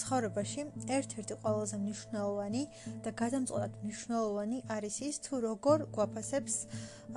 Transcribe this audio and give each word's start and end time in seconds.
ცხოვრებაში 0.00 0.60
ერთ-ერთი 0.96 1.34
ყველაზე 1.42 1.76
მნიშვნელოვანი 1.82 2.62
და 3.04 3.10
გადამწყვეტად 3.22 3.72
მნიშვნელოვანი 3.82 4.58
არის 4.76 4.96
ის 5.08 5.16
თუ 5.26 5.34
როგორ 5.48 5.78
გვაფასებს 5.96 6.54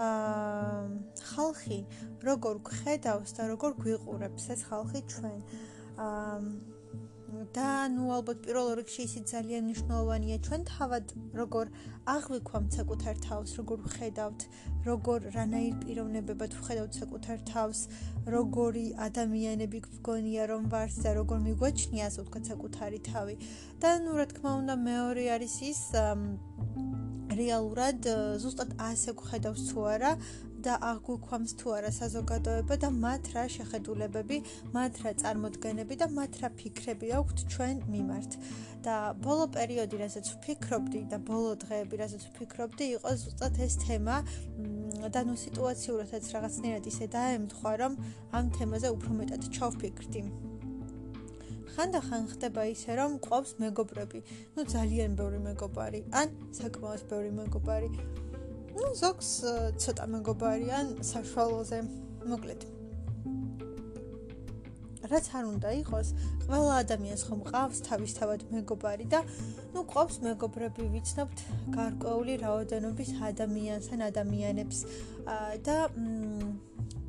აა 0.08 0.82
ხალხი, 1.30 1.80
როგორ 2.30 2.56
გხედავს 2.70 3.32
და 3.38 3.44
როგორ 3.54 3.72
გვიყურებს 3.84 4.44
ეს 4.56 4.62
ხალხი 4.70 5.00
ჩვენ. 5.14 5.40
აა 6.08 6.79
და 7.56 7.68
ნუ 7.90 8.10
ალბათ 8.14 8.42
პირველ 8.46 8.68
რიგში 8.78 9.02
ისიც 9.10 9.32
ძალიან 9.34 9.64
მნიშვნელოვანია 9.66 10.36
ჩვენ 10.46 10.66
თავად 10.70 11.14
როგორ 11.40 11.72
აღვიქვამთ 12.14 12.78
საკუთარ 12.78 13.16
თავს, 13.26 13.50
როგორ 13.60 13.80
ვხედავთ, 13.86 14.40
როგორ 14.90 15.20
რანაირ 15.36 15.76
პიროვნებებად 15.82 16.52
ვხედავთ 16.60 17.00
საკუთარ 17.02 17.40
თავს, 17.50 17.80
როგორი 18.36 18.86
ადამიანები 19.08 19.80
გგონია 19.88 20.44
რომ 20.54 20.70
ვართ 20.74 20.94
და 21.06 21.10
როგორ 21.20 21.38
მიგვაჩნია 21.48 22.04
ასე 22.10 22.20
ვთქვათ 22.22 22.44
საკუთარი 22.54 23.00
თავი. 23.10 23.36
და 23.82 23.90
ნუ 24.06 24.12
რა 24.20 24.26
თქმა 24.30 24.52
უნდა 24.62 24.76
მეორე 24.90 25.24
არის 25.36 25.56
ის 25.72 25.82
რეალურად 27.40 28.06
ზუსტად 28.42 28.72
ასე 28.90 29.14
გხედავს 29.20 29.62
თუ 29.70 29.80
არა 29.94 30.12
და 30.66 30.74
აღვიქვამს 30.92 31.52
თუ 31.60 31.68
არა 31.78 31.92
საზოგადოება 32.00 32.76
და 32.84 32.90
მათ 33.04 33.24
რა 33.36 33.44
შეხედულებები, 33.56 34.38
მათ 34.76 34.94
რა 35.04 35.12
წარმოდგენები 35.22 35.96
და 36.02 36.08
მათ 36.18 36.34
რა 36.44 36.50
ფიქრები 36.60 37.08
აქვთ 37.20 37.38
ჩვენ 37.54 37.76
მიმართ. 37.94 38.32
და 38.80 39.12
ბოლო 39.20 39.46
პერიოდი, 39.52 39.98
რასაც 40.00 40.26
ვფიქრობდი 40.40 41.02
და 41.12 41.18
ბოლო 41.30 41.56
დღეები, 41.64 42.00
რასაც 42.00 42.24
ვფიქრობდი, 42.32 42.86
იყო 42.96 43.12
ზუსტად 43.24 43.60
ეს 43.66 43.76
თემა 43.84 44.18
და 45.12 45.22
ნუ 45.28 45.36
სიტუაციურადაც 45.36 46.24
რაღაცნაირად 46.36 46.88
ისე 46.88 47.06
დაემთხვა, 47.12 47.72
რომ 47.84 48.00
ამ 48.32 48.46
თემაზე 48.56 48.88
უფრო 48.96 49.12
მეტად 49.20 49.42
ჩავფიქრდი. 49.52 50.22
ხანდახან 51.76 52.24
ხდება 52.32 52.64
ისე, 52.72 52.92
რომ 53.00 53.20
ყვავს 53.24 53.52
მეგობრები, 53.64 54.20
ну 54.56 54.62
ძალიან 54.64 55.12
ბევრი 55.20 55.40
მეგობარი, 55.44 56.02
ან 56.12 56.28
საკმაოდ 56.60 57.04
ბევრი 57.12 57.32
მეგობარი. 57.40 57.90
ну 58.79 58.95
ზოგს 59.01 59.31
ცოტა 59.83 60.07
მეგობარიან 60.15 60.95
საშუალოზე 61.15 61.83
მოკლედ 62.31 62.65
რაც 65.11 65.27
არ 65.37 65.45
უნდა 65.51 65.71
იყოს 65.85 66.09
ყველა 66.47 66.75
ადამიანს 66.83 67.23
ხომ 67.29 67.41
ყავს 67.49 67.81
თავისთავად 67.89 68.45
მეგობარი 68.55 69.07
და 69.13 69.21
ну 69.75 69.85
ყავს 69.91 70.17
მეგობრები 70.25 70.87
ვიცნობთ 70.95 71.43
გარკვეული 71.77 72.37
რაოდენობის 72.45 73.11
ადამიანს 73.29 73.91
ან 73.97 74.05
ადამიანებს 74.09 74.79
და 75.69 75.77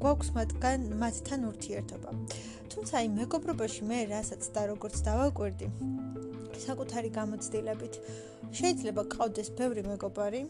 გვაქვს 0.03 0.29
მათგან 0.35 0.87
მათთან 1.01 1.47
ურთიერთობა 1.51 2.15
თუმცა 2.75 2.93
აი 2.99 3.07
მეგობრობაში 3.15 3.87
მე 3.89 3.99
რასაც 4.11 4.43
და 4.55 4.67
როგორც 4.75 5.01
დავაკვირდი 5.07 5.67
საკუთარი 6.67 7.09
გამოცდილებით 7.15 7.99
შეიძლება 8.59 9.03
ყავდეს 9.15 9.49
ბევრი 9.59 9.83
მეგობარი 9.87 10.41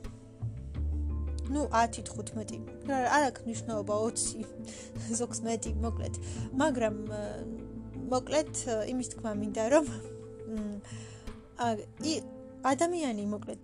ну 1.51 1.67
10-15. 1.75 2.63
არ 2.89 3.23
აქვს 3.31 3.43
მნიშვნელობა 3.47 3.95
20 4.07 4.47
ზოგს 5.21 5.43
მეტი, 5.47 5.75
მოკლედ. 5.85 6.15
მაგრამ 6.63 6.97
მოკლედ 8.11 8.53
იმის 8.95 9.09
თქმა 9.15 9.35
მინდა 9.43 9.65
რომ 9.75 9.87
აი 11.61 12.15
ადამიანი 12.67 13.23
მოკლედ 13.35 13.61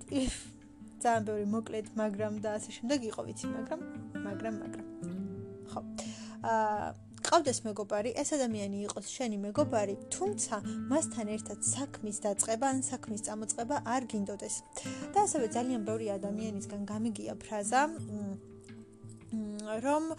ძალიან 1.03 1.23
ბევრი 1.29 1.47
მოკლედ, 1.53 1.87
მაგრამ 1.97 2.39
და 2.45 2.57
ასე 2.59 2.71
შემდეგ 2.81 3.01
იყო 3.11 3.21
ვიცი, 3.29 3.47
მაგრამ 3.53 3.81
მაგრამ 4.27 4.55
მაგრამ 4.63 4.87
ხო. 5.71 5.81
აა 6.43 7.06
ყავდეს 7.27 7.59
მეგობარი, 7.67 8.11
ეს 8.23 8.31
ადამიანი 8.37 8.83
იყოს 8.87 9.07
შენი 9.11 9.39
მეგობარი, 9.43 9.95
თუმცა 10.15 10.61
მასთან 10.93 11.33
ერთად 11.37 11.59
საქმის 11.67 12.23
დაწყება 12.27 12.67
ან 12.71 12.83
საქმის 12.87 13.25
წამოწყება 13.27 13.77
არ 13.95 14.03
გინდოდეს. 14.13 14.55
და 15.15 15.19
ასევე 15.27 15.47
ძალიან 15.57 15.83
ბევრი 15.89 16.07
ადამიანისგან 16.19 16.83
გამიგია 16.87 17.35
ფრაზა, 17.35 17.83
რომ 19.85 20.15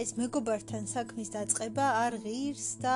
ეს 0.00 0.10
მეგობართან 0.16 0.86
საქმის 0.86 1.30
დაწყება 1.34 1.86
არ 2.06 2.16
ღირს 2.22 2.66
და 2.84 2.94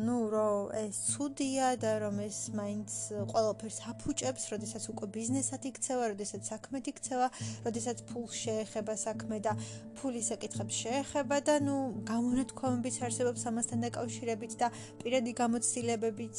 ნუ 0.00 0.18
რომ 0.32 0.72
ეს 0.80 0.96
ცუდია 1.12 1.68
და 1.78 1.92
რომ 2.04 2.18
ეს 2.24 2.38
მაინც 2.56 2.90
ყველაფერს 3.30 3.78
აფუჭებს, 3.92 4.42
როდესაც 4.54 4.84
უკვე 4.90 5.06
ბიზნესად 5.16 5.62
იქცევა, 5.70 6.04
როდესაც 6.14 6.42
საქმედ 6.50 6.84
იქცევა, 6.94 7.28
როდესაც 7.68 7.98
ფულს 8.10 8.34
შეეხება 8.44 8.94
საქმე 8.96 9.38
და 9.44 9.52
ფულის 10.00 10.28
ეკითხებს 10.34 10.74
შეეხება 10.82 11.36
და 11.46 11.54
ნუ 11.68 11.76
გამონათქვამებიც 12.08 12.96
არსებობს 13.04 13.46
ამასთან 13.52 13.78
დაკავშირებით 13.86 14.52
და 14.64 14.72
პირადი 15.04 15.32
გამოცდილებებიც 15.40 16.38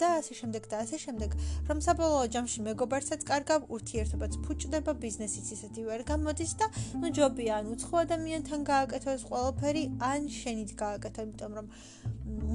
და 0.00 0.08
ასე 0.20 0.34
შემდეგ 0.40 0.68
და 0.70 0.76
ასე 0.84 0.98
შემდეგ, 1.04 1.30
რომ 1.70 1.78
საბოლოო 1.86 2.26
ჯამში 2.34 2.60
მეგობარსაც 2.66 3.20
კარგავ, 3.30 3.66
ურთიერთობაც 3.76 4.32
ფუჭდება, 4.46 4.92
ბიზნესიც 5.06 5.46
ისეთი 5.56 5.82
ვერ 5.88 6.02
გამოდის 6.10 6.52
და 6.60 6.66
ნუ 7.00 7.08
ჯობია 7.16 7.52
ან 7.62 7.72
უცხო 7.74 7.96
ადამიანთან 8.06 8.60
გააკეთო 8.70 9.10
ეს 9.16 9.22
ყველაფერი, 9.30 9.84
ან 10.12 10.30
შენით 10.40 10.70
გააკეთო, 10.82 11.20
იმიტომ 11.26 11.52
რომ 11.60 11.66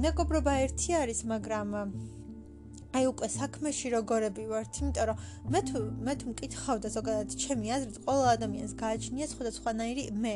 მეგობრობა 0.06 0.52
ერთი 0.66 0.90
არის, 1.02 1.20
მაგრამ 1.32 1.76
აი 2.97 3.05
უკვე 3.11 3.27
საქმეში 3.29 3.89
როგორები 3.93 4.43
ვართ, 4.49 4.77
იმიტომ 4.81 5.07
რომ 5.09 5.17
მე 5.53 5.59
თუ 5.67 5.79
მე 6.07 6.13
თუ 6.17 6.25
მკითხავ 6.31 6.77
და 6.81 6.89
ზოგადად 6.95 7.33
ჩემი 7.43 7.67
აზრით 7.75 7.97
ყველა 8.07 8.27
ადამიანს 8.37 8.73
გააჩნია 8.79 9.27
სხვადასხვანაირი 9.31 10.05
მე 10.23 10.35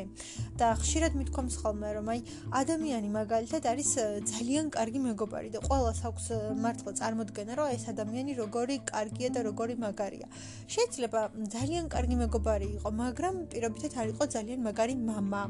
და 0.60 0.68
ხშირად 0.82 1.16
მithkoms 1.22 1.56
ხოლმე 1.62 1.90
რომ 1.98 2.12
აი 2.14 2.20
ადამიანი 2.62 3.10
მაგალითად 3.16 3.64
არის 3.72 3.90
ძალიან 4.34 4.70
კარგი 4.76 5.00
მეგობარი 5.08 5.50
და 5.56 5.60
ყველას 5.64 6.00
აქვს 6.12 6.26
მართლა 6.62 6.92
წარმოდგენა 7.02 7.58
რომ 7.58 7.74
ეს 7.78 7.84
ადამიანი 7.94 8.32
როგორი 8.42 8.76
კარგია 8.94 9.30
და 9.32 9.40
როგორი 9.50 9.76
მაგარია. 9.82 10.28
შეიძლება 10.76 11.22
ძალიან 11.56 11.90
კარგი 11.96 12.16
მეგობარი 12.22 12.68
იყო, 12.78 12.90
მაგრამ 13.02 13.36
პირობითად 13.56 13.92
არ 13.96 14.08
იყო 14.14 14.24
ძალიან 14.38 14.60
მაგარი 14.70 14.96
мама. 15.02 15.44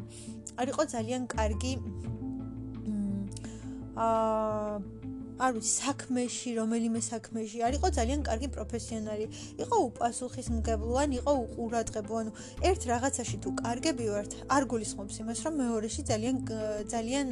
არ 0.55 0.67
იყო 0.69 0.83
ძალიან 0.95 1.21
კარგი 1.27 1.73
აა 3.99 5.01
არ 5.36 5.50
ვიცი 5.56 5.72
საქმეში 5.76 6.50
რომელიმე 6.56 7.00
საქმეში. 7.04 7.58
არ 7.66 7.72
იყო 7.78 7.88
ძალიან 7.98 8.20
კარგი 8.28 8.48
პროფესიონალი. 8.56 9.26
იყო 9.64 9.76
უპასუხისმგებლო 9.88 10.94
ან 11.02 11.10
იყო 11.20 11.32
უყურადღებო 11.44 12.14
ანუ 12.20 12.30
ერთ 12.70 12.80
რაღაცაში 12.92 13.36
თუ 13.44 13.50
კარგები 13.60 14.06
ვართ 14.12 14.30
არ 14.56 14.62
გულისხმობს 14.72 15.16
იმას 15.22 15.38
რომ 15.44 15.54
მეორეში 15.60 16.02
ძალიან 16.10 16.36
ძალიან 16.92 17.28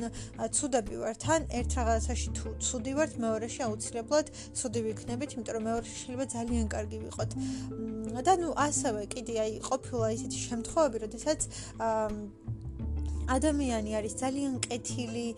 ცუდები 0.57 0.95
ვართ. 1.03 1.21
ან 1.35 1.43
ერთ 1.49 1.71
რაღაცაში 1.81 2.29
თუ 2.37 2.47
ცუდი 2.67 2.93
ვართ 2.99 3.13
მეორეში 3.25 3.61
აუცილებლად 3.69 4.27
ცუდი 4.59 4.81
ვიქნებით 4.87 5.31
იმიტომ 5.35 5.55
რომ 5.57 5.65
მეორეში 5.69 5.97
შეიძლება 6.01 6.27
ძალიან 6.37 6.67
კარგი 6.75 6.99
ვიყოთ. 7.05 7.31
და 8.27 8.33
ნუ 8.43 8.51
ასევე 8.69 9.03
კიდე 9.15 9.35
აი 9.45 9.53
ყოფილა 9.69 10.07
ისეთი 10.17 10.39
შემთხვევები 10.49 10.97
როდესაც 11.05 11.41
აა 11.81 12.54
ადამიანი 13.29 13.91
არის 13.99 14.15
ძალიან 14.21 14.55
კეთილი, 14.61 15.29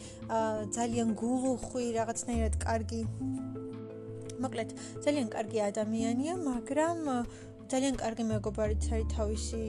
ძალიან 0.76 1.08
გულუხვი, 1.14 1.84
რაღაცნაირად 1.98 2.54
კარგი. 2.66 3.02
მოკლედ, 4.36 4.70
ძალიან 5.04 5.28
კარგი 5.32 5.58
ადამიანია, 5.70 6.34
მაგრამ 6.36 6.98
ძალიან 7.72 7.94
კარგი 8.02 8.24
მეგობარიც 8.32 8.82
არის 8.92 9.08
თავისი 9.16 9.64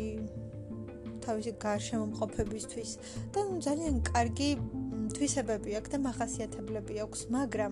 თავისი 1.27 1.51
გარშემო 1.59 2.05
მყოფებისთვის 2.13 2.91
და 3.35 3.39
ძალიან 3.67 3.95
კარგი 4.09 4.49
თვისებები 5.15 5.71
აქვს 5.79 5.91
და 5.93 5.97
מחასიათებლები 6.07 6.95
აქვს, 7.03 7.21
მაგრამ 7.35 7.71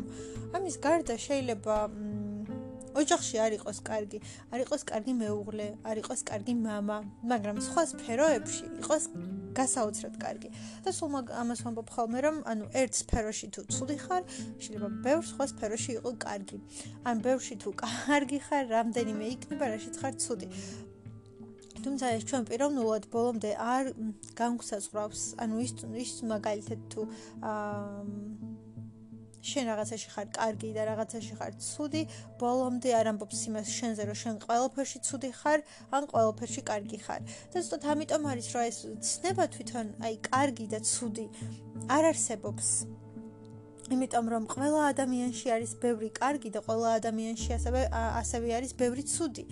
ამის 0.56 0.76
გარდა 0.86 1.16
შეიძლება 1.28 1.76
ოჯახში 3.01 3.37
არ 3.45 3.53
იყოს 3.59 3.79
კარგი, 3.87 4.19
არ 4.51 4.65
იყოს 4.67 4.83
კარგი 4.91 5.13
მეუღლე, 5.21 5.69
არ 5.87 5.97
იყოს 6.03 6.21
კარგი 6.31 6.55
мама, 6.59 6.99
მაგრამ 7.23 7.61
სხვა 7.63 7.83
სფეროებში 7.93 8.65
იყოს 8.83 9.05
გასაოცრად 9.55 10.15
კარგი. 10.23 10.49
და 10.85 10.91
სულ 10.95 11.31
ამას 11.43 11.61
ვამბობ 11.67 11.89
ხოლმე, 11.95 12.19
რომ 12.27 12.37
ანუ 12.51 12.65
ერთ 12.83 12.93
სფეროში 13.03 13.47
თუ 13.55 13.61
ცუდი 13.75 13.97
ხარ, 14.05 14.23
შეიძლება 14.63 14.89
ბევრ 15.07 15.23
სხვა 15.31 15.45
სფეროში 15.53 15.91
იყოს 15.99 16.17
კარგი. 16.27 16.59
ან 17.09 17.17
ბევრში 17.25 17.55
თუ 17.63 17.71
კარგი 17.83 18.39
ხარ, 18.47 18.65
რამდენიმე 18.77 19.25
იქნება, 19.35 19.65
რაშიც 19.75 19.95
ხარ 20.01 20.15
ცუდი. 20.23 20.49
თუმცა 21.81 22.07
ეს 22.17 22.25
ჩვენ 22.29 22.43
პიროვნულად 22.51 23.05
ბოლომდე 23.13 23.51
არ 23.57 23.85
განგვსაზღვრავს, 24.37 25.23
ანუ 25.43 25.57
ის 25.65 25.73
ის 26.05 26.13
მაგალითად 26.29 26.81
თუ 26.93 27.01
აა 27.41 28.54
შენ 29.46 29.66
რაღაცაში 29.70 30.08
ხარ 30.14 30.28
კარგი 30.38 30.70
და 30.78 30.84
რაღაცაში 30.90 31.34
ხარ 31.40 31.54
ცუდი, 31.68 32.02
ბოლომდე 32.42 32.90
არ 33.00 33.06
ამბობს 33.14 33.40
იმას 33.50 33.68
შენზე, 33.78 34.02
რომ 34.10 34.18
შენ 34.24 34.36
ყველაფერში 34.46 35.00
ცუდი 35.08 35.32
ხარ, 35.40 35.60
ან 35.96 36.04
ყველაფერში 36.12 36.62
კარგი 36.70 37.00
ხარ. 37.06 37.22
და 37.54 37.58
ზუსტად 37.62 37.84
ამიტომ 37.94 38.24
არის, 38.32 38.48
რომ 38.56 38.64
ეს 38.70 38.78
ცნება 39.10 39.46
თვითონ, 39.56 39.88
აი, 40.06 40.16
კარგი 40.30 40.66
და 40.74 40.80
ცუდი 40.92 41.26
არ 41.96 42.04
არსებობს. 42.12 42.70
იმიტომ 43.86 44.26
რომ 44.34 44.44
ყველა 44.50 44.82
ადამიანში 44.92 45.48
არის 45.56 45.72
ბევრი 45.78 46.10
კარგი 46.10 46.50
და 46.56 46.60
ყველა 46.66 46.90
ადამიანში 47.00 47.50
ასევე 47.54 47.82
ასევე 47.94 48.48
არის 48.58 48.72
ბევრი 48.82 49.04
ცუდი. 49.06 49.44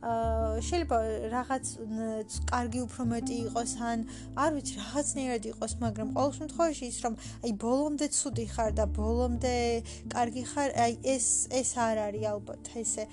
შეიძლება 0.00 0.98
რაღაც 1.32 1.64
კარგი 2.48 2.80
უფრო 2.86 3.04
მეტი 3.10 3.34
იყოს 3.46 3.72
ან 3.84 4.04
არ 4.44 4.50
ვიცი 4.56 4.74
რაღაცნაირად 4.80 5.48
იყოს 5.52 5.72
მაგრამ 5.84 6.14
ყოველ 6.16 6.32
შემთხვევაში 6.38 6.84
ის 6.92 6.98
რომ 7.04 7.14
აი 7.44 7.52
ბოლომდე 7.64 8.06
ცუდი 8.16 8.46
ხარ 8.54 8.70
და 8.80 8.86
ბოლომდე 8.96 9.56
კარგი 10.14 10.44
ხარ 10.52 10.70
აი 10.84 10.92
ეს 11.04 11.26
ეს 11.60 11.70
არ 11.76 12.00
არის 12.08 12.24
ალბათ 12.32 12.72
ესე 12.80 13.04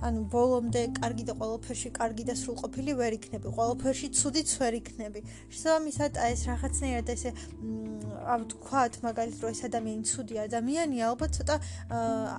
ანუ 0.00 0.20
ბოლომდე 0.32 0.82
კარგი 1.00 1.24
და 1.28 1.34
ყოველფერში 1.40 1.90
კარგი 1.98 2.24
და 2.28 2.34
სრულყოფილი 2.40 2.92
ვერ 3.00 3.12
იქნები. 3.18 3.46
ყოველფერში 3.58 4.06
ცუდიც 4.16 4.50
ვერ 4.60 4.74
იქნები. 4.80 5.20
შესაბამისად, 5.52 6.12
აი 6.20 6.30
ეს 6.34 6.42
რაღაცნაირად 6.50 7.06
ესე 7.14 7.30
ამ 8.30 8.42
თქვათ, 8.52 8.92
მაგალითად, 9.04 9.40
რომ 9.44 9.50
ეს 9.50 9.62
ადამიანი 9.68 10.04
ცუდი 10.10 10.34
ადამიანია, 10.46 11.04
ალბათ 11.10 11.30
ცოტა 11.40 11.56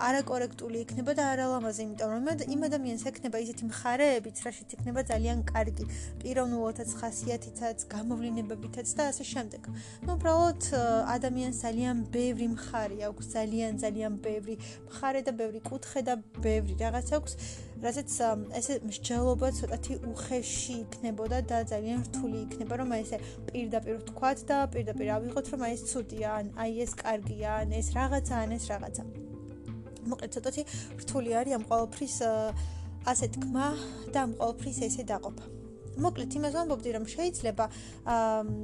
არაკორექტული 0.08 0.78
იქნება 0.86 1.12
და 1.18 1.24
არალამაზი, 1.34 1.81
იმიტომ 1.86 2.10
რომ 2.12 2.25
იმ 2.56 2.62
ადამიანს 2.69 3.04
ექნება 3.12 3.38
ისეთი 3.42 3.63
მხარეებიც, 3.72 4.38
რაშიც 4.46 4.69
იქნება 4.78 5.02
ძალიან 5.12 5.38
კარგი 5.52 5.86
პიროვნულობითაც, 6.22 6.90
ხასიათითაც, 7.02 7.78
გამოვლინებებითაც 7.92 8.88
და 8.98 9.04
ასე 9.12 9.24
შემდეგ. 9.34 9.62
ну, 10.06 10.12
უბრალოდ 10.18 10.62
ადამიანს 11.18 11.58
ძალიან 11.66 11.98
ბევრი 12.13 12.48
მხარე 12.56 12.98
აქვს, 13.10 13.25
ძალიან 13.36 13.72
ძალიან 13.84 14.13
ბევრი 14.22 14.56
მხარე 14.88 15.22
და 15.28 15.31
ბევრი 15.42 15.60
კუთხე 15.66 16.02
და 16.08 16.13
ბევრი 16.46 16.74
რაღაც 16.78 17.08
აქვს. 17.18 17.31
რასაც 17.81 18.15
ესე 18.59 18.75
მსჯელობა 18.86 19.48
ცოტათი 19.57 19.95
უხეში 20.12 20.75
იქნებოდა 20.86 21.39
და 21.51 21.57
ძალიან 21.71 22.03
რთული 22.07 22.38
იქნება 22.45 22.77
რომ 22.81 22.94
აი 22.98 23.06
ესე 23.06 23.18
პირდაპირ 23.50 23.95
ვთქვათ 24.01 24.44
და 24.51 24.57
პირდაპირ 24.75 25.07
ავიღოთ 25.18 25.45
რომ 25.53 25.65
აი 25.68 25.74
ეს 25.77 25.83
ცუდია 25.92 26.30
ან 26.42 26.51
აი 26.65 26.71
ეს 26.86 26.94
კარგია 27.01 27.56
ან 27.62 27.74
ეს 27.80 27.88
რაღაცა 27.98 28.36
ან 28.44 28.51
ეს 28.57 28.65
რაღაცა. 28.71 29.03
მოკლედ 30.12 30.31
ცოტათი 30.36 30.62
რთული 31.01 31.31
არის 31.42 31.57
ამ 31.57 31.63
ყოველფრის 31.71 32.18
ასე 33.12 33.25
თქმა 33.33 33.65
და 34.13 34.19
ამ 34.25 34.31
ყოველფრის 34.38 34.77
ესე 34.89 35.03
დაყოფა 35.09 35.45
მოკლედ 36.00 36.36
იმას 36.38 36.53
ვამბობდი 36.56 36.92
რომ 36.95 37.06
შეიძლება 37.13 37.65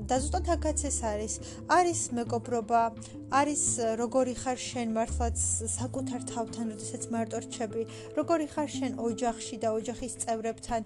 და 0.10 0.16
ზუსტად 0.22 0.48
აქაც 0.56 0.80
ეს 0.90 1.00
არის. 1.12 1.34
არის 1.78 2.00
მეგობრობა 2.18 2.82
არის 3.28 3.62
როგორი 4.00 4.34
ხარ 4.40 4.56
შენ 4.56 4.94
მართლაც 4.96 5.42
საკუთარ 5.68 6.22
თავთან 6.32 6.70
როდესაც 6.72 7.08
მარტო 7.12 7.40
რჩები 7.44 7.82
როგორი 8.16 8.48
ხარ 8.48 8.70
შენ 8.72 8.94
ოჯახში 9.04 9.60
და 9.60 9.70
ოჯახის 9.76 10.14
წევრებთან? 10.24 10.82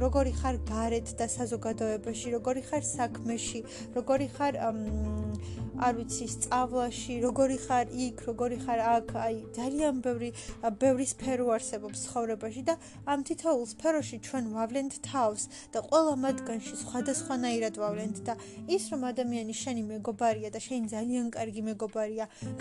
როგორი 0.00 0.32
ხარ 0.32 0.56
გარეთ 0.64 1.12
და 1.20 1.26
საზოგადოებაში? 1.28 2.32
როგორი 2.40 2.62
ხარ 2.64 2.82
საქმეში? 2.88 3.60
როგორი 4.00 4.28
ხარ 4.32 4.54
არ 5.84 5.92
ვიცი 5.98 6.26
სწავლაში? 6.30 7.14
როგორი 7.20 7.58
ხარ 7.66 7.86
იქ? 7.92 8.16
როგორი 8.32 8.56
ხარ 8.64 8.80
აქ? 8.80 9.08
აი 9.20 9.36
ძალიან 9.52 9.94
ბევრი 10.00 10.30
ბევრი 10.80 11.06
სფერო 11.12 11.52
არსებობს 11.52 11.98
ცხოვრებაში 12.08 12.62
და 12.64 12.74
ამ 13.04 13.20
თითოეულ 13.28 13.66
სფეროში 13.74 14.16
ჩვენ 14.24 14.44
ვავლენთ 14.56 14.94
თავს 15.04 15.42
და 15.74 15.84
ყველა 15.84 16.14
მათგანში 16.24 16.74
სხვადასხვანაირად 16.80 17.74
ვავლენთ 17.76 18.16
და 18.24 18.34
ის 18.72 18.82
რომ 18.88 19.02
ადამიანი 19.12 19.52
შენი 19.52 19.82
მეგობარია 19.92 20.48
და 20.54 20.60
შენი 20.62 20.86
ძალიან 20.94 21.26
კარგი 21.34 21.60
მეგობარია, 21.60 21.73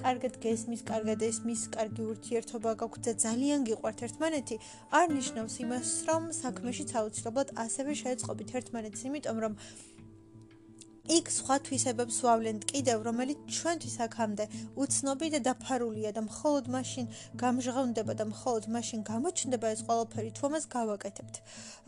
კარგად 0.02 0.34
გესმის, 0.44 0.82
კარგად 0.90 1.24
ესმის, 1.30 1.62
კარგი 1.76 2.04
ურთიერთობა 2.14 2.72
გაქვთ 2.82 3.02
და 3.08 3.14
ძალიან 3.26 3.66
გიყვართ 3.70 4.04
ერთმანეთი, 4.08 4.60
არ 5.00 5.08
ნიშნავს 5.18 5.56
იმას, 5.64 5.90
რომ 6.10 6.30
საქმეშიც 6.42 6.92
აუცილებლად 7.00 7.56
ასევე 7.66 7.92
შეეწყობით 8.04 8.50
ერთმანეთს, 8.60 9.06
იმიტომ 9.10 9.38
რომ 9.46 9.54
იქ 11.04 11.28
სხვა 11.36 11.56
თვისებებს 11.68 12.18
ვავლენთ 12.24 12.62
კიდევ, 12.64 13.02
რომელიც 13.04 13.40
ჩვენთვის 13.52 13.96
აქამდე 14.06 14.46
უცნობი 14.80 15.28
და 15.34 15.40
დაფარულია 15.48 16.12
და 16.16 16.22
მხოლოდ 16.24 16.70
მაშინ 16.72 17.10
გამჟღავნდება 17.42 18.14
და 18.16 18.26
მხოლოდ 18.32 18.64
მაშინ 18.72 19.04
გამოჩნდება 19.12 19.68
ეს 19.76 19.82
ყველაფერი, 19.84 20.32
თუ 20.32 20.44
ამას 20.48 20.66
გავაკეთებთ. 20.72 21.36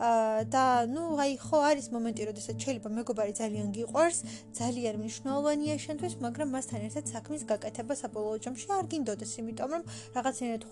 აა 0.04 0.44
და 0.52 0.64
ნუ 0.92 1.04
აი 1.16 1.32
ხო 1.40 1.58
არის 1.64 1.86
მომენტი, 1.96 2.22
როდესაც 2.28 2.56
შეიძლება 2.60 2.92
მეგობარი 2.92 3.32
ძალიან 3.40 3.68
გიყვარს, 3.72 4.18
ძალიან 4.52 4.94
მნიშვნელოვანია 5.00 5.76
შენთვის, 5.80 6.14
მაგრამ 6.20 6.48
მასთან 6.52 6.80
ერთად 6.84 7.04
საქმის 7.08 7.42
გაკეთება 7.48 7.94
საბოლოო 7.96 8.36
ჯამში 8.44 8.68
არ 8.68 8.84
გინდოდეს, 8.92 9.32
იმიტომ 9.40 9.68
რომ 9.72 9.82
რაღაცნაირად 10.12 10.62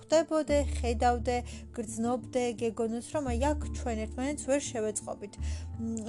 ხვდებოდე, 0.00 0.58
ხედავდე, 0.80 1.36
გრძნობდე, 1.76 2.44
გეგონოს, 2.64 3.06
რომ 3.12 3.24
აი 3.28 3.40
აქ 3.52 3.60
ჩვენ 3.76 3.96
ერთმანეთს 4.08 4.44
ვერ 4.48 4.60
შევეწყობით. 4.72 5.34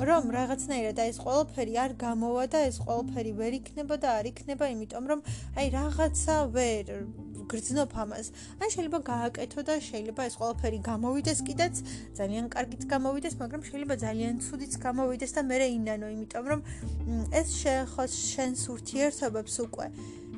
რომ 0.07 0.23
რაღაცნაირად 0.39 0.97
აი 0.99 1.09
ეს 1.11 1.19
ყველაფერი 1.23 1.80
არ 1.83 1.91
გამოვა 2.03 2.45
და 2.53 2.59
ეს 2.69 2.77
ყველაფერი 2.85 3.31
ვერ 3.41 3.53
იქნება 3.59 3.95
და 4.03 4.09
არ 4.19 4.25
იქნება, 4.31 4.65
იმიტომ 4.75 5.05
რომ 5.11 5.19
აი 5.57 5.67
რაღაცა 5.77 6.35
ვერ 6.55 6.85
გრძნობ 7.51 7.91
ამას. 8.03 8.27
ან 8.61 8.67
შეიძლება 8.73 8.99
გააკეთო 9.11 9.61
და 9.67 9.75
შეიძლება 9.89 10.21
ეს 10.29 10.35
ყველაფერი 10.39 10.79
გამოვიდეს 10.87 11.39
კიდეც, 11.47 11.75
ძალიან 12.19 12.45
კარგიც 12.55 12.83
გამოვიდეს, 12.93 13.35
მაგრამ 13.41 13.61
შეიძლება 13.67 13.95
ძალიან 14.05 14.33
ცუდიც 14.45 14.73
გამოვიდეს 14.85 15.31
და 15.35 15.41
მე 15.49 15.55
რეინანო, 15.63 16.07
იმიტომ 16.15 16.45
რომ 16.51 16.59
ეს 17.39 17.47
შეხოს 17.61 18.13
შენს 18.31 18.61
ურთიერთობებს 18.75 19.55
უკვე 19.65 19.87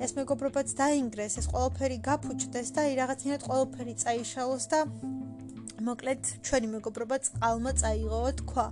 ეს 0.02 0.12
მეგობრობაც 0.18 0.74
დაინგრეს, 0.74 1.34
ეს 1.38 1.48
ყველაფერი 1.54 1.98
გაფუჭდეს 2.08 2.70
და 2.74 2.82
აი 2.88 2.94
რაღაცნაირად 2.98 3.44
ყველაფერი 3.46 3.94
წაიშალოს 4.04 4.66
და 4.74 4.80
მოკლედ 5.86 6.22
ჩვენი 6.48 6.68
მეგობრობა 6.74 7.18
წყალმა 7.28 7.72
წაიღო 7.82 8.22
თქვა. 8.42 8.66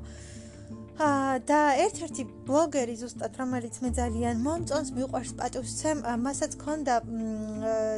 და 1.00 1.60
ერთ-ერთი 1.82 2.24
ბლოგერი 2.46 2.96
ზუსტად 3.00 3.38
რომელიც 3.40 3.78
მე 3.82 3.90
ძალიან 3.96 4.42
მომწონს, 4.44 4.90
მიყვარს 4.98 5.32
პატივცემ, 5.40 6.04
მასაც 6.26 6.58
ქონდა 6.62 6.96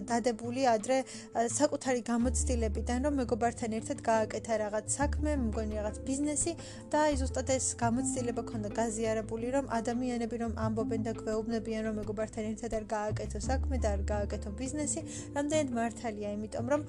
დადებული 0.08 0.64
ადრე 0.70 1.02
საკუთარი 1.34 2.02
გამოცდილებიდან, 2.06 3.00
რომ 3.08 3.14
მეგობართან 3.24 3.76
ერთად 3.80 4.00
გააკეთა 4.08 4.54
რაღაც 4.64 4.86
საქმე, 5.00 5.36
მგონი 5.42 5.74
რაღაც 5.82 5.98
ბიზნესი 6.08 6.54
და 6.94 6.98
აი 7.10 7.14
ზუსტად 7.24 7.48
ეს 7.58 7.66
გამოცდილება 7.82 8.44
ქონდა 8.52 8.70
გაზიარებული, 8.78 9.48
რომ 9.58 9.66
ადამიანები 9.80 10.36
რომ 10.44 10.52
ამბობენ 10.54 11.02
და 11.04 11.14
გვეუბნებიან, 11.18 11.82
რომ 11.90 11.96
მეგობართან 12.04 12.44
ერთად 12.54 12.72
არ 12.78 12.86
გააკეთო 12.94 13.40
საქმე 13.50 13.76
და 13.84 13.98
არ 13.98 14.02
გააკეთო 14.14 14.50
ბიზნესი, 14.62 15.02
რამდენად 15.36 15.70
მართალია, 15.74 16.30
იმიტომ 16.38 16.66
რომ 16.72 16.82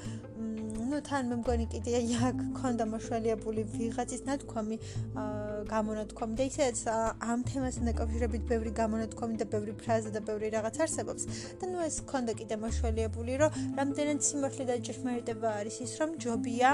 ну 0.83 0.99
თან 1.05 1.29
მე 1.31 1.35
მგონი 1.41 1.65
კიდე 1.73 1.99
აქ 2.29 2.39
ქონდა 2.59 2.85
მოშველიებული 2.91 3.63
ვიღაცის 3.73 4.23
ნათქვამი 4.29 4.77
გამონათქვამი 5.71 6.39
და 6.39 6.47
ისეც 6.49 6.81
ამ 6.89 7.45
თემასთან 7.49 7.91
დაკავშირებით 7.91 8.43
ბევრი 8.51 8.71
გამონათქვამი 8.79 9.39
და 9.41 9.47
ბევრი 9.53 9.75
ფრაზა 9.81 10.15
და 10.15 10.21
ბევრი 10.29 10.51
რაღაც 10.57 10.81
არსებობს 10.87 11.29
და 11.61 11.71
ну 11.71 11.85
ეს 11.85 12.01
ქონდა 12.11 12.35
კიდე 12.41 12.59
მოშველიებული 12.65 13.37
რომ 13.43 13.61
რამდენად 13.79 14.19
სიმართლე 14.29 14.65
და 14.71 14.81
ჭირშმარიტება 14.89 15.55
არის 15.61 15.79
ის 15.87 15.93
რომ 16.01 16.17
ჯობია 16.25 16.73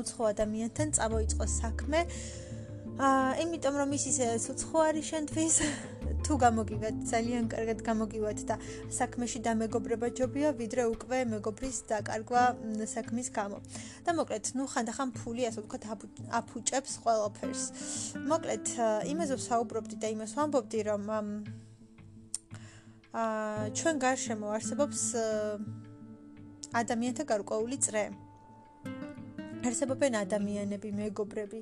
უცხო 0.00 0.22
ადამიანთან 0.34 0.96
წამოიწყოს 1.00 1.52
საქმე 1.64 2.06
აა 2.06 2.43
იმიტომ 2.95 3.75
რომ 3.75 3.91
ის 3.91 4.05
ისე 4.07 4.27
უცხო 4.39 4.79
არის 4.87 5.05
შენთვის 5.11 5.55
თუ 6.23 6.35
გამოგივათ 6.41 6.95
ძალიან 7.11 7.49
კარგად 7.51 7.79
გამოგივათ 7.83 8.39
და 8.47 8.55
საქმეში 8.97 9.39
დამეგობრება 9.43 10.07
ჯობია 10.15 10.49
ვიდრე 10.55 10.85
უკვე 10.95 11.19
მეგობრის 11.27 11.77
დაკარგვა 11.91 12.43
საქმის 12.87 13.27
გამო. 13.35 13.59
და 14.07 14.11
მოკლედ, 14.15 14.45
ნუ 14.55 14.63
ხანდახან 14.71 15.09
ფული 15.11 15.43
ასე 15.43 15.59
ვთქვათ 15.61 15.83
აფუჭებს 16.39 16.93
ყველაფერს. 17.03 17.63
მოკლედ, 18.31 18.65
იმაზე 19.11 19.33
ვსაუბრობდი 19.43 19.95
და 19.99 20.07
იმას 20.15 20.31
ვამბობდი, 20.39 20.79
რომ 20.89 21.03
აა 23.11 23.69
ჩვენ 23.75 23.95
გარშემო 23.99 24.47
არსებობს 24.55 25.01
ადამიანთა 26.73 27.23
გარკვეული 27.27 27.77
წრე. 27.79 28.24
არსებობენ 29.69 30.13
ადამიანები, 30.19 30.89
მეგობრები 30.99 31.59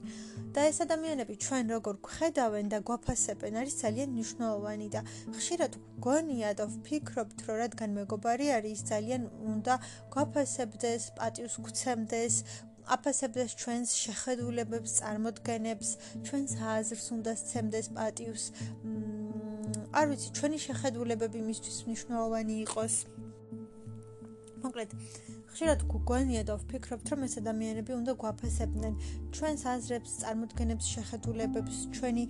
და 0.55 0.65
ეს 0.69 0.77
ადამიანები 0.85 1.37
ჩვენ 1.45 1.71
როგორ 1.75 1.95
ხედავენ 2.15 2.65
და 2.73 2.79
გვაფასებენ 2.87 3.53
არის 3.61 3.75
ძალიან 3.83 4.09
მნიშვნელოვანი 4.15 4.87
და 4.95 5.01
ხშირად 5.37 5.73
გონია 6.03 6.51
და 6.59 6.65
ვფიქრობთ, 6.73 7.37
რომ 7.47 7.57
რადგან 7.63 7.89
მეგობარი 7.99 8.47
არის, 8.57 8.79
ძალიან 8.91 9.21
უნდა 9.53 9.73
გვაფასებდეს, 10.13 11.03
პატივს 11.17 11.55
გვცემდეს, 11.65 12.35
აფასებდეს 12.83 13.51
ჩვენს 13.61 13.89
შეხედულებებს, 13.95 14.91
წარმოდგენებს, 14.99 15.89
ჩვენს 16.27 16.51
აზრს 16.59 17.05
უნდა 17.15 17.31
სცემდეს 17.39 17.87
პატივს. 17.95 18.43
არ 19.93 20.05
ვიცი, 20.11 20.29
ჩვენი 20.37 20.57
შეხედულებები 20.67 21.39
მისთვის 21.47 21.77
მნიშვნელოვანი 21.87 22.55
იყოს. 22.67 22.95
მოკლედ, 24.63 24.93
ხშირად 25.53 25.83
გვგონია 25.91 26.43
და 26.47 26.55
ვფიქრობთ, 26.61 27.11
რომ 27.13 27.25
ეს 27.27 27.33
ადამიანები 27.43 27.91
უნდა 27.99 28.13
გვაფასებდნენ 28.23 28.93
ჩვენს 29.35 29.63
აზრებს, 29.73 30.11
წარმოდგენებს, 30.23 30.85
შეხედულებებს, 30.95 31.75
ჩვენი 31.97 32.23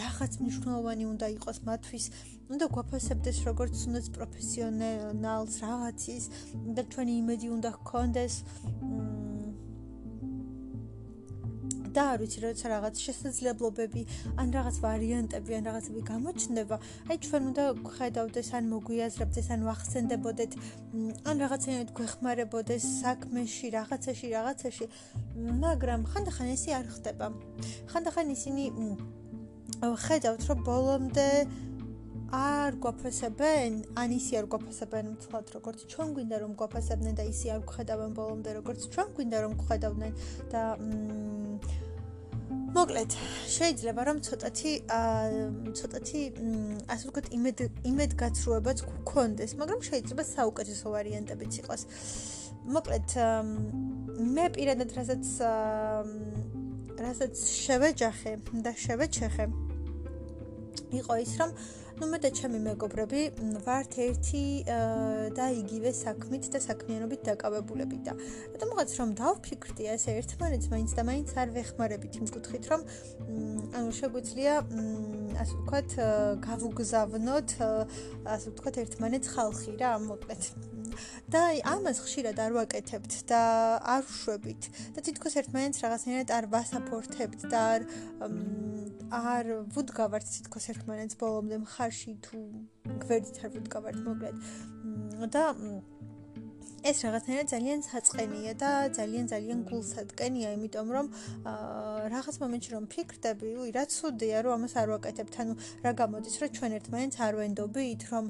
რაღაც 0.00 0.32
მნიშვნელოვანი 0.40 1.04
უნდა 1.12 1.26
იყოს 1.36 1.58
მათთვის, 1.68 2.04
უნდა 2.50 2.66
გვაფასებდეს 2.74 3.38
როგორც 3.48 3.74
უნდაც 3.90 4.06
პროფესიონალს 4.16 5.54
რაღაცის 5.64 6.24
და 6.76 6.82
ჩვენი 6.94 7.12
იმედი 7.22 7.46
უნდა 7.56 7.70
ჰქონდეს 7.76 8.34
და 11.94 12.02
არ 12.12 12.18
ვიცი 12.22 12.38
როცა 12.44 12.66
რაღაც 12.74 12.94
შესაძლებლობები 13.06 14.02
ან 14.40 14.48
რაღაც 14.56 14.76
ვარიანტები 14.84 15.52
ან 15.58 15.62
რაღაცები 15.70 16.00
გამოჩნდება, 16.10 16.76
აი 17.10 17.16
ჩვენ 17.26 17.42
უნდა 17.50 17.64
ხედავდეს 17.96 18.48
ან 18.58 18.64
მოგვიაზრებდეს 18.72 19.46
ან 19.54 19.60
ვახსენდებოდეთ 19.68 20.52
ან 21.30 21.36
რაღაცაებად 21.44 21.88
გვეხმარებოდეს 21.98 22.84
საქმეში, 23.02 23.66
რაღაცაში, 23.78 24.26
რაღაცაში, 24.36 24.84
მაგრამ 25.64 26.00
ხანდახან 26.10 26.48
ესე 26.54 26.70
არ 26.80 26.86
ხდება. 26.94 27.26
ხანდახან 27.90 28.26
ისინი 28.36 28.64
ხედავთ 29.80 30.42
რომ 30.48 30.58
ბოლომდე 30.66 31.28
არ 32.30 32.76
გვაფასებენ, 32.78 33.76
ან 33.98 34.12
ისი 34.14 34.36
არ 34.38 34.46
გვაფასებენ 34.54 35.06
მთლად 35.16 35.46
როგორც 35.56 35.78
ჩვენ 35.90 36.08
გვინდა 36.14 36.36
რომ 36.42 36.52
გვაფასებდნენ 36.60 37.14
და 37.18 37.24
ისი 37.26 37.50
არ 37.50 37.62
გხედავენ 37.66 38.10
ბოლომდე 38.14 38.50
როგორც 38.58 38.80
ჩვენ 38.94 39.08
გვინდა 39.18 39.38
რომ 39.44 39.52
გხედავდნენ 39.62 40.12
და 40.52 40.62
მოკლედ 42.70 43.12
შეიძლება 43.50 44.02
რომ 44.06 44.18
ცოტათი 44.26 44.72
ცოტათი 45.74 46.20
ასე 46.86 47.04
ვთქვათ 47.10 47.26
იმედ 47.34 47.58
იმედ 47.90 48.12
გაცრუებაც 48.22 48.78
გქონდეს, 48.86 49.50
მაგრამ 49.58 49.80
შეიძლება 49.90 50.22
საუკეთესო 50.30 50.86
ვარიანტებიც 50.94 51.52
იყოს. 51.62 51.82
მოკლედ 52.70 53.08
მე 54.36 54.46
პირადად 54.54 54.90
რასაც 54.98 55.24
რასაც 57.00 57.34
შევეჯახე 57.64 58.32
და 58.62 58.72
შევეჩეხე 58.76 59.44
იყო 61.00 61.14
ის 61.24 61.32
რომ 61.40 61.50
ну 62.00 62.06
მე 62.08 62.18
და 62.24 62.30
ჩემი 62.32 62.58
მეგობრები 62.64 63.22
ვართ 63.64 63.96
ერთი 64.00 64.44
და 65.36 65.46
იგივე 65.52 65.90
საქმით 65.92 66.46
და 66.54 66.60
საქმიანობით 66.64 67.26
დაკავებულები 67.28 67.98
და 68.06 68.14
რატომღაც 68.54 68.94
რომ 69.00 69.12
დავფიქრდი 69.20 69.88
ესე 69.94 70.14
ერთმანეთს 70.22 70.70
მაინც 70.72 70.94
და 70.96 71.04
მაინც 71.10 71.34
არ 71.44 71.52
ვეხმარებით 71.56 72.14
იმ 72.20 72.30
კუთხით 72.32 72.70
რომ 72.72 72.86
ანუ 73.76 73.92
შეგვიძლია 74.00 74.54
ასე 75.44 75.54
ვთქვათ 75.60 75.90
გავუგზავნოთ 76.48 77.50
ასე 77.60 78.46
ვთქვათ 78.48 78.80
ერთმანეთს 78.84 79.28
ხალხი 79.36 79.76
რა 79.80 79.92
მოკლედ. 80.08 80.42
და 81.32 81.42
ამას 81.74 82.00
ხშირად 82.04 82.40
არ 82.44 82.52
ვაკეთებთ 82.56 83.12
და 83.30 83.42
არ 83.94 84.02
ვშვებით. 84.08 84.62
და 84.96 84.98
თითქოს 85.06 85.36
ერთმანეთს 85.40 85.84
რაღაცნაირად 85.84 86.30
არ 86.38 86.44
ვასაპორტებთ 86.54 87.40
და 87.52 87.60
არ 87.76 87.80
არ 89.10 89.48
ვუდგავართ 89.74 90.26
თითქოს 90.30 90.68
ერთმანეთს 90.70 91.18
ბოლომდე 91.18 91.56
მხარში 91.64 92.12
თუ 92.22 92.38
გვერდით 93.02 93.40
არ 93.42 93.50
ვუდგავართ 93.56 93.98
მოკლედ. 94.06 94.36
და 95.34 95.44
ეს 96.80 96.98
რაღაცნაირად 97.04 97.48
ძალიან 97.52 97.80
საწყენია 97.84 98.52
და 98.60 98.70
ძალიან 98.96 99.26
ძალიან 99.32 99.58
გულსადკენია, 99.68 100.48
იმიტომ 100.56 100.88
რომ 100.96 101.06
რაღაც 102.14 102.36
მომენტში 102.42 102.70
რომ 102.74 102.84
ფიქრდები, 102.94 103.50
უი, 103.60 103.70
რა 103.76 103.84
ცუდია, 103.94 104.38
რომ 104.44 104.52
ამას 104.56 104.74
არ 104.80 104.88
ვაკეთებთ, 104.94 105.34
ანუ 105.44 105.54
რა 105.84 105.92
გამოდის, 106.00 106.34
რომ 106.40 106.50
ჩვენ 106.56 106.72
ერთმანეთს 106.80 107.18
არ 107.26 107.34
ვენდობით, 107.40 108.00
რომ 108.12 108.24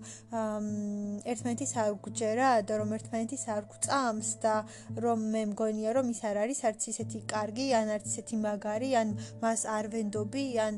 ერთმანეთის 1.31 1.73
არ 1.83 1.91
გვჯერა 2.05 2.51
და 2.67 2.75
რომ 2.83 2.91
ერთმანეთის 2.99 3.45
არ 3.55 3.63
გვწამს 3.71 4.31
და 4.43 4.55
რომ 4.99 5.19
მე 5.31 5.43
მგონია, 5.55 5.91
რომ 5.95 6.07
ის 6.11 6.21
არ 6.27 6.37
არის 6.43 6.61
არც 6.71 6.81
ისეთი 6.91 7.19
კარგი, 7.31 7.67
ან 7.79 7.87
არც 7.95 8.07
ისეთი 8.11 8.37
მაგარი, 8.47 8.91
ან 8.99 9.09
მას 9.43 9.61
არ 9.79 9.85
ვენდობი, 9.95 10.47
ან 10.67 10.75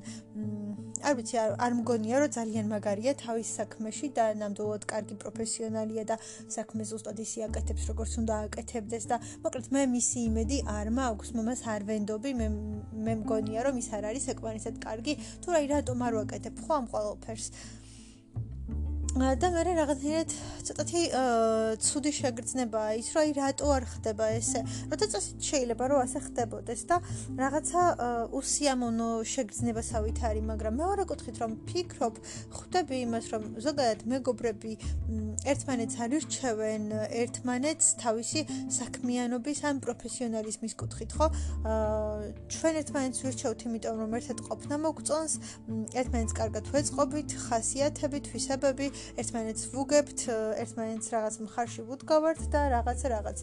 არ 1.02 1.14
ვიცი, 1.18 1.36
არ 1.56 1.72
მგონია, 1.80 2.16
რომ 2.22 2.30
ძალიან 2.36 2.66
მაგარია 2.68 3.12
თავის 3.24 3.48
საქმეში 3.58 4.08
და 4.16 4.24
ნამდვილად 4.38 4.84
კარგი 4.92 5.16
პროფესიონალია 5.24 6.04
და 6.10 6.16
საქმე 6.56 6.86
ზუსტად 6.86 7.18
ისე 7.24 7.41
აკეთებს 7.48 7.72
აკეთებს 7.72 7.88
როგორც 7.90 8.12
უნდა 8.20 8.34
აკეთებდეს 8.46 9.04
და 9.10 9.16
მოკლედ 9.42 9.66
მე 9.74 9.82
მისი 9.92 10.18
იმედი 10.28 10.58
არ 10.68 10.88
მაქვს. 10.98 11.28
მომას 11.36 11.60
არ 11.72 11.82
ვენდობი 11.88 12.30
მე 12.40 12.46
მე 13.06 13.14
მგონია 13.22 13.60
რომ 13.66 13.78
ის 13.82 13.88
არ 13.96 14.04
არის 14.10 14.24
ეკმარისად 14.32 14.74
კარგი 14.84 15.14
თუ 15.42 15.48
რა 15.54 15.60
რატომ 15.72 15.98
არ 16.06 16.12
ვაკეთებ 16.20 16.54
ხო 16.62 16.72
ამ 16.78 16.86
ყოველფერს 16.92 17.46
და 19.12 19.48
მე 19.52 19.62
რაღაცნაირად 19.76 20.30
ცოტათი 20.64 21.00
ცუდი 21.84 22.12
შეგრძნებაა 22.16 22.92
ის, 22.96 23.08
რომ 23.12 23.20
აი 23.22 23.32
რატო 23.36 23.66
არ 23.68 23.84
ხდება 23.92 24.24
ესე. 24.40 24.62
როდესაც 24.88 25.24
შეიძლება 25.36 25.84
რომ 25.92 26.00
ასე 26.00 26.18
ხდებოდეს 26.32 26.82
და 26.88 26.96
რაღაცა 27.36 27.82
უსიამოვნო 28.32 29.08
შეგრძნებასავით 29.28 30.18
არის, 30.32 30.44
მაგრამ 30.48 30.74
მეორე 30.80 31.04
კუთხით 31.12 31.36
რომ 31.44 31.52
ფიქრობ, 31.68 32.14
ხვდები 32.56 32.96
იმას, 33.04 33.24
რომ 33.36 33.42
ზოგადად 33.60 34.00
მეგობრები 34.08 34.72
ერთმანეთს 35.44 35.94
არირჩევენ, 36.08 36.82
ერთმანეთს 37.12 37.86
თავისი 38.00 38.40
საქმიანობის 38.80 39.58
ან 39.68 39.76
პროფესიონალიზმის 39.84 40.72
კუთხით, 40.80 41.10
ხო? 41.12 41.26
ჩვენ 42.48 42.74
ერთმანეთს 42.80 43.20
ვირჩევთ, 43.28 43.60
იმიტომ 43.68 43.96
რომ 44.00 44.10
ერთად 44.16 44.38
ყოფნა 44.48 44.74
მოგწონს, 44.88 45.32
ერთმანეთს 46.00 46.32
კარგად 46.32 46.64
ვეწყობით, 46.72 47.28
ხასიათებით, 47.52 48.24
თვისებები 48.32 49.01
ერთმანეთს 49.21 49.63
ვუგებთ, 49.73 50.19
ერთმანეთს 50.63 51.07
რაღაც 51.15 51.35
მხარში 51.47 51.81
ვუდგავართ 51.89 52.41
და 52.53 52.61
რაღაც 52.77 52.99
რაღაც. 53.13 53.37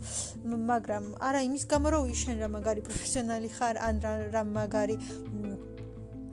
მაგრამ 0.70 1.04
არა 1.18 1.40
იმის 1.48 1.64
გამო 1.72 1.88
რომ 1.94 2.10
იშენ 2.14 2.36
რა 2.42 2.48
მაგარი 2.56 2.80
პროფესიონალი 2.88 3.48
ხარ, 3.58 3.76
ან 3.88 3.94
რა 4.34 4.42
მაგარი 4.56 4.96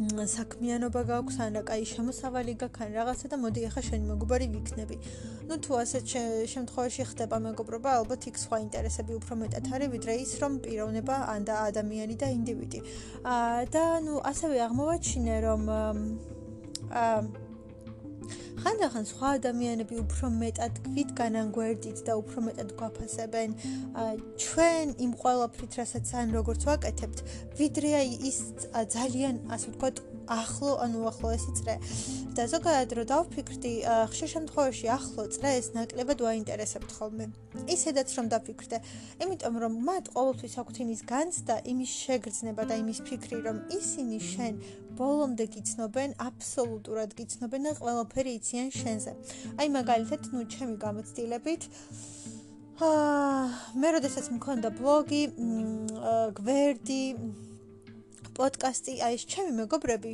საქმიანობა 0.10 1.02
გაქვს, 1.06 1.36
ან 1.46 1.58
რა 1.58 1.62
კაი 1.68 1.84
შემოსავალი 1.86 2.54
გაქვს, 2.58 2.82
ან 2.86 2.90
რაღაცა 2.98 3.28
და 3.30 3.38
მოდი 3.38 3.62
ახლა 3.70 3.82
შენი 3.86 4.06
მეგობარი 4.12 4.48
ვიქნები. 4.56 4.96
ну 5.46 5.54
თუ 5.62 5.72
ასეთ 5.84 6.06
შემთხვევაში 6.54 7.04
ხდება 7.12 7.38
მეგობრობა, 7.46 7.90
ალბათ 8.02 8.22
იქ 8.32 8.36
სხვა 8.42 8.58
ინტერესები 8.66 9.14
უფრო 9.20 9.34
მეტად 9.42 9.66
არის, 9.76 9.92
ვიდრე 9.94 10.14
ის 10.26 10.32
რომ 10.42 10.54
პიროვნება 10.66 11.16
ან 11.34 11.42
და 11.46 11.56
ადამიანი 11.70 12.16
და 12.18 12.28
ინდივიდი. 12.34 12.80
აა 13.22 13.62
და 13.70 13.84
ну 14.02 14.14
ასევე 14.32 14.58
აღმოვაჩინე 14.68 15.36
რომ 15.46 15.62
აა 16.90 17.20
ხანდახან 18.63 19.05
სხვა 19.11 19.29
ადამიანები 19.39 20.01
უფრო 20.03 20.31
მეტად 20.41 20.81
გვით 20.89 21.11
განანგვერდით 21.21 21.99
და 22.09 22.17
უფრო 22.23 22.45
მეტად 22.49 22.75
გვაფასებენ 22.81 23.57
ჩვენ 24.47 24.87
იმ 25.07 25.13
ყოველფრით, 25.23 25.73
რასაც 25.81 26.07
ან 26.21 26.37
როგორც 26.39 26.69
ვაკეთებთ, 26.69 27.19
ვიდრე 27.61 27.91
აი 28.01 28.11
ის 28.31 28.39
ძალიან 28.97 29.35
ასე 29.53 29.67
ვთქვათ 29.73 29.97
ახლო 30.27 30.73
ანუ 30.83 31.01
ახლოესი 31.11 31.53
წრე. 31.59 31.75
და 32.37 32.45
ზოგადად 32.53 32.91
რო 32.97 33.05
დავფიქრდი, 33.09 33.73
ხშირ 34.13 34.29
შემთხვევაში 34.29 34.87
ახლო 34.93 35.25
წრე 35.33 35.51
ეს 35.57 35.69
ნაკლებად 35.73 36.21
ვაინტერესებთ 36.21 36.91
ხოლმე. 36.93 37.27
ისედაც 37.65 38.09
რომ 38.13 38.27
დავფიქრდე, 38.29 38.77
იმიტომ 39.25 39.55
რომ 39.63 39.73
მათ 39.89 40.05
ყოველთვის 40.13 40.55
აქვთ 40.61 40.77
იმის 40.85 41.01
განცდა, 41.13 41.55
იმის 41.73 41.91
შეგრძნება 42.05 42.63
და 42.69 42.75
იმის 42.83 42.99
ფიქრი, 43.09 43.39
რომ 43.47 43.57
ისინი 43.73 44.19
შენ 44.21 44.55
ბოლომდე 45.01 45.45
გიცნობენ, 45.55 46.11
აბსოლუტურად 46.29 47.11
გიცნობენ 47.17 47.63
და 47.69 47.73
ყველაფერი 47.81 48.33
იციან 48.47 48.71
შენზე. 48.71 49.13
აი 49.59 49.69
მაგალითად, 49.75 50.31
ნუ 50.31 50.41
ჩემი 50.47 50.75
გამოცდილებით 50.79 51.63
აა 52.87 53.43
მე 53.83 53.89
როდესაც 53.97 54.27
მქონდა 54.37 54.71
ბლოგი, 54.79 55.23
გვერდი, 56.39 57.05
პოდკასტი, 58.39 58.95
აი 59.03 59.19
ეს 59.19 59.25
ჩემი 59.27 59.51
მეგობრები 59.57 60.13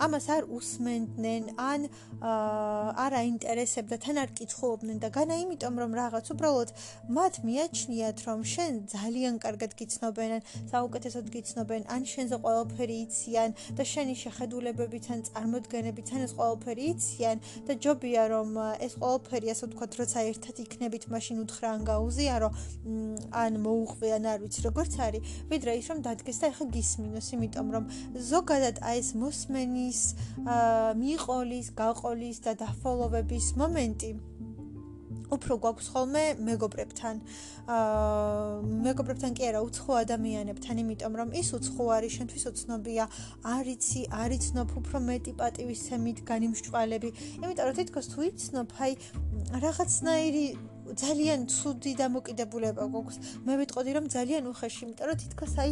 ამას 0.00 0.26
არ 0.34 0.44
უსმენდნენ 0.56 1.44
ან 1.60 1.80
არ 2.20 3.12
აინტერესებდა 3.20 3.96
თან 4.04 4.16
არ 4.22 4.30
კითხულობდნენ 4.38 4.98
და 5.04 5.08
განა 5.12 5.36
იმიტომ 5.44 5.74
რომ 5.82 5.92
რაღაც 6.00 6.26
უბრალოდ 6.34 6.70
მათ 7.16 7.34
მიაჩნიათ 7.48 8.18
რომ 8.28 8.40
შენ 8.52 8.72
ძალიან 8.92 9.34
კარგად 9.44 9.72
გიცნობენ 9.80 10.30
ან 10.36 10.42
საუკეთესოდ 10.72 11.26
გიცნობენ 11.36 11.82
ან 11.96 12.02
შენზე 12.12 12.36
ყველაფერი 12.44 12.96
იციან 13.04 13.50
და 13.76 13.84
შენი 13.92 14.14
შეხედულებებით 14.24 15.04
ან 15.14 15.20
წარმოდგენებით 15.28 16.08
ან 16.16 16.20
ეს 16.28 16.32
ყველაფერი 16.40 16.84
იციან 16.94 17.36
და 17.68 17.72
ჯობია 17.84 18.24
რომ 18.34 18.50
ეს 18.86 18.94
ყველაფერი 19.00 19.52
ასე 19.54 19.64
ვთქვათ 19.68 19.92
როცა 20.00 20.18
ერთად 20.32 20.56
იქნებით 20.64 21.04
მაშინ 21.12 21.36
უთხრა 21.44 21.68
ან 21.76 21.82
გაუზიარო 21.92 22.48
ან 23.44 23.52
მოუყვე 23.64 24.08
ან 24.16 24.24
არ 24.32 24.38
ვიცი 24.44 24.60
როგორც 24.68 24.92
არის 25.08 25.22
ვიდრე 25.52 25.72
ის 25.80 25.86
რომ 25.92 25.98
დადგეს 26.08 26.38
და 26.40 26.46
ეხა 26.52 26.64
გისმინოს 26.76 27.28
იმიტომ 27.36 27.66
რომ 27.74 27.84
ზოგადად 28.32 28.76
აი 28.80 28.96
ეს 29.00 29.10
მოსმენი 29.20 29.89
ის 29.90 30.00
მიყოლის, 31.04 31.72
გაყოლის 31.80 32.44
და 32.46 32.52
დაფოლოვების 32.64 33.46
მომენტი 33.60 34.12
უფრო 35.30 35.56
გვაქვს 35.62 35.88
ხოლმე 35.94 36.24
მეგობრებთან. 36.46 37.20
აა 37.70 38.54
მეგობრებთან 38.86 39.36
კი 39.38 39.42
არა, 39.50 39.60
უცხო 39.68 39.92
ადამიანებთან, 40.04 40.74
იმიტომ 40.82 41.14
რომ 41.20 41.28
ის 41.40 41.48
უცხო 41.58 41.84
არის, 41.96 42.12
შენთვის 42.18 42.44
უცნობია, 42.50 43.04
არიცი, 43.54 44.02
არიცნობ 44.22 44.68
უფრო 44.80 44.98
მეტი 45.06 45.32
პატივისცემით 45.40 46.18
განიმშვალები. 46.30 47.10
იმიტომ 47.44 47.64
რომ 47.70 47.78
თითქოს 47.78 48.06
თუ 48.10 48.18
იცნობ, 48.30 48.68
აი 48.84 48.92
რაღაცნაირი 49.66 50.46
ძალიან 50.96 51.40
ცუდი 51.46 51.92
დამოკიდებულება 52.02 52.84
გვაქვს. 52.90 53.16
მე 53.46 53.54
ვიტყოდი 53.60 53.90
რომ 53.96 54.04
ძალიან 54.14 54.44
უხეში, 54.50 54.80
იმიტომ 54.86 55.06
რომ 55.10 55.16
თითქოს 55.22 55.54
აი 55.62 55.70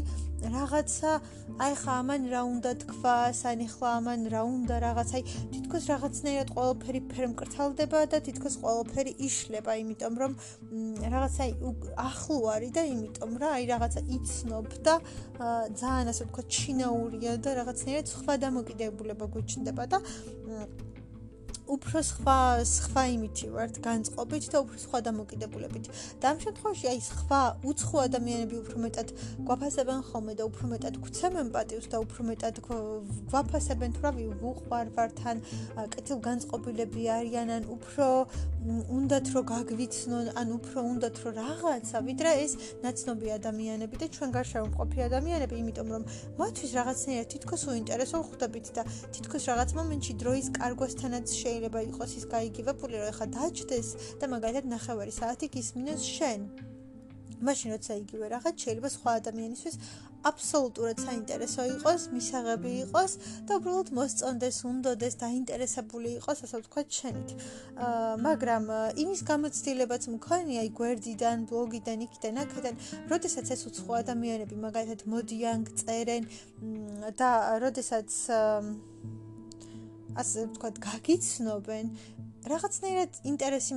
რაღაცა 0.54 1.10
აი 1.58 1.72
ხა 1.80 1.92
ამან 2.02 2.22
რა 2.32 2.42
უნდა 2.54 2.70
თქვას, 2.82 3.38
აი 3.50 3.66
ხლა 3.74 3.90
ამან 3.98 4.20
რა 4.32 4.42
უნდა 4.46 4.74
რაღაც 4.86 5.08
აი 5.18 5.22
თითქოს 5.54 5.84
რაღაცნაირად 5.92 6.48
ყველაფერი 6.54 7.00
ფერმკრთალდება 7.12 7.98
და 8.12 8.18
თითქოს 8.26 8.54
ყველაფერი 8.62 9.12
იშლება, 9.26 9.72
იმიტომ 9.82 10.14
რომ 10.22 10.32
რაღაცა 11.14 11.40
აი 11.46 11.52
ახლო 12.08 12.38
არის 12.54 12.70
და 12.76 12.82
იმიტომ 12.94 13.32
რა 13.42 13.48
აი 13.58 13.64
რაღაცა 13.72 14.00
იცნობ 14.16 14.66
და 14.86 14.94
ძალიან 15.80 16.06
ასე 16.12 16.22
ვთქვა 16.28 16.42
ჩინაურია 16.58 17.32
და 17.42 17.50
რაღაცნაირად 17.60 18.06
სხვა 18.14 18.34
დამოკიდებულება 18.44 19.24
გვიჩნდება 19.34 19.84
და 19.92 19.98
უფრო 21.68 21.98
სხვა 22.10 22.36
სხვა 22.64 23.02
იმითი 23.14 23.46
ვართ 23.54 23.74
განწყობით 23.84 24.44
და 24.52 24.58
უფრო 24.64 24.76
სხვა 24.84 24.98
დამოკიდებულებით. 25.08 25.84
და 26.20 26.24
ამ 26.32 26.38
შემთხვევაში 26.44 26.86
აი 26.92 27.00
სხვა 27.12 27.40
უცხო 27.70 27.96
ადამიანები 28.08 28.56
უფრო 28.62 28.76
მეტად 28.84 29.08
გვაფასებენ 29.48 30.00
ხოლმე 30.08 30.32
და 30.38 30.42
უფრო 30.50 30.64
მეტად 30.72 30.94
გვცემენ 31.04 31.48
პატივს 31.54 31.86
და 31.92 31.96
უფრო 32.04 32.20
მეტად 32.30 32.56
გვაფასებენ 33.30 33.90
თუ 33.96 34.00
რავი 34.08 34.24
ვუყვარ 34.42 34.86
ვართან 34.96 35.36
კეთილ 35.92 36.18
განწყობილები 36.28 37.02
არიან 37.18 37.48
ან 37.58 37.64
უფრო 37.76 38.06
უნდათ 38.68 39.26
რომ 39.32 39.44
გაგვიცნონ 39.48 40.26
ან 40.40 40.48
უფრო 40.58 40.78
უნდათ 40.92 41.16
რომ 41.24 41.32
რაღაცა 41.38 41.98
ვიდრე 42.08 42.30
ეს 42.44 42.52
ნაცნობი 42.84 43.28
ადამიანები 43.38 43.96
და 44.02 44.06
ჩვენ 44.16 44.30
გარშემო 44.36 44.66
მყოფი 44.72 44.98
ადამიანები 45.08 45.54
იმიტომ 45.62 45.88
რომ 45.94 46.02
მათთვის 46.40 46.72
რაღაცნაირად 46.78 47.28
თითქოს 47.32 47.62
უინტერესო 47.72 48.18
ხვდებით 48.28 48.66
და 48.76 48.82
თითქოს 49.14 49.42
რაღაც 49.50 49.70
მომენტში 49.78 50.12
დროის 50.22 50.46
კარგვასთანაც 50.58 51.26
შეიძლება 51.42 51.57
შეიძლება 51.58 51.80
იყოს 51.90 52.10
ის 52.18 52.24
გაიგივებული, 52.30 52.94
რომ 53.02 53.10
ეხა 53.10 53.26
დაჭდეს 53.34 53.88
და 54.22 54.24
მაგალითად 54.30 54.66
ნახევარი 54.70 55.12
საათი 55.12 55.46
გისმინოს 55.58 56.02
შენ. 56.06 56.40
მაშინ 57.38 57.70
როცა 57.74 57.94
იგივე 58.02 58.26
რაღაც 58.34 58.54
შეიძლება 58.66 58.88
სხვა 58.90 59.10
ადამიანისთვის 59.22 59.74
აბსოლუტურად 60.26 60.98
საინტერესო 60.98 61.62
იყოს, 61.78 62.06
მისაღები 62.10 62.70
იყოს 62.82 63.12
და 63.46 63.58
უბრალოდ 63.58 63.92
მოსწონდეს, 63.98 64.56
უნდოდეს, 64.70 65.14
დაინტერესებული 65.22 66.08
იყოს, 66.18 66.42
ასე 66.46 66.58
ვთქვათ, 66.58 66.88
შენით. 66.98 67.28
აა 67.86 68.16
მაგრამ 68.26 68.64
იმის 69.04 69.20
გამოცდილებაც 69.30 70.02
მქონია, 70.18 70.58
აი 70.66 70.70
გვერდიდან, 70.80 71.46
ბლოგიდან, 71.46 71.98
იქიდან, 72.08 72.42
აქედან, 72.42 72.74
როდესაც 73.14 73.46
ეს 73.54 73.62
უცხო 73.70 73.92
ადამიანები 74.02 74.54
მაგალითად 74.66 75.06
მოდიან, 75.06 75.58
წერენ 75.78 76.22
და 77.14 77.30
როდესაც 77.62 78.10
ასე 80.18 80.46
ვთქვათ, 80.48 80.76
გაგიცნობენ, 80.82 81.86
რაღაცნაირად 82.48 83.18
ინტერესი 83.28 83.74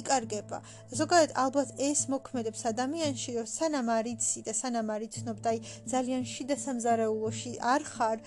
იკარგება. 0.00 0.58
ზოგადად 1.00 1.34
ალბათ 1.44 1.68
ეს 1.88 2.00
მოქმედებს 2.12 2.62
ადამიანში, 2.72 3.30
რომ 3.38 3.46
სანამ 3.52 3.88
არიცი 3.98 4.40
და 4.46 4.52
სანამ 4.60 4.88
არიცნობ 4.96 5.36
და 5.44 5.48
აი 5.52 5.58
ძალიან 5.92 6.22
შიდა 6.34 6.56
სამზარეულოში 6.64 7.52
არ 7.74 7.82
ხარ, 7.92 8.18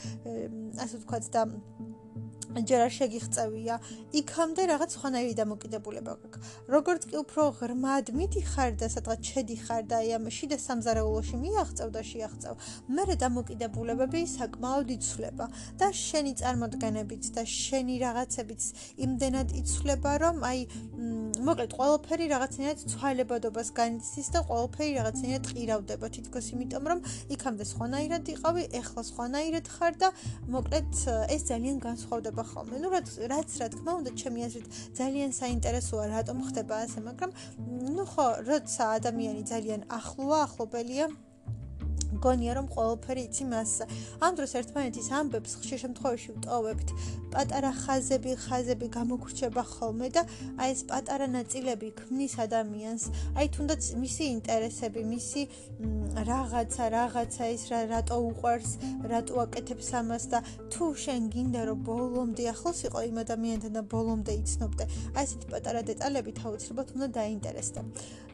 ასე 0.83 0.95
ვთქვათ 1.01 1.25
და 1.33 1.41
ჯერ 2.51 2.81
არ 2.83 2.91
შეგიღწევია, 2.91 3.75
იქამდე 4.11 4.63
რაღაც 4.71 4.91
ხანაირი 4.99 5.33
დამოკიდებულება 5.39 6.13
გაქვს. 6.19 6.39
როგორც 6.67 7.01
კი 7.07 7.15
უფრო 7.23 7.43
ღრმად 7.57 8.05
მიდიხარ 8.11 8.71
და 8.75 8.87
სადღაც 8.91 9.21
შედიხარ 9.31 9.81
და 9.87 9.95
აი 10.03 10.09
ამ 10.19 10.25
შიდა 10.27 10.57
სამზარეულოში 10.59 11.35
მიაღწევ 11.43 11.87
და 11.95 12.01
შეაღწევ, 12.11 12.53
მერე 12.91 13.15
დამოკიდებულებები 13.23 14.21
საკმაოდ 14.35 14.87
იცვლება. 14.97 15.45
და 15.79 15.87
შენი 15.95 16.31
წარმოდგენებით 16.41 17.23
და 17.35 17.43
შენი 17.47 17.95
რაღაცებით 18.05 18.61
იმდენად 19.05 19.49
იცვლება, 19.61 20.11
რომ 20.23 20.35
აი 20.51 20.59
მოკლედ 21.47 21.71
ყველაფერი 21.77 22.25
რაღაცნაირად 22.35 22.79
ცვალებადობას 22.91 23.67
განიცდის 23.79 24.27
და 24.35 24.39
ყველაფერი 24.49 24.91
რაღაცნაირად 24.99 25.45
ყირავდება. 25.51 26.05
თითქოს 26.15 26.45
იმიტომ, 26.51 26.83
რომ 26.91 26.99
იქამდე 27.31 27.65
სხვანაირად 27.71 28.23
იყავი, 28.35 28.63
ეხლა 28.81 29.01
სხვანაირად 29.11 29.65
ხარ 29.71 29.93
და 30.01 30.09
მოკლედ 30.51 30.91
ეს 31.31 31.41
ძალიან 31.51 31.77
განსხვავდება 31.87 32.30
ხდება 32.31 32.43
ხოლმე. 32.47 32.75
ნუ 32.79 32.89
რაც 32.95 33.07
რაც 33.27 33.49
რა 33.59 33.67
თქმა 33.75 33.91
უნდა, 33.99 34.11
ჩემი 34.15 34.39
აზრით 34.47 34.67
ძალიან 34.95 35.31
საინტერესოა 35.35 36.05
რატომ 36.15 36.37
ხდება 36.47 36.75
ასე, 36.87 36.99
მაგრამ 37.03 37.31
ნუ 37.91 38.05
ხო, 38.07 38.27
როცა 38.47 38.83
ადამიანი 38.99 39.43
ძალიან 39.51 39.81
ახლოა, 39.91 40.37
ახლობელია 40.47 41.05
გონია 42.19 42.53
რომ 42.59 42.67
ყოველფერი 42.75 43.21
იცი 43.27 43.45
მას. 43.51 43.71
ამ 44.19 44.31
დროს 44.37 44.51
ერთმანეთის 44.59 45.07
ამბებს 45.19 45.51
ხშირ 45.61 45.79
შემთხვევაში 45.83 46.29
ვტოვებთ. 46.37 46.89
პატარა 47.31 47.71
ხაზები, 47.71 48.31
ხაზები 48.43 48.87
გამოგრჩება 48.91 49.63
ხოლმე 49.63 50.07
და 50.15 50.21
აი 50.59 50.69
ეს 50.75 50.81
პატარა 50.91 51.27
ნაწილები 51.31 51.87
ქმნის 51.95 52.33
ადამიანს. 52.45 53.03
აი 53.39 53.47
თუნდაც 53.55 53.81
მისი 54.03 54.23
ინტერესები, 54.35 55.01
მისი 55.13 55.41
რაღაცა, 56.31 56.83
რაღაცა 56.97 57.43
ის 57.55 57.63
რა 57.71 57.79
რატო 57.93 58.17
უყვარს, 58.29 58.71
რატო 59.11 59.33
აკეთებს 59.45 59.89
ამას 60.01 60.23
და 60.31 60.39
თუ 60.71 60.85
შენ 61.03 61.21
გინდა 61.33 61.61
რომ 61.71 61.79
ბოლომდე 61.87 62.43
ახლოს 62.53 62.79
იყო 62.87 62.99
იმ 63.09 63.17
ადამიანთან 63.23 63.71
და 63.79 63.83
ბოლომდე 63.93 64.31
იცნობდე, 64.41 64.83
აი 65.15 65.23
ესეთი 65.23 65.47
პატარა 65.53 65.81
დეტალები 65.87 66.31
თავისუფლად 66.41 66.87
უნდა 66.95 67.07
დაინტერესდა. 67.19 67.81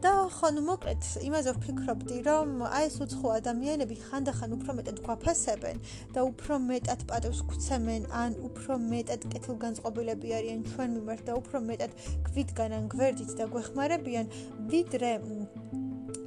და 0.03 0.12
ხო 0.29 0.49
ნუ 0.53 0.62
მოკლედ 0.67 1.05
იმაზე 1.25 1.53
ვფიქრობდი 1.57 2.17
რომ 2.27 2.51
აი 2.67 2.86
ეს 2.89 2.97
უცხო 3.05 3.31
ადამიანები 3.38 3.95
ხანდახან 4.03 4.53
უფრო 4.57 4.75
მეტად 4.79 5.01
გვაფასებენ 5.07 5.81
და 6.13 6.25
უფრო 6.29 6.60
მეტად 6.67 7.05
პატევს 7.10 7.41
გვცემენ 7.49 8.05
ან 8.21 8.38
უფრო 8.49 8.77
მეტად 8.83 9.25
კეთილგანწყობილები 9.33 10.36
არიან 10.38 10.62
ჩვენ 10.69 10.95
მიმართ 10.97 11.25
და 11.29 11.39
უფრო 11.41 11.63
მეტად 11.71 11.97
გვიდგანან 12.29 12.89
გვერდით 12.93 13.31
და 13.41 13.49
გვეხმარებიან 13.57 14.33
ვიდრე 14.69 15.13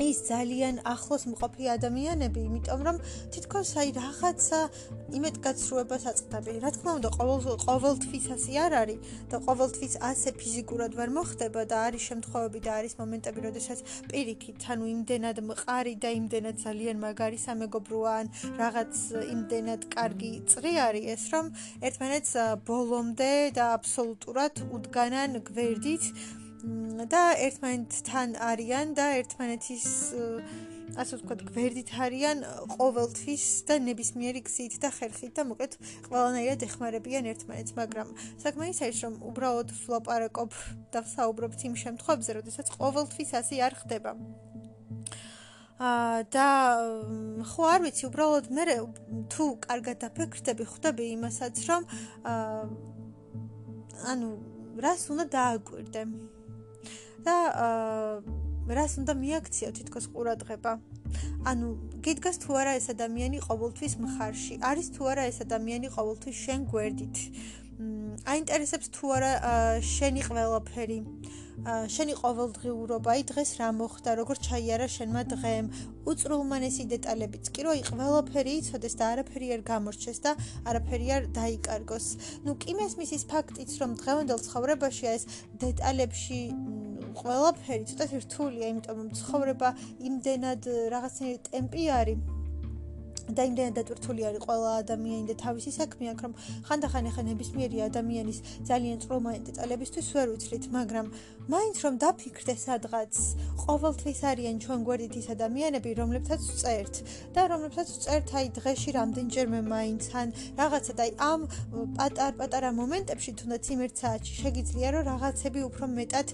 ის 0.00 0.18
ძალიან 0.30 0.80
ახლოს 0.88 1.22
მყოფი 1.30 1.64
ადამიანები, 1.76 2.40
იმიტომ 2.48 2.80
რომ 2.88 2.96
თითქოს 3.34 3.70
აი 3.80 3.88
რაღაცა 4.00 4.60
იმედგაცრუებას 5.18 6.04
აწყდები. 6.10 6.52
რა 6.64 6.70
თქმა 6.76 6.90
უნდა, 6.98 7.08
ყოველ 7.18 7.40
ყოველთვის 7.66 8.26
ასე 8.36 8.52
არ 8.64 8.72
არის 8.80 8.98
და 9.30 9.36
ყოველთვის 9.46 9.94
ასე 10.10 10.28
ფიზიკურად 10.40 10.92
ვერ 10.98 11.10
მოხდება 11.16 11.62
და 11.70 11.76
არის 11.88 12.02
შემთხვევები 12.10 12.60
და 12.66 12.70
არის 12.80 12.94
მომენტები, 13.00 13.38
როდესაც 13.48 13.78
პირიქით, 14.10 14.60
ანუ 14.72 14.84
იმდენად 14.94 15.36
მყარი 15.50 15.94
და 16.02 16.10
იმდენად 16.20 16.56
ძალიან 16.64 16.96
მაგარი 17.04 17.38
სამეგობროა 17.46 18.12
ან 18.20 18.26
რაღაც 18.62 18.92
იმდენად 19.36 19.80
კარგი 19.94 20.32
წრი 20.50 20.72
არის 20.86 21.04
ეს, 21.14 21.22
რომ 21.34 21.44
ერთმანეთს 21.86 22.32
ბოლომდე 22.68 23.32
და 23.56 23.64
აბსოლუტურად 23.76 24.54
უდგანან 24.76 25.30
გვერდით 25.50 26.04
და 27.10 27.22
ერთმანეთთან 27.46 28.36
არიან 28.50 28.92
და 28.98 29.06
ერთმანეთის 29.20 29.86
ასე 30.98 31.20
ვთქვათ, 31.20 31.42
გვერდით 31.54 31.90
არიან 32.02 32.42
ყოველთვის 32.74 33.44
და 33.68 33.76
ნებისმიერი 33.84 34.42
გზით 34.46 34.74
და 34.82 34.90
ხერხით 34.96 35.32
და 35.38 35.44
მოკლედ 35.46 35.76
ყველანაირად 36.08 36.64
ეხმარებიან 36.66 37.28
ერთმანეთს, 37.30 37.76
მაგრამ 37.78 38.08
საქმე 38.42 38.70
ის 38.72 38.80
არის, 38.82 38.98
რომ 39.06 39.14
უბრალოდ 39.30 39.68
ფლოპარეკობ 39.84 40.56
და 40.90 41.00
საუბრობთ 41.14 41.60
იმ 41.70 41.74
შემთხვევებზე, 41.84 42.30
როდესაც 42.40 42.66
ყოველთვის 42.74 43.30
ასე 43.40 43.62
არ 43.66 43.74
ხდება. 43.84 44.12
აა 45.80 46.16
და 46.28 46.48
ხო 47.54 47.62
არ 47.72 47.80
ვიცი, 47.86 48.04
უბრალოდ 48.10 48.46
მე 48.52 48.64
თუ 49.32 49.44
კარგად 49.64 49.96
დაფიქრდები, 50.04 50.64
ხვდები 50.68 51.04
იმასაც, 51.16 51.56
რომ 51.70 51.82
აა 52.34 52.62
ანუ 54.12 54.28
რას 54.80 55.02
უნდა 55.12 55.24
დააკვირდე? 55.32 56.02
და 57.26 57.36
რას 58.70 58.92
უნდა 59.00 59.12
მიაქციო 59.24 59.70
თითქოს 59.76 60.06
ყურადღება. 60.14 60.72
ანუ 61.50 61.66
გიდგას 62.04 62.36
თუ 62.42 62.50
არა 62.60 62.72
ეს 62.78 62.86
ადამიანი 62.94 63.38
ყოველთვის 63.48 63.92
მხარში, 64.04 64.54
არის 64.70 64.86
თუ 64.94 65.02
არა 65.10 65.22
ეს 65.30 65.38
ადამიანი 65.46 65.88
ყოველთვის 65.96 66.36
შენ 66.44 66.60
გვერდით. 66.70 67.16
აინტერესებს 68.32 68.86
თუ 68.94 69.04
არა 69.16 69.32
შენი 69.80 70.22
ყველაფერი. 70.28 70.98
შენი 71.60 72.14
ყოველდღიურობა, 72.16 73.10
აი 73.12 73.22
დღეს 73.30 73.50
რა 73.60 73.68
მოხდა, 73.76 74.10
როგორ 74.20 74.36
ჩაიარა 74.46 74.86
შენმა 74.96 75.22
დღემ, 75.28 75.66
უწრულმანესი 76.08 76.84
დეტალებიც. 76.92 77.44
კი 77.52 77.60
რო 77.66 77.70
აი 77.76 77.82
ყველაფერი 77.90 78.52
იცოდეს 78.60 78.94
და 78.96 79.04
არაფერი 79.12 79.46
არ 79.56 79.62
გამორჩეს 79.68 80.18
და 80.24 80.32
არაფერი 80.64 81.06
არ 81.16 81.22
დაიკარგოს. 81.36 82.06
ნუ 82.48 82.52
კი 82.64 82.72
მესმის 82.80 83.10
ის 83.12 83.24
ფაქტიც, 83.28 83.70
რომ 83.76 83.90
დღევანდელ 84.00 84.40
ცხოვრებაში 84.40 85.06
ეს 85.14 85.22
დეტალებში 85.60 86.40
ყველაფერი 87.20 87.84
ცოტა 87.92 88.04
რთულია, 88.24 88.66
იმიტომ 88.72 88.96
რომ 89.00 89.08
ცხოვრება 89.20 89.68
იმდენად 90.08 90.62
რაღაცნაირი 90.96 91.40
ტემპი 91.50 91.84
არის 92.00 92.39
და 93.36 93.42
იმდენად 93.50 93.74
დატვირთული 93.80 94.22
არის 94.30 94.44
ყველა 94.46 94.70
ადამიანი 94.82 95.24
და 95.30 95.34
თავისი 95.44 95.70
საქმე 95.80 96.04
აქვს, 96.12 96.22
რომ 96.24 96.32
ხანდახან 96.68 97.04
ახლა 97.10 97.22
ნებისმიერი 97.30 97.78
ადამიანის 97.90 98.38
ძალიან 98.70 98.96
წრომანი 99.04 99.40
დეტალებისთვის 99.50 100.06
ვერ 100.16 100.28
უცლით, 100.34 100.64
მაგრამ 100.76 101.06
მაინც 101.50 101.76
რომ 101.84 101.94
დაფიქრდე 102.04 102.54
სადღაც, 102.66 103.14
ყოველთვის 103.66 104.20
არიან 104.30 104.56
ჩვენ 104.64 104.80
გვერდით 104.86 105.14
ის 105.20 105.26
ადამიანები, 105.34 105.90
რომლებსაც 106.00 106.40
წერთ 106.60 106.94
და 107.34 107.42
რომლებსაც 107.50 107.88
წერთ 108.04 108.28
აი 108.40 108.46
დღეში 108.58 108.90
რამდენჯერმე 108.98 109.60
მაინც 109.66 110.02
ან 110.20 110.28
რაღაცა 110.60 110.92
და 110.98 111.02
აი 111.06 111.12
ამ 111.30 111.40
პატარ-პატარა 111.98 112.70
მომენტებში 112.80 113.30
თუნდაც 113.40 113.64
იმერთ 113.74 113.94
საათში 114.02 114.34
შეგიძლია 114.42 114.88
რომ 114.94 115.02
რაღაცები 115.10 115.60
უფრო 115.70 115.84
მეტად 115.98 116.28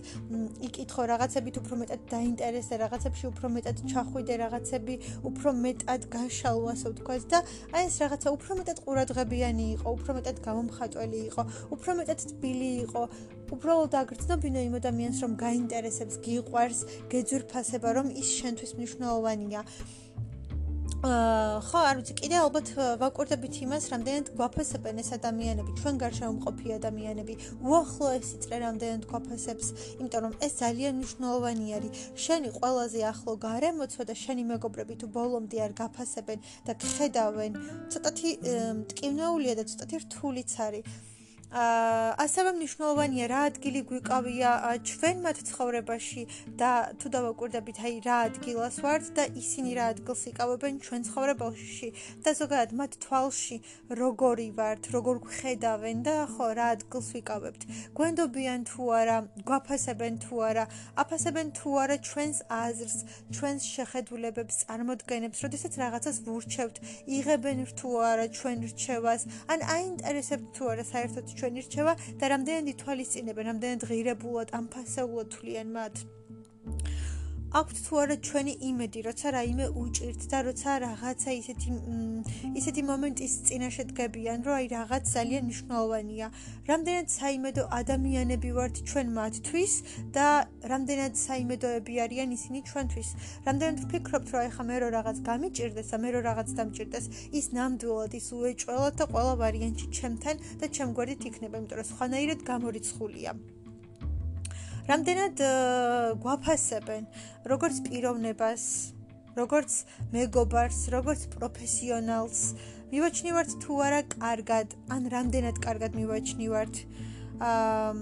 იკითხო, 0.69 1.03
რაღაცებით 1.13 1.57
უფრო 1.63 1.75
მეტად 1.81 2.01
დაინტერესდე, 2.13 2.75
რაღაცებში 2.85 3.25
უფრო 3.33 3.47
მეტად 3.57 3.77
ჩახვიდე, 3.93 4.35
რაღაცები 4.45 4.95
უფრო 5.31 5.49
მეტად 5.65 6.03
გაშალო 6.13 6.73
ასე 6.87 6.95
ვთქვათ 6.95 7.25
და 7.31 7.39
აი 7.75 7.87
ეს 7.87 7.97
რაღაცა 8.03 8.29
უფრო 8.37 8.53
მეტად 8.61 8.79
ყურადღებიანი 8.87 9.67
იყო, 9.77 9.89
უფრო 9.97 10.11
მეტად 10.19 10.37
გამომხატველი 10.47 11.21
იყო, 11.27 11.43
უფრო 11.75 11.91
მეტად 11.99 12.19
თბილი 12.31 12.71
იყო. 12.87 13.03
უბრალოდ 13.47 13.93
აგრძნობინო 14.03 14.61
იმ 14.67 14.75
ადამიანს, 14.81 15.19
რომ 15.23 15.33
გაინტერესებს, 15.39 16.15
გიყვარს, 16.27 16.81
გეძვირფასება, 17.11 17.89
რომ 17.99 18.07
ის 18.23 18.29
შენთვის 18.39 18.71
მნიშვნელოვანია. 18.79 19.61
ხო, 21.07 21.81
არ 21.87 21.99
ვიცი, 22.01 22.15
კიდე 22.19 22.37
ალბათ 22.43 22.71
ვაკვირდებით 23.01 23.55
იმას, 23.63 23.85
რამდენად 23.93 24.31
გვაფასებენ 24.39 25.01
ეს 25.03 25.11
ადამიანები, 25.17 25.75
ჩვენ 25.81 26.01
გარშემო 26.03 26.33
მყოფი 26.37 26.75
ადამიანები, 26.77 27.35
უახლოესი 27.63 28.37
წრე 28.43 28.59
რამდენად 28.67 29.07
გვაფასებს, 29.11 29.67
იმიტომ 30.03 30.23
რომ 30.27 30.35
ეს 30.47 30.53
ძალიან 30.63 30.95
მნიშვნელოვანი 30.99 31.67
არის. 31.79 31.91
შენი 32.27 32.49
ყველაზე 32.59 33.01
ახლო 33.13 33.33
გარემოცვა 33.47 34.03
და 34.11 34.15
შენი 34.23 34.43
მეგობრები 34.51 34.95
თუ 35.01 35.07
ბოლომდე 35.17 35.57
არ 35.67 35.73
გაფასებენ 35.83 36.39
და 36.67 36.73
გხედავენ, 36.75 37.53
ცოტათი 37.93 38.31
მტკივნეულია 38.83 39.55
და 39.59 39.65
ცოტათი 39.71 39.97
რთულიც 40.07 40.51
არის. 40.67 41.16
ასევე 41.55 42.51
მნიშვნელოვანია 42.59 43.27
რა 43.31 43.41
ადგილი 43.49 43.81
გვიყავია 43.87 44.51
ჩვენ 44.83 45.17
მათ 45.23 45.37
ცხოვრებაში 45.47 46.23
და 46.59 46.71
თუ 46.99 47.07
დავაკვირდებით 47.15 47.79
აი 47.87 47.95
რა 48.03 48.17
ადგილას 48.29 48.77
ვართ 48.83 49.15
და 49.15 49.25
ისინი 49.31 49.71
რა 49.79 49.87
ადგილს 49.95 50.23
იკავებენ 50.33 50.81
ჩვენ 50.83 51.07
ცხოვრებაში 51.07 51.89
და 52.27 52.31
ზოგადად 52.35 52.75
მათ 52.81 52.93
თვალში 53.07 53.57
როგორი 53.95 54.49
ვართ, 54.59 54.91
როგორ 54.97 55.17
გხედავენ 55.27 56.03
და 56.03 56.15
ხო 56.35 56.49
რა 56.59 56.67
ადგილს 56.77 57.09
ვიკავებთ. 57.15 57.63
გვენდობიან 57.95 58.61
თუ 58.67 58.83
არა, 59.01 59.17
გვაფასებენ 59.47 60.15
თუ 60.27 60.35
არა, 60.51 60.65
აფასებენ 61.03 61.47
თუ 61.55 61.69
არა 61.83 61.97
ჩვენს 62.09 62.39
აზრს, 62.51 62.99
ჩვენს 63.37 63.63
შეხედულებებს, 63.77 64.55
წარმოდგენებს, 64.67 65.39
როდესაც 65.47 65.73
რაღაცას 65.83 66.17
ვურჩევთ, 66.27 66.77
იღებენ 67.07 67.59
თუ 67.79 67.89
არა 68.11 68.27
ჩვენ 68.35 68.59
რჩევას, 68.73 69.23
ან 69.53 69.61
აინტერესებთ 69.77 70.47
თუ 70.57 70.63
არა 70.75 70.85
საერთოდ 70.91 71.36
ჩვენი 71.37 71.61
რჩევა 71.67 71.93
და 72.21 72.25
რამდენად 72.33 72.67
ითვალისწინებენ, 72.73 73.45
რამდენად 73.51 73.83
ღირებულად 73.91 74.49
ამფასეულად 74.57 75.27
თვლიან 75.37 75.69
მათ. 75.77 75.95
აქვთ 77.55 77.77
თუ 77.87 77.99
არა 78.03 78.15
ჩვენი 78.27 78.53
იმედი, 78.69 79.01
როცა 79.07 79.31
რაიმე 79.37 79.67
უჭირთ 79.79 80.23
და 80.31 80.39
როცა 80.47 80.71
რაღაცა 80.83 81.31
ისეთი 81.41 81.69
ისეთი 82.59 82.83
მომენტის 82.91 83.33
წინაშე 83.47 83.85
დგებიან, 83.91 84.43
რომ 84.47 84.55
აი 84.59 84.67
რაღაც 84.73 85.05
ძალიან 85.15 85.43
მნიშვნელოვანია. 85.47 86.27
რამდენად 86.71 87.09
საიმედო 87.17 87.63
ადამიანები 87.81 88.51
ვართ 88.59 88.77
ჩვენ 88.91 89.09
მათთვის 89.19 89.73
და 90.17 90.27
რამდენად 90.75 91.15
საიმედოები 91.23 91.95
არიან 92.07 92.31
ისინი 92.39 92.61
ჩვენთვის. 92.71 93.09
რამდენად 93.47 93.77
ვფიქრობთ, 93.87 94.29
რომ 94.35 94.41
აი 94.43 94.51
ხა 94.57 94.65
მე 94.67 94.77
რო 94.83 94.89
რაღაც 94.99 95.19
გამიჭirdეს 95.31 95.91
მე 96.03 96.09
რო 96.15 96.21
რაღაც 96.29 96.49
დამჭirdეს, 96.59 97.05
ის 97.31 97.47
ნამდვილად 97.55 98.13
ის 98.21 98.27
უეჭველად 98.35 98.95
და 98.99 99.05
ყველა 99.15 99.35
ვარიანტი 99.43 99.87
ჩემთან 99.95 100.37
და 100.61 100.67
ჩემ 100.75 100.91
გვერდით 100.99 101.23
იქნება, 101.31 101.55
იმიტომ 101.63 101.79
რომ 101.79 101.91
სხვანაირად 101.95 102.41
გამორიცხულია. 102.51 103.56
რამდენად 104.87 105.41
გვაფასებენ 106.23 107.07
როგორც 107.51 107.83
პიროვნებას, 107.87 108.65
როგორც 109.35 109.73
მეგობარს, 110.15 110.79
როგორც 110.95 111.27
პროფესიონალს. 111.35 112.41
მივაჩნივართ 112.87 113.51
თუ 113.63 113.73
არა 113.83 114.03
კარგად, 114.15 114.69
ან 114.95 115.03
რამდენად 115.11 115.57
კარგად 115.59 115.99
მივაჩნივართ. 115.99 116.75
აა 117.43 117.93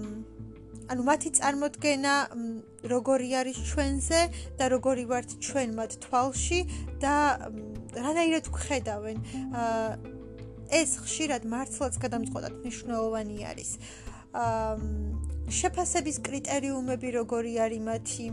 ანუ 0.85 1.01
მათი 1.01 1.29
წარმოქმნა 1.33 2.13
როგორი 2.85 3.29
არის 3.41 3.57
ჩვენზე 3.65 4.19
და 4.61 4.65
როგორი 4.69 5.05
ვართ 5.09 5.29
ჩვენ 5.41 5.69
მათ 5.73 5.91
თვალში 6.05 6.59
და 7.01 7.15
რანაირად 7.97 8.45
ვხედავენ. 8.53 9.17
აა 9.49 9.97
ეს 10.69 10.91
ხშირად 11.01 11.43
მართლაც 11.49 11.93
გადამწყვეტად 11.97 12.53
მნიშვნელოვანი 12.61 13.37
არის. 13.49 13.71
აა 14.37 15.24
შეფასების 15.45 16.17
კრიტერიუმები 16.25 17.09
როგორი 17.21 17.53
არის 17.61 17.81
მათი? 17.85 18.27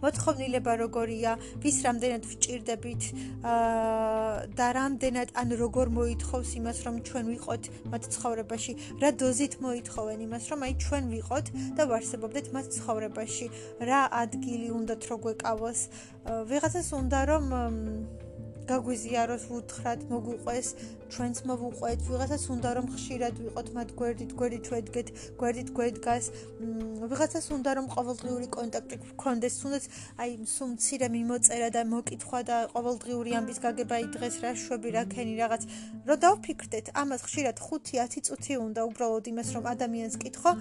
მოთხოვნილება 0.00 0.72
როგორია? 0.80 1.32
ვის 1.60 1.76
რამდენად 1.84 2.24
ვჭირდებით? 2.24 3.02
აა 3.44 4.48
და 4.56 4.68
რამდენად 4.76 5.28
ან 5.36 5.48
როგორ 5.60 5.92
მოითხოვს 5.96 6.50
იმას, 6.60 6.78
რომ 6.86 6.94
ჩვენ 7.04 7.24
ვიყოთ 7.34 7.62
მათ 7.92 8.02
ცხოვრებაში? 8.16 8.72
რა 9.02 9.10
დოზით 9.20 9.54
მოითხოვენ 9.60 10.18
იმას, 10.24 10.44
რომ 10.50 10.60
აი 10.64 10.72
ჩვენ 10.84 11.04
ვიყოთ 11.14 11.46
და 11.76 11.82
ვარსებობდეთ 11.92 12.46
მათ 12.56 12.66
ცხოვრებაში? 12.80 13.46
რა 13.84 14.00
ადგილი 14.24 14.68
უნდათ 14.78 15.02
რო 15.04 15.16
გვეკავოს? 15.20 15.80
ვიღაცას 16.48 16.88
უნდა 16.96 17.20
რომ 17.28 17.44
გაგვიზიაროს 18.70 19.44
უთხრათ 19.58 20.00
მოგვიყვეს 20.10 20.68
ჩვენც 21.10 21.36
მოვუყვეთ 21.50 22.00
ვიღაცას 22.08 22.44
უნდა 22.54 22.70
რომ 22.78 22.86
ხშირად 22.94 23.34
ვიყოთ 23.44 23.68
მათ 23.76 23.88
გვერდით 23.98 24.32
გვერდით 24.38 24.66
ვედგეთ 24.72 25.08
გვერდით 25.40 25.70
გვედგას 25.76 26.24
ვიღაცას 27.10 27.46
უნდა 27.56 27.70
რომ 27.78 27.86
ყოველდღიური 27.96 28.46
კონტაქტი 28.56 28.96
გქონდეს 29.04 29.54
თუნდაც 29.62 29.84
აი 30.22 30.30
სულ 30.54 30.70
მცირე 30.74 31.08
მიმოწერა 31.16 31.68
და 31.76 31.82
მოკითხვა 31.94 32.40
და 32.50 32.56
ყოველდღიური 32.76 33.36
ამბის 33.40 33.58
გაგება 33.66 33.94
აი 33.98 34.06
დღეს 34.14 34.36
რა 34.44 34.52
შვები 34.62 34.94
რა 34.96 35.04
ქენი 35.14 35.34
რაღაც. 35.42 35.62
რო 36.08 36.14
დავფიქრდეთ 36.24 36.86
ამას 37.02 37.20
ხშირად 37.26 37.56
5-10 37.66 38.24
წუთი 38.30 38.54
უნდა 38.66 38.80
უბრალოდ 38.90 39.24
იმას 39.34 39.48
რომ 39.56 39.64
ადამიანს 39.74 40.14
კითხო 40.22 40.54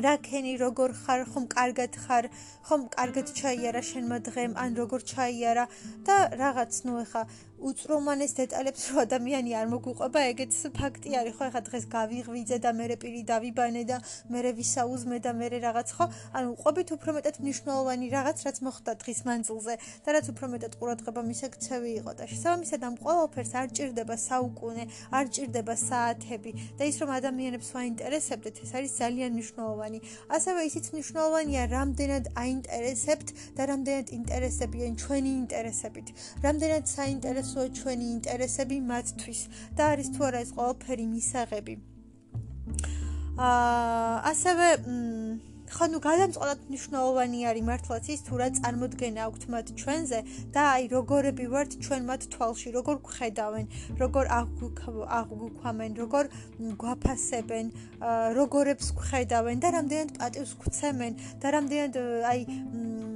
რა 0.00 0.14
ქენი 0.24 0.52
როგორ 0.56 0.90
ხარ? 0.96 1.22
ხომ 1.28 1.44
კარგად 1.52 1.92
ხარ? 2.04 2.28
ხომ 2.64 2.82
კარგად 2.96 3.26
ჩაიარა 3.36 3.82
შენმა 3.84 4.18
დღემ? 4.24 4.52
ან 4.56 4.70
როგორ 4.80 5.00
ჩაიარა? 5.04 5.64
და 6.06 6.16
რაღაც 6.42 6.72
ნუ 6.88 6.94
ეხა 7.04 7.22
უწრომანეს 7.62 8.32
დეტალებს 8.38 8.82
რო 8.90 8.96
ადამიანი 9.06 9.52
არ 9.54 9.66
მოგვიყვება, 9.72 10.20
ეგეც 10.32 10.54
ფაქტი 10.74 11.10
არის, 11.20 11.34
ხო? 11.38 11.44
ეხლა 11.48 11.60
დღეს 11.68 11.84
გავიღვიძე 11.94 12.58
და 12.64 12.70
მე 12.74 12.86
პირი 13.02 13.22
დავიბანე 13.30 13.82
და 13.86 13.96
მე 14.32 14.50
ვისაუზმე 14.58 15.18
და 15.22 15.30
მე 15.38 15.46
რაღაც, 15.62 15.88
ხო? 15.96 16.04
ანუ 16.36 16.50
ყოფით 16.62 16.88
უფრო 16.96 17.10
მეტად 17.16 17.36
მნიშვნელოვანი 17.42 18.06
რაღაც, 18.16 18.38
რაც 18.46 18.56
მოხდა 18.66 18.92
დღის 19.02 19.20
მანძილზე 19.28 19.74
და 20.02 20.08
რაც 20.16 20.26
უფრო 20.32 20.46
მეტად 20.54 20.72
ყურადღება 20.82 21.22
მისექცევი 21.30 21.90
იყო 22.02 22.12
და 22.18 22.24
შესაბამისად 22.32 22.80
ამ 22.82 22.94
ყოველფერს 22.98 23.52
არ 23.62 23.68
ჭირდება 23.76 24.16
საუკუნე, 24.26 24.84
არ 25.14 25.26
ჭირდება 25.34 25.74
საათები 25.86 26.50
და 26.78 26.82
ის 26.90 26.96
რომ 26.98 27.10
ადამიანებს 27.18 27.68
ვაინტერესებდეთ, 27.76 28.54
ეს 28.66 28.70
არის 28.74 28.92
ძალიან 29.02 29.30
მნიშვნელოვანი. 29.38 29.98
ასევე 30.36 30.60
ისიც 30.66 30.86
მნიშვნელოვანია, 30.92 31.62
რამდენად 31.76 32.24
აინტერესებთ 32.42 33.28
და 33.56 33.62
რამდენად 33.70 34.06
ინტერესებიან 34.18 34.92
ჩვენი 35.02 35.30
ინტერესებით. 35.42 36.08
რამდენად 36.42 36.84
საინტერესო 36.96 37.51
საინტერესოა 37.52 37.68
ჩვენი 37.76 38.06
ინტერესები 38.16 38.76
მათთვის 38.88 39.40
და 39.76 39.82
არის 39.92 40.08
თუ 40.16 40.20
არა 40.28 40.38
ეს 40.44 40.50
ყველაფერი 40.56 41.06
მისაღები. 41.12 41.74
აა 43.36 44.16
ასევე 44.32 44.66
ხო 45.72 45.86
ნუ 45.88 45.98
გადამწყვეტად 46.04 46.64
მნიშვნელოვანი 46.68 47.38
არის 47.48 47.64
მართლაც 47.68 48.08
ის 48.12 48.20
თუ 48.28 48.34
რა 48.40 48.48
წარმოქმნა 48.56 49.20
აქვთ 49.24 49.42
მათ 49.52 49.66
ჩვენზე 49.80 50.18
და 50.52 50.62
აი 50.72 50.84
როგორები 50.92 51.44
ვართ 51.52 51.70
ჩვენ 51.84 52.02
მათ 52.08 52.22
თვალში, 52.32 52.68
როგორ 52.76 52.96
გხედავენ, 53.08 53.66
როგორ 54.02 54.24
აღგვიქვამენ, 54.36 55.92
როგორ 56.02 56.24
გვაფასებენ, 56.82 57.66
როგორებს 58.36 58.86
გხედავენ 59.00 59.56
და 59.64 59.68
რამდენად 59.76 60.10
პატივს 60.20 60.52
გვცემენ 60.60 61.12
და 61.40 61.48
რამდენად 61.56 61.96
აი 62.32 62.40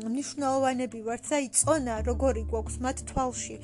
მნიშვნელოვანები 0.09 1.01
ვართ, 1.09 1.29
აი 1.37 1.53
წონა 1.61 1.95
როგორი 2.09 2.43
გვაქვს 2.49 2.81
მათ 2.85 3.05
თვალში. 3.13 3.57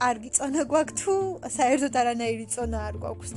კარგი 0.00 0.30
წონა 0.32 0.62
გვაქვს 0.70 0.94
თუ 1.00 1.14
საერთოდ 1.56 1.96
არანაირი 2.00 2.46
წონა 2.54 2.78
არ 2.88 2.94
გვაქვს. 3.02 3.32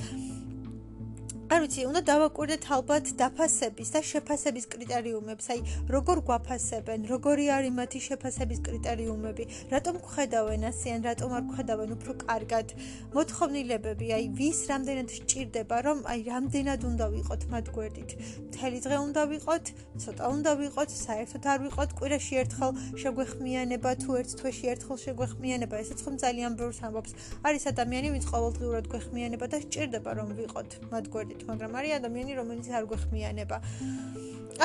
არ 1.54 1.62
ვიცი, 1.62 1.84
უნდა 1.86 2.02
დავაკვირდეთ 2.10 2.64
ალბათ 2.74 3.10
დაფასების 3.20 3.90
და 3.94 4.00
შეფასების 4.10 4.66
კრიტერიუმებს, 4.74 5.46
აი, 5.54 5.60
როგორ 5.94 6.18
გვაფასებენ, 6.26 7.04
როგორი 7.14 7.46
არის 7.54 7.74
მათი 7.78 8.00
შეფასების 8.10 8.60
კრიტერიუმები, 8.68 9.44
რატომ 9.74 10.00
ხედავენ 10.14 10.66
ასე 10.70 10.88
ან 10.98 11.02
რატომ 11.06 11.30
არ 11.38 11.44
ხედავენ 11.54 11.90
უფრო 11.94 12.14
კარგად. 12.26 12.68
მოთხოვნილებები, 13.14 14.08
აი, 14.18 14.26
ვის 14.40 14.60
რამდენად 14.74 15.10
სჭირდება, 15.14 15.78
რომ 15.86 15.98
აი, 16.10 16.20
რამდენად 16.34 16.82
უნდა 16.90 17.06
ვიყოთ 17.14 17.42
მათ 17.54 17.66
გვერდით. 17.78 18.10
მთელი 18.50 18.80
დღე 18.86 18.98
უნდა 19.06 19.22
ვიყოთ, 19.34 19.66
ცოტა 20.02 20.26
უნდა 20.34 20.52
ვიყოთ, 20.58 20.90
საერთოდ 21.06 21.44
არ 21.54 21.60
ვიყოთ, 21.70 21.90
კვირაში 22.02 22.34
ერთხელ 22.42 22.72
შეგვეხმიანება 22.98 23.92
თუ 24.02 24.10
ერთ 24.24 24.30
თვეში 24.42 24.66
ერთხელ 24.74 24.98
შეგვეხმიანება, 25.06 25.76
ესეც 25.86 26.00
ხომ 26.02 26.16
ძალიან 26.18 26.52
ბევრს 26.58 26.80
ამბობს. 26.82 27.12
არის 27.46 27.64
ადამიანი, 27.74 28.08
ვინც 28.18 28.26
ყოველდღიურად 28.34 28.86
გვეხმიანება 28.90 29.46
და 29.54 29.58
სჭირდება 29.62 30.10
რომ 30.18 30.28
ვიყოთ 30.42 30.70
მათ 30.90 31.06
გვერდით. 31.14 31.43
მაგრამ 31.50 31.72
არის 31.80 31.94
ადამიანი, 32.00 32.32
რომელიც 32.40 32.68
არ 32.78 32.84
გვეხმიანება. 32.92 33.58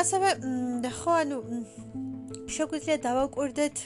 ასევე 0.03 0.29
ხო, 0.99 1.13
ანუ 1.23 1.37
შეგვიძლია 2.49 2.97
დავაკვირდეთ 3.05 3.77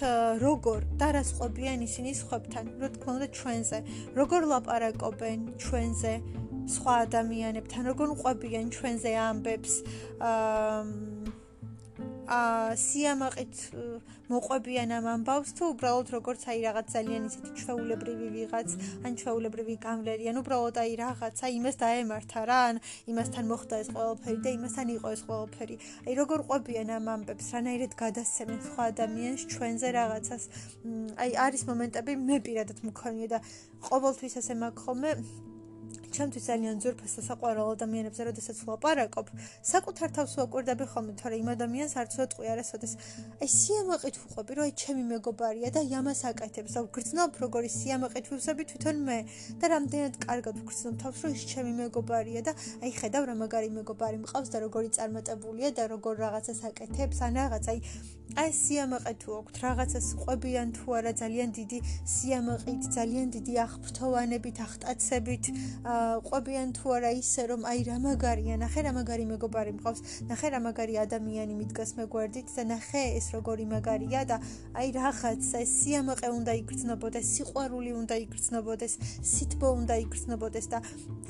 როგორ 0.43 0.79
და 1.01 1.09
რას 1.19 1.31
ყვებიან 1.39 1.79
ისინი 1.87 2.11
სხვებთან, 2.15 2.65
რა 2.83 2.89
თქმა 2.95 3.11
უნდა 3.19 3.29
ჩვენზე, 3.39 3.79
როგორ 4.19 4.41
ლაპარაკობენ 4.53 5.39
ჩვენზე 5.63 6.13
სხვა 6.75 6.93
ადამიანებთან, 7.07 7.83
როგორ 7.91 8.09
ყვებიან 8.23 8.67
ჩვენზე 8.71 9.11
ამბებს. 9.29 9.73
აა 10.23 11.42
ა 12.31 12.75
სიამაყით 12.79 13.55
მოყვებიან 14.33 14.93
ამ 14.97 15.07
ამბავს 15.13 15.51
თუ 15.59 15.69
უბრალოდ 15.75 16.09
როგორც 16.15 16.43
აი 16.53 16.59
რაღაც 16.65 16.87
ძალიან 16.95 17.23
ისეთი 17.29 17.51
ჩვეულებრივი 17.61 18.29
ვიღაც 18.37 18.69
ან 19.07 19.13
ჩვეულებრივი 19.23 19.75
გამლერი 19.83 20.31
ან 20.31 20.39
უბრალოდ 20.43 20.77
აი 20.83 20.93
რაღაცა 21.03 21.47
იმას 21.59 21.77
დაემართა 21.83 22.41
რა 22.51 22.61
ან 22.71 22.81
იმასთან 23.13 23.45
მოხდა 23.53 23.75
ეს 23.83 23.89
ყველაფერი 23.97 24.41
და 24.47 24.51
იმასთან 24.57 24.87
იყო 24.97 25.09
ეს 25.17 25.23
ყველაფერი. 25.29 25.77
აი 26.07 26.15
როგორ 26.23 26.39
ყვებიან 26.49 26.89
ამ 26.97 27.07
ამბებს 27.15 27.47
რანაირად 27.55 27.93
გადასცემენ 28.03 28.61
სხვა 28.71 28.83
ადამიანს 28.93 29.43
ჩვენზე 29.53 29.89
რაღაცას. 29.99 30.43
აი 31.23 31.31
არის 31.47 31.63
მომენტები 31.69 32.13
მე 32.29 32.37
პირადად 32.47 32.79
მქონია 32.89 33.29
და 33.35 33.39
ყოველთვის 33.91 34.35
ასე 34.41 34.55
მაქვს 34.63 34.83
ხოლმე 34.87 35.11
ჩემთვის 36.17 36.45
ძალიან 36.51 36.77
ძვირფას 36.83 37.13
და 37.19 37.23
საყვარელ 37.29 37.69
ადამიანებზე 37.77 38.23
როდესაც 38.29 38.57
ვლაპარაკობ, 38.63 39.27
საკუთარ 39.73 40.09
თავს 40.17 40.33
ვაკვირდები 40.39 40.85
ხოლმე, 40.93 41.13
თორე 41.21 41.35
იმ 41.43 41.49
ადამიანს 41.57 41.93
არც 42.03 42.13
ვეტყვი 42.21 42.47
არასოდეს. 42.53 42.93
აი 43.43 43.49
სიამაყით 43.59 44.15
ვუყვები, 44.23 44.53
რომ 44.59 44.65
აი 44.69 44.73
ჩემი 44.83 45.03
მეგობარია 45.13 45.69
და 45.73 45.81
იმას 45.83 46.21
აკეთებს, 46.31 46.73
და 46.77 46.81
ვგრძნობ 46.87 47.31
როგორი 47.45 47.69
სიამაყით 47.79 48.27
ვუსები 48.33 48.63
თვითონ 48.71 48.97
მე 49.09 49.19
და 49.61 49.67
რამდენად 49.73 50.15
კარგად 50.27 50.55
ვგრძნობ 50.63 50.95
თავს, 51.03 51.19
რომ 51.25 51.33
ის 51.33 51.45
ჩემი 51.53 51.73
მეგობარია 51.83 52.41
და 52.47 52.53
აი 52.85 52.91
ხედავ 53.01 53.23
რა 53.29 53.35
მაგარი 53.43 53.69
მეგობარი 53.79 54.19
მყავს 54.25 54.49
და 54.53 54.59
როგორი 54.67 54.89
წარმატებულია 54.97 55.69
და 55.77 55.83
როგორ 55.95 56.15
რაღაცას 56.25 56.61
აკეთებს, 56.71 57.19
ან 57.27 57.33
რაღაც 57.41 57.65
აი 57.73 57.79
აი 58.33 58.53
სიამაყე 58.57 59.13
თუ 59.21 59.35
აქვთ 59.39 59.57
რაღაცას 59.61 60.07
ყვებიან 60.23 60.69
თუ 60.77 60.95
არა 60.99 61.13
ძალიან 61.21 61.51
დიდი 61.53 61.79
სიამაყით, 62.13 62.83
ძალიან 62.97 63.29
დიდი 63.37 63.55
აღფრთოვანებით, 63.65 64.57
აღტაცებით, 64.67 65.45
ყვებიან 66.29 66.69
თუ 66.79 66.87
არა 66.97 67.11
ისე 67.19 67.43
რომ 67.51 67.67
აი 67.67 67.81
რა 67.89 67.97
მაგარია, 68.07 68.57
ნახე 68.63 68.81
რა 68.87 68.93
მაგარი 68.97 69.25
მეგობარი 69.33 69.73
მყავს, 69.77 70.01
ნახე 70.31 70.49
რა 70.55 70.61
მაგარი 70.67 70.95
ადამიანი 71.03 71.55
მიდგას 71.59 71.91
მეგვერდით 71.99 72.49
და 72.57 72.63
ნახე 72.73 73.03
ეს 73.19 73.27
როგორი 73.35 73.67
მაგარია 73.75 74.23
და 74.31 74.37
აი 74.79 74.89
რაღაც 74.97 75.51
ეს 75.63 75.71
სიამაყე 75.83 76.29
უნდა 76.39 76.53
იგრძნობოდეს, 76.63 77.27
სიყვარული 77.37 77.93
უნდა 77.99 78.15
იგრძნობოდეს, 78.25 78.95
სითბო 79.33 79.69
უნდა 79.83 79.95
იგრძნობოდეს 80.07 80.67
და 80.73 80.79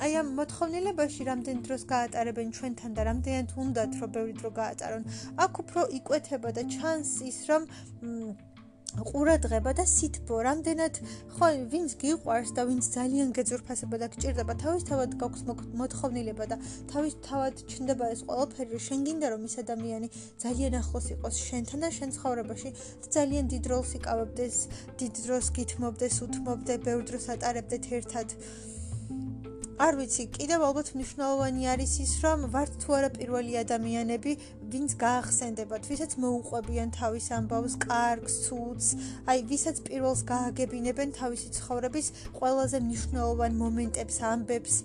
აი 0.05 0.11
ამ 0.21 0.27
მოთხოვნილებაში 0.37 1.21
რამდენ 1.33 1.57
დროს 1.65 1.83
გაატარებენ 1.89 2.47
ჩვენთან 2.53 2.91
და 2.93 3.01
რამდენად 3.09 3.49
უნდათ 3.57 3.91
რომ 3.99 4.09
ბევრი 4.15 4.33
დრო 4.39 4.49
გაატარონ. 4.61 5.03
აქ 5.43 5.53
უფრო 5.63 5.81
იკვეთება 5.99 6.49
და 6.53 6.63
ჩა 6.69 6.83
ჩანს 6.83 7.11
ის 7.23 7.37
რომ 7.49 7.63
ყურადღება 9.01 9.71
და 9.73 9.85
სითბო. 9.89 10.35
რამდენად? 10.47 10.99
ხო 11.35 11.47
ვინც 11.73 11.95
გიყვარს 12.01 12.51
და 12.57 12.61
ვინც 12.69 12.85
ძალიან 12.93 13.33
გეძურფასება 13.37 13.97
და 14.01 14.07
გჭირდება 14.13 14.53
თავისთავად 14.63 15.15
გაქვს 15.21 15.43
მოთხოვნილება 15.81 16.45
და 16.51 16.57
თავისთავად 16.93 17.63
ჩნდება 17.73 18.05
ეს 18.13 18.21
ყველაფერი 18.27 18.69
რომ 18.73 18.83
შენ 18.87 18.99
გინდა 19.07 19.27
რომ 19.33 19.41
ის 19.49 19.55
ადამიანი 19.63 20.07
ძალიან 20.43 20.73
ახლოს 20.81 21.07
იყოს 21.15 21.35
შენთან 21.47 21.79
და 21.83 21.89
შენ 21.97 22.09
ცხოვრებაში 22.17 22.69
ძალიან 23.17 23.45
დიდ 23.53 23.63
როლს 23.73 23.91
იკავებდეს 23.97 24.57
დიდ 25.01 25.13
დროს 25.25 25.45
გითმობდეს 25.57 26.15
უთმობდე 26.27 26.73
ბევრ 26.85 27.01
დროს 27.09 27.25
ატარებდეთ 27.33 27.83
ერთად 27.97 28.37
არ 29.81 29.95
ვიცი, 29.97 30.23
კიდევ 30.37 30.63
ალბათ 30.69 30.89
მნიშვნელოვანი 30.93 31.63
არის 31.73 31.93
ის, 32.03 32.11
რომ 32.21 32.43
ვართ 32.53 32.73
თუ 32.83 32.93
არა 32.97 33.09
პირველი 33.17 33.53
ადამიანები, 33.63 34.31
ვინც 34.73 34.93
გაახსენდებათ, 35.01 35.87
ვისაც 35.89 36.11
მოუყვებიან 36.21 36.93
თავის 36.93 37.27
ამბავს, 37.37 37.75
კარგს, 37.81 38.35
ცუდს, 38.45 38.87
აი, 39.25 39.39
ვისაც 39.49 39.81
პირველს 39.89 40.21
გააგებინებენ 40.29 41.09
თავისი 41.17 41.47
ცხოვრების 41.57 42.07
ყველაზე 42.37 42.77
მნიშვნელოვან 42.85 43.57
მომენტებს, 43.63 44.17
ამბებს, 44.33 44.75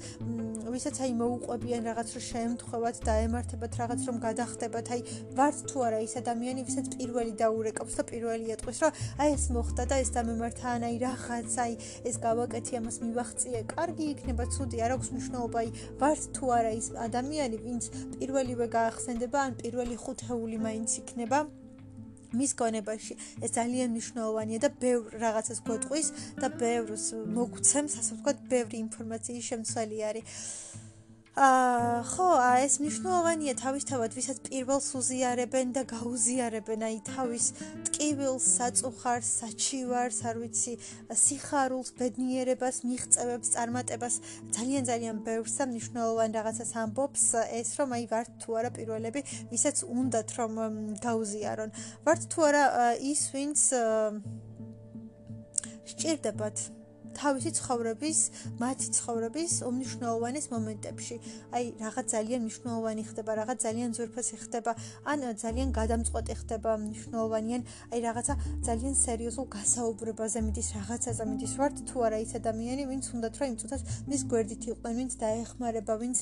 ვისაც 0.74 1.00
აი 1.02 1.12
მოუყვებიან 1.18 1.82
რაღაც 1.88 2.08
რო 2.14 2.22
შეემთხვევათ, 2.28 2.96
დაემართებათ 3.08 3.72
რაღაც 3.80 4.00
რომ 4.08 4.16
გადახდებათ, 4.26 4.86
აი, 4.94 5.00
ვართ 5.38 5.58
თუ 5.72 5.76
არა 5.88 5.98
ის 6.04 6.14
ადამიანი, 6.20 6.60
ვისაც 6.68 6.86
პირველი 6.94 7.32
დაურეკავს 7.42 7.94
და 7.98 8.02
პირველი 8.12 8.46
ეტყვის, 8.54 8.78
რომ 8.84 8.92
აი 9.18 9.28
ეს 9.38 9.44
მოხდა 9.56 9.82
და 9.88 9.96
ეს 10.04 10.10
დამემართა, 10.18 10.66
ან 10.76 10.82
აი 10.88 10.96
რაღაც, 11.08 11.50
აი 11.64 11.72
ეს 12.12 12.16
გავაკეთე, 12.28 12.72
ამას 12.78 12.96
მივახციე, 13.08 13.60
კარგი 13.72 14.06
იქნება, 14.14 14.44
ცუდი 14.52 14.78
არ 14.84 14.96
აქვს 14.98 15.08
მნიშვნელობა, 15.16 15.58
აი, 15.64 15.68
ვართ 15.98 16.22
თუ 16.36 16.44
არა 16.58 16.72
ის 16.78 16.86
ადამიანი, 17.08 17.56
ვინც 17.64 17.82
პირველივე 18.18 18.66
გაახსენდება, 18.78 19.38
ან 19.48 19.52
პირველ 19.58 19.78
პირველი 19.78 19.96
ხუთეული 20.02 20.58
მაინც 20.58 20.90
იქნება 21.00 21.38
მის 22.36 22.52
გონებაში 22.60 23.14
ეს 23.44 23.54
ძალიან 23.56 23.94
მნიშვნელოვანია 23.94 24.58
და 24.64 24.70
ბევრ 24.82 25.16
რაღაცას 25.22 25.62
გვეტყვის 25.68 26.08
და 26.42 26.48
ბევრს 26.60 27.06
მოგცემს 27.38 27.96
ასე 28.02 28.18
ვთქვათ 28.18 28.42
ბევრი 28.52 28.76
ინფორმაციის 28.84 29.48
შემცველი 29.52 29.98
არის 30.10 30.42
აა 31.38 32.02
ხო, 32.02 32.28
ეს 32.58 32.80
მნიშვნელოვანია 32.82 33.52
თავისთავად, 33.62 34.10
ვისაც 34.18 34.38
პირველს 34.48 34.88
უზიარებენ 34.98 35.68
და 35.76 35.82
გაუზიარებენ, 35.86 36.80
აი 36.82 36.96
თავის 37.06 37.44
ტკივილს, 37.86 38.46
საწუხარს, 38.58 39.28
საჩივარს, 39.42 40.18
არ 40.26 40.40
ვიცი, 40.42 40.74
სიხარულს, 41.14 41.92
ბედნიერებას, 42.00 42.82
მიღწევებს, 42.90 43.52
წარმატებას, 43.54 44.14
ძალიან 44.50 44.82
ძალიან 44.90 45.16
ბევრს 45.22 45.54
და 45.62 45.64
მნიშვნელოვან 45.70 46.34
რაღაცას 46.38 46.70
ამბობს 46.82 47.24
ეს, 47.54 47.70
რომ 47.78 47.94
აი 47.94 48.04
ვართ 48.10 48.30
თუ 48.42 48.58
არა 48.58 48.70
პირველები, 48.74 49.20
ვისაც 49.54 49.86
უნდათ 49.86 50.28
რომ 50.42 50.52
გაუზიარონ. 51.06 51.70
ვართ 52.02 52.20
თუ 52.34 52.38
არა 52.50 52.64
ის, 52.98 53.22
ვინც 53.30 53.58
სჭირდებათ 55.86 56.77
თავისი 57.18 57.50
ცხოვრების, 57.58 58.18
მათი 58.62 58.88
ცხოვრების 58.98 59.52
უმნიშვნელოვანეს 59.68 60.46
მომენტებში. 60.54 61.16
აი, 61.56 61.64
რაღაც 61.82 62.06
ძალიან 62.14 62.40
მნიშვნელოვანი 62.46 63.02
ხდება, 63.10 63.32
რაღაც 63.42 63.58
ძალიან 63.66 63.90
ძვირფასი 63.96 64.36
ხდება, 64.44 64.72
ან 65.10 65.18
ძალიან 65.44 65.68
გადამწყვეტი 65.78 66.34
ხდება, 66.40 66.70
მნიშვნელოვანიან, 66.84 67.62
აი 67.92 68.00
რაღაცა 68.06 68.34
ძალიან 68.68 68.94
სერიოზულ 69.04 69.46
გასაუბრებაზე 69.56 70.38
მიდის, 70.46 70.68
რაღაცაზე 70.78 71.24
მიდის, 71.30 71.52
ვართ 71.58 71.76
თუ 71.88 71.96
არა 72.06 72.18
ის 72.24 72.32
ადამიანი, 72.40 72.82
ვინც 72.90 73.04
უნდათ 73.14 73.34
რომ 73.38 73.46
იმ 73.50 73.56
წუთას 73.60 73.82
მის 74.10 74.22
გვერდით 74.30 74.62
იყვნენ, 74.70 74.94
ვინც 74.98 75.12
დაეხმარება, 75.22 75.94
ვინც 76.02 76.18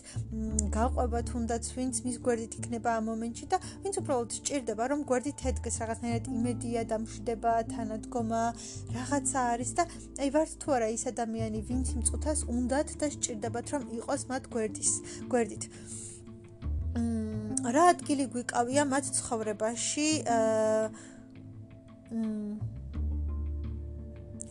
გაყვება 0.76 1.20
თუნდაც, 1.30 1.64
ვინც 1.76 1.94
მის 2.06 2.16
გვერდით 2.24 2.52
იქნება 2.60 2.90
ამ 2.96 3.04
მომენტში 3.10 3.46
და 3.52 3.58
ვინც 3.84 3.94
უბრალოდ 4.00 4.30
სჭირდება, 4.38 4.84
რომ 4.92 5.00
გვერდით 5.10 5.38
ედგეს 5.50 5.76
რაღაცნაირად 5.82 6.24
იმედია, 6.36 6.80
დამშვიდება, 6.92 7.52
თანადგომა, 7.72 8.42
რაღაცა 8.96 9.40
არის 9.52 9.70
და 9.76 9.84
აი 10.22 10.28
ვართ 10.36 10.50
თუ 10.62 10.68
არა 10.76 10.85
ის 10.94 11.02
ადამიანი, 11.12 11.58
ვინც 11.68 11.86
იმ 11.96 12.02
წუთას 12.08 12.40
უნდათ 12.52 12.88
და 13.00 13.06
სჭირდებათ, 13.14 13.66
რომ 13.74 13.82
იყოს 13.98 14.22
მათ 14.30 14.44
გვერდის, 14.54 14.92
გვერდით. 15.32 15.64
მმ 16.96 17.72
რა 17.74 17.84
ადგილი 17.92 18.24
გვიკავია 18.32 18.82
მათ 18.88 19.04
ცხოვრებაში? 19.18 20.08
აა 20.36 20.84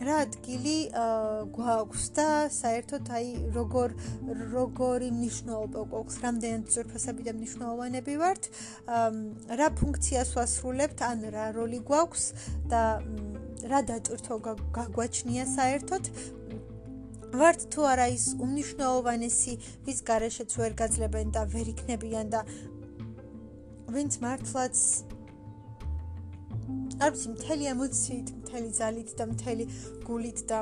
რა 0.06 0.16
ადგილი 0.26 0.74
გვაქვს 1.56 2.04
და 2.16 2.26
საერთოდ 2.52 3.08
აი 3.16 3.28
როგორ 3.54 3.94
როგორი 4.52 5.08
მნიშვნელობა 5.16 5.84
გვაქვს, 5.92 6.18
რამდენად 6.24 6.74
ზურფასები 6.74 7.26
და 7.28 7.32
მნიშვნელოვანები 7.38 8.16
ვართ, 8.20 8.50
რა 9.60 9.68
ფუნქციას 9.80 10.34
ვასრულებთ, 10.36 11.00
ან 11.00 11.24
რა 11.32 11.46
როლი 11.56 11.80
გვაქვს 11.88 12.24
და 12.68 12.82
რა 13.70 13.80
დატვირთვა 13.90 14.54
გაგვაჩნია 14.76 15.44
საერთოდ 15.52 16.10
ვართ 17.36 17.66
თუ 17.74 17.84
არა 17.90 18.06
ის 18.14 18.24
უნიშნაოვანესი, 18.46 19.54
ვის 19.86 19.98
გარეშეც 20.08 20.50
ვერ 20.60 20.72
გაძლებენ 20.80 21.32
და 21.36 21.42
ვერ 21.52 21.70
იქნებიან 21.74 22.30
და 22.34 22.40
ვინც 23.92 24.18
მართლაც 24.24 24.76
არც 27.06 27.20
მთელი 27.34 27.64
ემოციით, 27.74 28.28
მთელი 28.40 28.70
ძალით 28.78 29.10
და 29.18 29.24
მთელი 29.32 29.64
გულით 30.06 30.40
და 30.50 30.58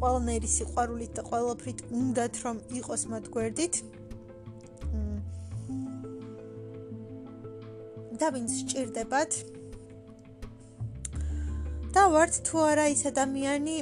ყველანაირი 0.00 0.48
სიყვარულით 0.56 1.12
და 1.18 1.22
ყველაფრით 1.30 1.84
უნდათ 2.00 2.34
რომ 2.44 2.56
იყოს 2.80 3.02
მათ 3.12 3.30
გვერდით. 3.36 3.74
და 8.14 8.30
ვინც 8.30 8.50
სჭირდებათ 8.56 9.53
და 11.94 12.08
ვართ 12.10 12.40
თუ 12.42 12.58
არა 12.58 12.84
ის 12.90 13.04
ადამიანი 13.06 13.74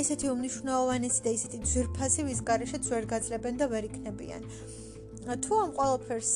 ესეთი 0.00 0.28
უმნიშვნელოვანესი 0.32 1.20
და 1.24 1.32
ისეთი 1.36 1.58
ძვირფასი 1.68 2.22
ვის 2.24 2.40
გარეშეც 2.48 2.86
ვერ 2.88 3.04
გაძლებენ 3.10 3.58
და 3.60 3.66
ვერ 3.68 3.88
იქნებიან. 3.88 4.46
თუ 5.44 5.52
ამ 5.62 5.70
ყველაფერს 5.76 6.32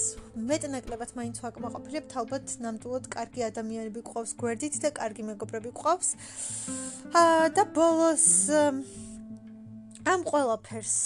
მეტნაკლებად 0.50 1.10
მაინც 1.16 1.40
ვაკმაყოფილებთ, 1.40 2.10
ალბათ 2.20 2.46
ნამდვილად 2.60 3.08
კარგი 3.16 3.40
ადამიანები 3.48 4.00
გყავს 4.04 4.32
გვერდით 4.36 4.76
და 4.84 4.90
კარგი 5.00 5.22
მეგობრები 5.30 5.72
გყავს. 5.72 6.08
აა 7.16 7.48
და 7.56 7.64
ბოლოს 7.72 8.26
ამ 10.12 10.20
ყველაფერს 10.20 10.96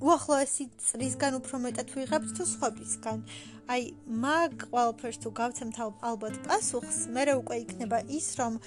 უახლოესი 0.00 0.64
წრისგან 0.80 1.36
უფრო 1.44 1.60
მეტად 1.68 1.92
ვიღებთ 1.92 2.30
თუ 2.40 2.44
სხვებისგან. 2.56 3.18
აი, 3.66 3.86
მაგ 4.22 4.52
ყველაფერს 4.70 5.18
თუ 5.22 5.30
გავცემთ 5.40 5.78
ალბათ 5.82 6.36
პასუხს, 6.46 6.98
მე 7.10 7.22
რა 7.26 7.34
უკვე 7.42 7.56
იქნება 7.64 7.98
ის, 8.06 8.28
რომ 8.38 8.58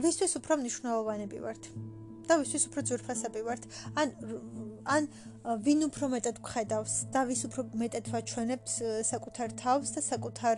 ვისთვის 0.00 0.32
უფრო 0.40 0.56
მნიშვნელოვანები 0.62 1.42
ვართ. 1.44 1.68
და 2.28 2.34
ვისთვის 2.42 2.64
უფრო 2.68 2.80
ძვირფასები 2.88 3.40
ვართ. 3.48 3.62
ან 3.96 4.08
ან 4.84 5.02
ვინ 5.64 5.88
უფრო 5.88 6.08
მეტად 6.12 6.36
გხედავს 6.44 6.94
და 7.12 7.20
ვის 7.28 7.42
უფრო 7.48 7.62
მეტად 7.80 8.08
ვაჩვენებთ 8.12 8.68
საკუთარ 9.08 9.48
თავს 9.56 9.88
და 9.96 10.00
საკუთარ 10.04 10.56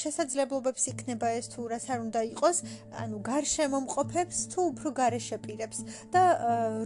შესაძლებლობებს 0.00 0.84
იქნება 0.92 1.28
ეს 1.36 1.50
თუ 1.52 1.66
რას 1.72 1.86
არ 1.92 1.98
უნდა 2.06 2.20
იყოს, 2.32 2.56
ანუ 3.04 3.16
გარშემო 3.28 3.78
მყოფებს 3.84 4.38
თუ 4.54 4.60
უფრო 4.72 4.88
გარეშე 5.00 5.38
პირებს 5.44 5.78
და 6.14 6.22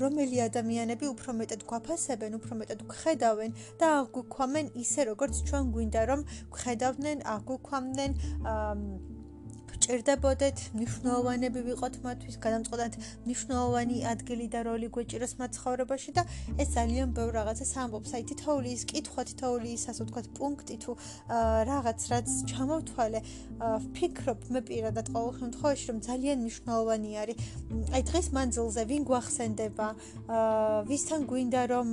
რომელი 0.02 0.38
ადამიანები 0.48 1.06
უფრო 1.14 1.30
მეტად 1.40 1.62
გვაფასებენ, 1.70 2.38
უფრო 2.42 2.52
მეტად 2.62 2.80
გხედავენ 2.90 3.50
და 3.78 3.86
აღვქვამენ 4.02 4.66
ისე 4.82 5.00
როგორც 5.12 5.34
ჩვენ 5.46 5.64
გვინდა 5.74 6.02
რომ 6.10 6.20
გხედავდნენ, 6.50 7.18
აღვქვამდნენ 7.36 8.10
აა 8.42 9.21
ჭირდებოდეთ 9.82 10.58
მნიშვნელოვანები 10.76 11.60
ვიყოთ 11.68 11.94
მათთვის, 12.04 12.36
გადამწყვეტად 12.44 12.92
მნიშვნელოვანი 13.26 13.96
ადგილი 14.12 14.46
და 14.52 14.60
როლი 14.68 14.88
გვეჭიროს 14.94 15.32
მათ 15.40 15.50
ცხოვრებაში 15.56 16.10
და 16.16 16.22
ეს 16.60 16.68
ძალიან 16.76 17.08
ბევრ 17.16 17.32
რაღაცას 17.38 17.72
ამბობს. 17.82 18.10
აი 18.12 18.22
თითოეული 18.30 18.68
ის 18.76 18.82
კითხვა, 18.92 19.22
თითოეული 19.30 19.68
ის 19.76 19.84
ასე 19.90 20.02
ვთქვათ 20.04 20.26
პუნქტი 20.36 20.76
თუ 20.82 20.92
რაღაც 21.70 22.00
რაც 22.12 22.28
ჩამოვთვალე, 22.52 23.20
ვფიქრობ 23.62 24.40
მე 24.52 24.60
პირადად 24.68 25.06
ყოველ 25.14 25.32
შემთხვევაში 25.40 25.84
რომ 25.90 25.98
ძალიან 26.08 26.36
მნიშვნელოვანი 26.42 27.10
არის. 27.22 27.36
აი 27.96 28.02
დღეს 28.10 28.26
მანძილზე 28.36 28.82
ვინ 28.90 29.02
გვახსენდება, 29.08 29.88
ვისთან 30.90 31.20
გვინდა 31.30 31.62
რომ 31.72 31.88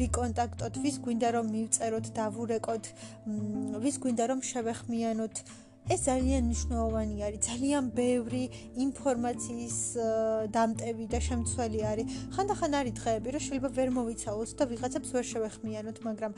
ვიკონტაქტოთ, 0.00 0.74
ვის 0.84 0.96
გვინდა 1.04 1.28
რომ 1.36 1.46
მივწეროთ, 1.54 2.06
დავურეკოთ, 2.18 2.84
ვის 3.84 3.96
გვინდა 4.02 4.24
რომ 4.30 4.40
შევეხმიანოთ 4.50 5.36
ეს 5.88 6.00
ძალიან 6.08 6.42
მნიშვნელოვანი 6.48 7.16
არის. 7.26 7.40
ძალიან 7.48 7.84
ბევრი 8.00 8.44
ინფორმაციის 8.84 9.78
დამტევი 10.56 11.06
და 11.12 11.18
შემცველი 11.28 11.80
არის. 11.92 12.06
ხანდახან 12.34 12.72
არის 12.80 12.94
დღეები, 13.00 13.28
რომ 13.34 13.42
შეიძლება 13.46 13.70
ვერ 13.78 13.88
მოვიცავოთ 13.98 14.50
და 14.58 14.64
ვიღაცებს 14.72 15.08
ვერ 15.14 15.24
შევეხმიანოთ, 15.32 15.96
მაგრამ 16.08 16.32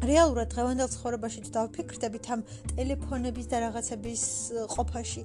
რეალურად 0.00 0.48
დღევანდელ 0.54 0.88
ცხოვრებაში 0.94 1.40
დავფიქრდებით 1.54 2.26
ამ 2.32 2.40
ტელეფონების 2.72 3.46
და 3.52 3.56
რაღაცების 3.66 4.22
ყოფაში 4.74 5.22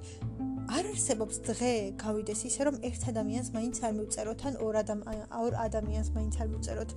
არ 0.66 0.84
არსებობს 0.90 1.36
დღე 1.46 1.72
გავიდეს 2.02 2.40
ისე 2.50 2.66
რომ 2.68 2.76
ერთ 2.88 3.02
ადამიანს 3.12 3.48
მაინც 3.56 3.76
არ 3.86 3.92
მივწეროთ 3.98 4.40
ან 4.50 4.54
ორ 4.66 5.54
ადამიანს 5.62 6.08
მაინც 6.16 6.34
არ 6.42 6.48
მივწეროთ 6.52 6.90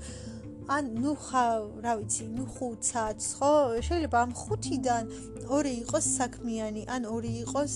ან 0.70 0.86
ნუ 1.02 1.14
ხა, 1.18 1.46
რა 1.82 1.94
ვიცი, 1.98 2.24
ნუ 2.38 2.46
5 2.56 2.90
საათს, 2.90 3.28
ხო? 3.42 3.54
შეიძლება 3.88 4.18
ამ 4.22 4.32
5-დან 4.38 5.06
ორი 5.50 5.74
იყოს 5.82 6.06
საქმიანი, 6.20 6.84
ან 6.86 7.10
ორი 7.10 7.32
იყოს 7.44 7.76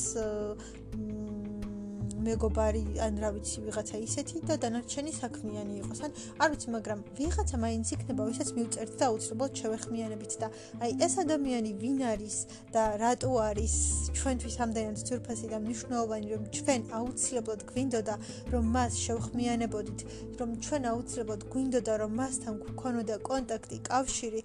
მეგობარი 2.28 2.84
ან 3.06 3.17
რა 3.23 3.30
ვიცი 3.36 3.63
ვიღაცა 3.65 3.97
ისეთი 4.08 4.41
და 4.47 4.56
დანარჩენი 4.63 5.12
საქმიანი 5.17 5.73
იყოს. 5.82 5.99
ან 6.06 6.12
არ 6.43 6.49
ვიცი 6.54 6.69
მაგრამ 6.76 6.99
ვიღაცა 7.19 7.58
მაინც 7.65 7.88
იქნება 7.95 8.23
ვისაც 8.30 8.49
მივწერთ 8.58 8.93
და 8.99 9.04
აუცილებლად 9.10 9.52
შევეხმიანებით 9.62 10.34
და 10.41 10.47
აი 10.84 10.91
ეს 11.06 11.13
ადამიანი 11.23 11.71
ვინ 11.82 11.99
არის 12.13 12.38
და 12.73 12.84
რატო 13.04 13.32
არის 13.49 13.76
ჩვენთვის 14.17 14.56
ამდენად 14.65 14.97
ძვირფასი 15.08 15.47
და 15.54 15.58
მნიშვნელოვანი 15.63 16.28
რომ 16.34 16.43
ჩვენ 16.58 16.82
აუცილებლად 16.99 17.62
გვინდოდა 17.71 18.15
რომ 18.54 18.65
მას 18.76 18.93
შევხმიანებოდით 19.06 19.99
რომ 20.39 20.49
ჩვენ 20.65 20.84
აუცილებლად 20.93 21.41
გვინდოდა 21.54 21.93
რომ 22.04 22.12
მასთან 22.19 22.54
გვქონოდა 22.67 23.15
კონტაქტი 23.30 23.78
კავშირი 23.89 24.41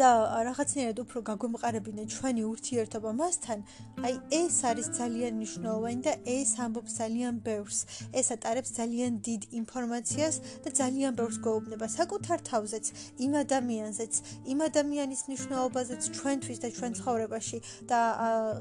და 0.00 0.08
რაღაცნაირად 0.48 0.98
უფრო 1.04 1.18
გაგვემყარებინა 1.28 2.04
ჩვენი 2.14 2.42
ურთიერთობა 2.52 3.10
მასთან, 3.20 3.58
აი 4.06 4.14
ეს 4.40 4.56
არის 4.70 4.88
ძალიან 4.98 5.32
მნიშვნელოვანი 5.38 6.00
და 6.06 6.12
ეს 6.36 6.50
ამბობს 6.64 6.92
ძალიან 7.00 7.34
ბევრს. 7.46 7.78
ეს 8.20 8.26
ატარებს 8.36 8.70
ძალიან 8.78 9.12
დიდ 9.26 9.42
ინფორმაციას 9.60 10.34
და 10.64 10.68
ძალიან 10.80 11.12
ბევრს 11.18 11.36
გვეუბნება 11.44 11.86
საკუთარ 11.98 12.38
თავზეც, 12.50 12.84
იმ 13.24 13.32
ადამიანზეც, 13.44 14.12
იმ 14.52 14.58
ადამიანის 14.68 15.20
მნიშვნელობაზეც 15.28 16.02
ჩვენთვის 16.16 16.58
და 16.62 16.68
ჩვენ 16.76 16.92
ცხოვრებაში 16.98 17.58
და 17.90 18.00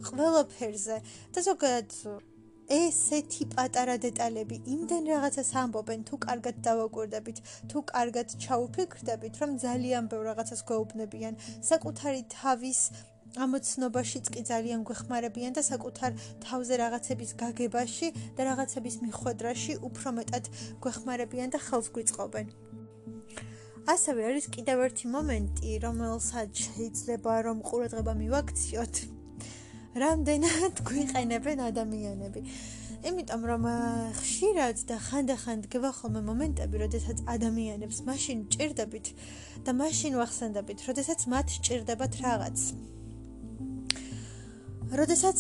ყველაფერზე. 0.08 0.98
და 1.34 1.40
ზოგადად 1.48 2.31
ესეთი 2.72 3.46
პატარა 3.52 3.96
დეტალები 4.06 4.58
იმდენ 4.74 5.08
რაღაცას 5.12 5.50
ამბობენ 5.62 6.04
თუ 6.08 6.20
კარგად 6.26 6.60
დავაკვირდებით 6.68 7.40
თუ 7.72 7.84
კარგად 7.92 8.36
ჩაუფიქრდებით 8.46 9.40
რომ 9.42 9.56
ძალიან 9.66 10.08
ბევრ 10.12 10.28
რაღაცას 10.32 10.62
გვეუბნებიან 10.72 11.40
საკუთარი 11.70 12.22
თავის 12.36 12.80
ამოცნობაშიც 13.46 14.26
კი 14.36 14.42
ძალიან 14.48 14.82
გვეხმარებიან 14.88 15.54
და 15.56 15.62
საკუთარ 15.68 16.16
თავზე 16.48 16.80
რაღაცების 16.84 17.32
გაგებაში 17.44 18.08
და 18.36 18.42
რაღაცების 18.50 18.96
მიხვედრაში 19.04 19.74
უფრო 19.88 20.10
მეტად 20.20 20.50
გვეხმარებიან 20.84 21.56
და 21.56 21.60
ხელს 21.68 21.88
გვიწყობენ. 21.96 22.48
ასევე 23.92 24.22
არის 24.30 24.46
კიდევ 24.56 24.78
ერთი 24.88 25.06
მომენტი, 25.16 25.72
რომელსაც 25.86 26.52
შეიძლება 26.66 27.34
რომ 27.48 27.58
ყურადღება 27.68 28.14
მივაქციოთ. 28.20 29.21
რამდენად 30.00 30.80
გვიყენებენ 30.88 31.58
ადამიანები. 31.68 32.42
იმიტომ 33.02 33.42
რომ 33.50 33.64
ხშირად 34.14 34.86
და 34.86 34.98
ხანდახან 35.02 35.66
დგება 35.66 35.90
ხოლმე 35.98 36.22
მომენტები, 36.22 36.76
როდესაც 36.86 37.24
ადამიანებს 37.26 38.06
მაშინ 38.06 38.46
ჭირდებით 38.54 39.08
და 39.66 39.72
მაშინ 39.74 40.22
ვახსენდებით, 40.22 40.86
როდესაც 40.86 41.26
მათ 41.34 41.48
ჭირდებათ 41.66 42.14
რაღაც. 42.22 42.58
როდესაც 44.92 45.40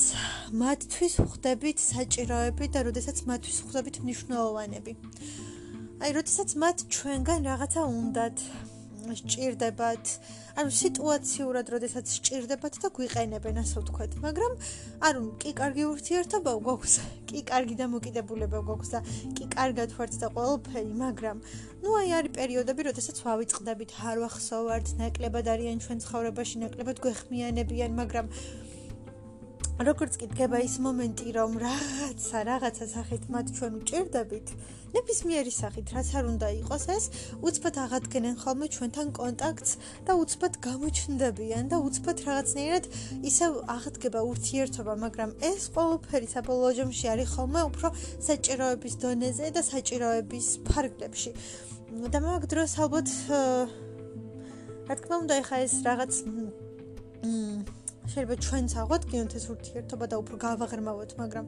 მათთვის 0.56 1.14
ხვდებით 1.22 1.78
საჭიროები 1.84 2.66
და 2.72 2.80
როდესაც 2.88 3.18
მათთვის 3.30 3.58
ხვდებით 3.68 3.96
მნიშვნელოვანები. 4.04 4.94
აი, 6.02 6.12
როდესაც 6.18 6.50
მათ 6.56 6.78
ჩვენგან 6.88 7.40
რაღაცა 7.52 7.82
უნდათ, 7.84 8.38
სჭირდებათ, 9.02 10.06
ანუ 10.62 10.72
სიტუაციურად, 10.78 11.66
როდესაც 11.74 12.06
სჭირდებათ 12.16 12.76
და 12.84 12.88
გვიყენებენ, 12.96 13.56
ასე 13.62 13.82
ვთქვათ, 13.82 14.12
მაგრამ 14.26 14.54
ანუ 15.08 15.22
კი 15.42 15.52
კარგი 15.58 15.84
ურთიერთობა 15.92 16.52
გვაქვს, 16.66 16.94
კი 17.32 17.40
კარგი 17.52 17.76
დამოკიდებულება 17.82 18.60
გვაქვს 18.68 18.90
და 18.94 19.00
კი 19.38 19.46
კარგად 19.56 19.96
ვართ 19.98 20.14
და 20.22 20.28
ყველაფერი, 20.36 20.94
მაგრამ 21.02 21.38
ну 21.82 21.90
აი 22.02 22.10
არის 22.20 22.36
პერიოდები, 22.38 22.82
როდესაც 22.90 23.18
ვავიწყდებით, 23.26 23.92
არ 24.12 24.18
ვახსოვართ, 24.26 24.88
ნაკლებად 25.02 25.46
არიან 25.56 25.78
ჩვენ 25.82 25.98
ცხოვრებაში, 26.06 26.56
ნაკლებად 26.66 26.98
გვეხმიანებიან, 27.02 27.92
მაგრამ 28.02 28.26
როგორც 29.82 30.14
კი 30.22 30.26
დგება 30.36 30.62
ის 30.62 30.76
მომენტი, 30.86 31.28
რომ 31.40 31.52
რაღაცა, 31.58 32.38
რაღაცა 32.52 32.86
სახით 32.92 33.24
მათ 33.34 33.46
ჩვენ 33.58 33.72
უჭირდებით, 33.82 34.48
ნებისმიერი 34.96 35.52
სახით, 35.56 35.92
რაც 35.96 36.08
არ 36.20 36.26
უნდა 36.32 36.48
იყოს 36.62 36.86
ეს, 36.96 37.06
უცბად 37.48 37.76
აღადგენენ 37.84 38.36
ხოლმე 38.42 38.68
ჩვენთან 38.76 39.08
კონტაქტს 39.18 39.72
და 40.08 40.12
უცბად 40.22 40.54
გამოჩნდებიან 40.68 41.72
და 41.72 41.78
უცბად 41.88 42.18
რაღაცნაირად 42.28 42.86
ისევ 43.32 43.52
აღდგება 43.76 44.22
ურთიერთობა, 44.32 44.94
მაგრამ 45.06 45.32
ეს 45.52 45.62
ყველაფერი 45.76 46.28
საბოლოო 46.36 46.72
ჯამში 46.80 47.06
არის 47.14 47.30
ხოლმე 47.36 47.62
უფრო 47.72 47.88
საჭიროების 48.28 48.94
დონეზე 49.04 49.46
და 49.56 49.62
საჭიროების 49.72 50.48
ფარგლებში. 50.68 51.32
და 51.92 52.20
მაგ 52.24 52.48
დროს 52.52 52.72
ალბათ 52.84 53.08
რა 54.88 54.96
თქმა 55.00 55.16
უნდა, 55.24 55.34
ეხა 55.44 55.58
ეს 55.68 55.74
რაღაც 55.88 56.12
შეიძლება 58.10 58.36
ჩვენც 58.46 58.72
აღვადგინოთ 58.82 59.34
ეს 59.40 59.46
ურთიერთობა 59.54 60.06
და 60.12 60.16
უფრო 60.22 60.36
გავაღრმავოთ, 60.46 61.12
მაგრამ 61.22 61.46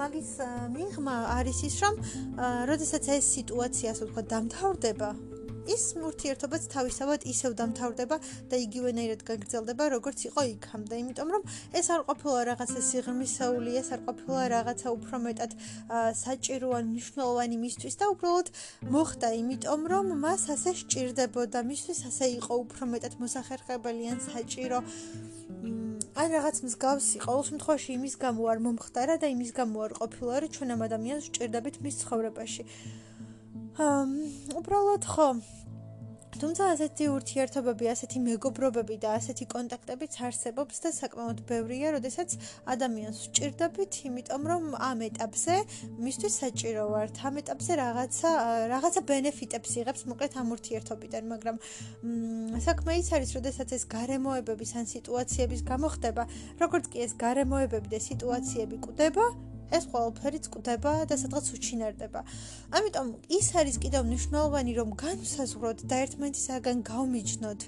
მაგის 0.00 0.30
მიღმა 0.76 1.16
არის 1.36 1.58
ის, 1.68 1.76
რომ 1.84 1.94
როდესაც 2.70 3.04
ეს 3.20 3.24
სიტუაცია, 3.36 3.88
ასე 3.92 4.02
ვთქვათ, 4.08 4.26
დამთავრდება, 4.32 5.10
ის 5.70 5.82
ურთიერთობაც 6.00 6.62
თავისავად 6.72 7.24
ისევ 7.30 7.54
დამთავრდება 7.60 8.16
და 8.50 8.56
იგივენაირად 8.64 9.20
გაგრძელდება, 9.28 9.84
როგორც 9.94 10.18
იყო 10.30 10.40
იქამდე. 10.56 10.94
იმიტომ 11.02 11.28
რომ 11.34 11.42
ეს 11.78 11.86
არ 11.94 12.00
ყოფილა 12.08 12.40
რაღაცა 12.50 12.80
სიღრმისეული, 12.90 13.70
ეს 13.80 13.88
არ 13.94 14.00
ყოფილა 14.08 14.42
რაღაცა 14.56 14.88
უფრო 14.96 15.16
მეტად 15.26 15.52
საჭირო 16.24 16.68
ან 16.80 16.84
მნიშვნელოვანი 16.90 17.56
მისთვის 17.64 17.94
და 18.00 18.06
უბრალოდ 18.14 18.48
მოხდა, 18.96 19.28
იმიტომ 19.42 19.82
რომ 19.92 20.06
მას 20.24 20.42
ასე 20.56 20.70
სჭირდებოდა, 20.80 21.58
მისთვის 21.70 22.00
ასე 22.08 22.26
იყო 22.40 22.52
უფრო 22.64 22.82
მეტად 22.96 23.14
მოსახერხებელი 23.20 24.04
ან 24.10 24.18
საჭირო. 24.26 24.78
ან 26.20 26.34
რაღაც 26.36 26.56
მსგავსი, 26.66 27.16
ყოველ 27.24 27.44
შემთხვევაში 27.48 27.90
იმის 27.96 28.14
გამო 28.20 28.48
არ 28.52 28.58
მომხდარა 28.64 29.14
და 29.22 29.26
იმის 29.32 29.50
გამო 29.56 29.76
არ 29.86 29.92
ყოფილა, 30.00 30.34
რომ 30.44 30.50
ჩვენ 30.56 30.68
ამ 30.74 30.80
ადამიანს 30.86 31.24
სჭირდებით 31.30 31.76
მის 31.80 31.94
ცხოვრებაში. 32.02 32.62
აა 33.80 34.02
უბრალოდ 34.60 35.04
ხო 35.12 35.28
თუმცა 36.40 36.66
ასეთი 36.72 37.06
ურთიერთობები, 37.12 37.86
ასეთი 37.92 38.20
მეგობრობები 38.24 38.94
და 39.02 39.10
ასეთი 39.18 39.44
კონტაქტებიც 39.52 40.14
არსებობს 40.24 40.80
და 40.84 40.92
საკმაოდ 40.96 41.42
ბევრია, 41.50 41.90
როდესაც 41.96 42.36
ადამიანს 42.74 43.18
სჭირდებით, 43.26 43.98
იმიტომ 44.08 44.48
რომ 44.52 44.64
ამ 44.88 45.04
ეტაპზე 45.08 45.56
მისთვის 46.06 46.38
საჭირო 46.40 46.86
ვართ, 46.94 47.20
ამ 47.28 47.34
ეტაპზე 47.44 47.72
რაღაცა 47.82 48.30
რაღაცა 48.72 49.00
ბენეფიტებს 49.12 49.70
იღებს 49.84 50.02
მოკლედ 50.08 50.32
ამ 50.40 50.48
ურთიერთობიდან, 50.56 51.22
მაგრამ 51.34 51.56
საქმე 52.64 52.92
ის 53.04 53.08
არის, 53.20 53.36
როდესაც 53.36 53.68
ეს 53.76 53.84
გარემოებების 53.96 54.70
ან 54.80 54.88
სიტუაციების 54.96 55.60
გამოხდება, 55.68 56.22
როგორც 56.64 56.84
კი 56.88 57.04
ეს 57.04 57.12
გარემოებები 57.20 57.88
და 57.92 58.00
სიტუაციები 58.00 58.76
კვდება, 58.88 59.24
ეს 59.76 59.84
ყველაფერი 59.92 60.38
წკვდება 60.46 60.92
და 61.10 61.14
სადღაც 61.22 61.46
უჩინარდება. 61.56 62.20
ამიტომ 62.76 63.08
ის 63.38 63.46
არის 63.60 63.76
კიდევ 63.84 64.02
მნიშვნელოვანი, 64.10 64.72
რომ 64.80 64.90
განსაზღვროთ 65.04 65.78
და 65.90 65.96
ერთმანეთისაგან 66.04 66.76
გავმიჯნოთ, 66.90 67.60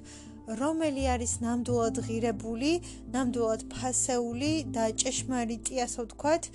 რომელი 0.42 1.04
არის 1.06 1.32
ნამდვილად 1.42 1.98
ღირებული, 2.06 2.72
ნამდვილად 3.14 3.62
ფასეული 3.70 4.50
და 4.74 4.88
ჭეშმარიტი, 5.02 5.78
ასე 5.86 5.98
ვთქვათ, 6.02 6.48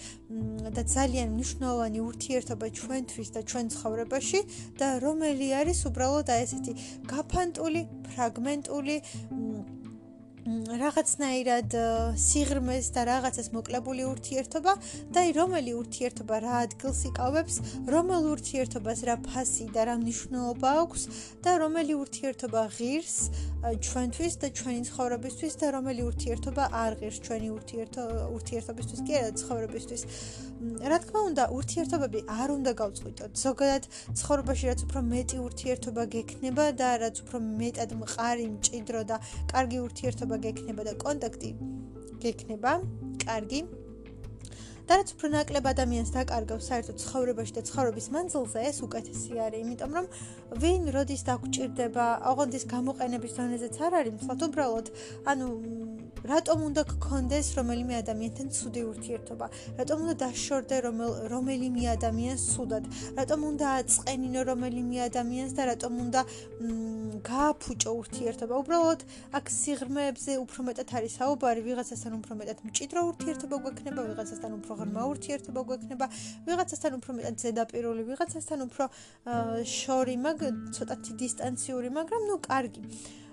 და 0.75 0.81
ძალიან 0.83 1.29
მნიშვნელოვანი 1.37 1.99
ურთიერთობა 2.03 2.67
ჩვენთვის 2.79 3.29
და 3.35 3.41
ჩვენ 3.47 3.65
ცხოვრებაში 3.75 4.39
და 4.79 4.87
რომელი 4.99 5.47
არის 5.61 5.79
უბრალოდ 5.87 6.27
აი 6.35 6.41
ესეთი 6.47 6.73
გაფანტული, 7.07 7.81
ფრაგმენტული 8.11 8.95
რაღაცნაირად 10.47 11.73
სიღრმეს 12.23 12.87
და 12.95 13.01
რაღაცას 13.09 13.49
მოკლებული 13.51 14.05
ურთიერთობა 14.07 14.73
და 15.11 15.23
აი 15.27 15.33
რომელი 15.35 15.73
ურთიერთობა 15.75 16.35
რა 16.45 16.53
ადგილს 16.67 17.01
იკავებს, 17.09 17.55
რომელ 17.91 18.29
ურთიერთობას 18.31 18.99
რა 19.11 19.15
ფასი 19.27 19.67
და 19.75 19.81
რა 19.91 19.95
მნიშვნელობა 19.99 20.71
აქვს 20.87 21.03
და 21.43 21.51
რომელი 21.67 21.93
ურთიერთობა 21.99 22.61
ღირს 22.77 23.17
ჩვენთვის 23.57 24.33
და 24.39 24.47
ჩვენი 24.55 24.81
ცხოვრებისთვის 24.87 25.53
და 25.59 25.67
რომელი 25.75 26.01
ურთიერთობა 26.07 26.63
არ 26.71 26.91
ღირს 27.01 27.19
ჩვენი 27.27 27.49
ურთიერთობისთვის 28.37 28.99
კი 29.03 29.13
არა 29.19 29.31
ცხოვრებისთვის. 29.41 30.01
რა 30.57 30.97
თქმა 31.03 31.21
უნდა, 31.29 31.43
ურთიერთობები 31.57 32.19
არ 32.33 32.49
უნდა 32.57 32.71
გავწყვიტოთ. 32.81 33.31
ზოგადად 33.45 33.83
ცხოვრებაში 34.19 34.65
რაც 34.71 34.79
უფრო 34.87 34.99
მეტი 35.11 35.37
ურთიერთობა 35.47 36.03
გექნება 36.15 36.65
და 36.79 36.89
რაც 37.03 37.15
უფრო 37.23 37.37
მეტად 37.61 37.89
მყარი, 38.01 38.45
მჭიდრო 38.55 39.01
და 39.11 39.17
კარგი 39.51 39.77
ურთიერთობა 39.87 40.36
გექნება 40.45 40.81
და 40.87 40.93
კონტაქტი 41.03 41.51
გექნება, 42.23 42.71
კარგი. 43.25 43.61
და 44.87 44.95
რაც 44.95 45.09
უფრო 45.13 45.27
ნაკლებ 45.35 45.65
ადამიანს 45.67 46.11
დაკარგავს 46.15 46.67
საერთოდ 46.71 46.95
ცხოვრებაში 47.03 47.53
და 47.57 47.61
ცხოვრების 47.67 48.07
მანძილზე, 48.15 48.59
ეს 48.71 48.77
უკეთესი 48.87 49.33
არის, 49.45 49.59
იმიტომ 49.67 49.91
რომ 49.97 50.05
ვინ 50.63 50.81
როდის 50.95 51.21
დაგჭირდება, 51.27 52.05
ოღონდ 52.31 52.53
ის 52.55 52.65
გამოყენების 52.71 53.35
დონეზეც 53.35 53.75
არ 53.83 53.93
არის, 53.99 54.13
თუმცა 54.23 54.47
უბრალოდ, 54.47 54.87
ანუ 55.27 55.47
რატომ 56.25 56.57
უნდა 56.67 56.81
გქონდეს 56.91 57.47
რომელიმე 57.57 57.93
ადამიანთან 58.01 58.47
ცუდი 58.57 58.81
ურთიერთობა? 58.91 59.45
რატომ 59.77 59.97
უნდა 60.03 60.15
დაშორდე 60.23 60.77
რომელიმე 61.33 61.83
ადამიანს 61.93 62.41
ცუდად? 62.53 62.83
რატომ 63.19 63.39
უნდა 63.51 63.65
აწყენინო 63.79 64.41
რომელიმე 64.51 64.97
ადამიანს 65.09 65.51
და 65.57 65.63
რატომ 65.71 65.93
უნდა 66.05 66.21
გააფუჭო 67.29 67.91
ურთიერთობა? 68.01 68.53
უბრალოდ 68.61 69.01
აქ 69.37 69.45
სიღრმეებზე 69.61 70.31
უფრო 70.43 70.59
მეტად 70.67 70.89
არის 70.97 71.13
საუბარი, 71.19 71.61
ვიღაცასთან 71.67 72.13
უფრო 72.19 72.33
მეტად 72.41 72.57
მჭიდრო 72.67 72.99
ურთიერთობა 73.11 73.57
გვექნება, 73.67 74.01
ვიღაცასთან 74.09 74.51
უფრო 74.57 74.73
ღრმა 74.79 75.01
ურთიერთობა 75.11 75.61
გვექნება, 75.69 76.05
ვიღაცასთან 76.47 76.91
უფრო 76.97 77.11
მეტად 77.17 77.35
ზედაპირული, 77.43 78.01
ვიღაცასთან 78.09 78.59
უფრო 78.67 78.83
შორი, 79.77 80.15
მაგ 80.25 80.39
ცოტათი 80.75 81.11
დისტანციური, 81.21 81.89
მაგრამ 81.99 82.21
ნუ 82.29 82.35
კარგი. 82.49 82.81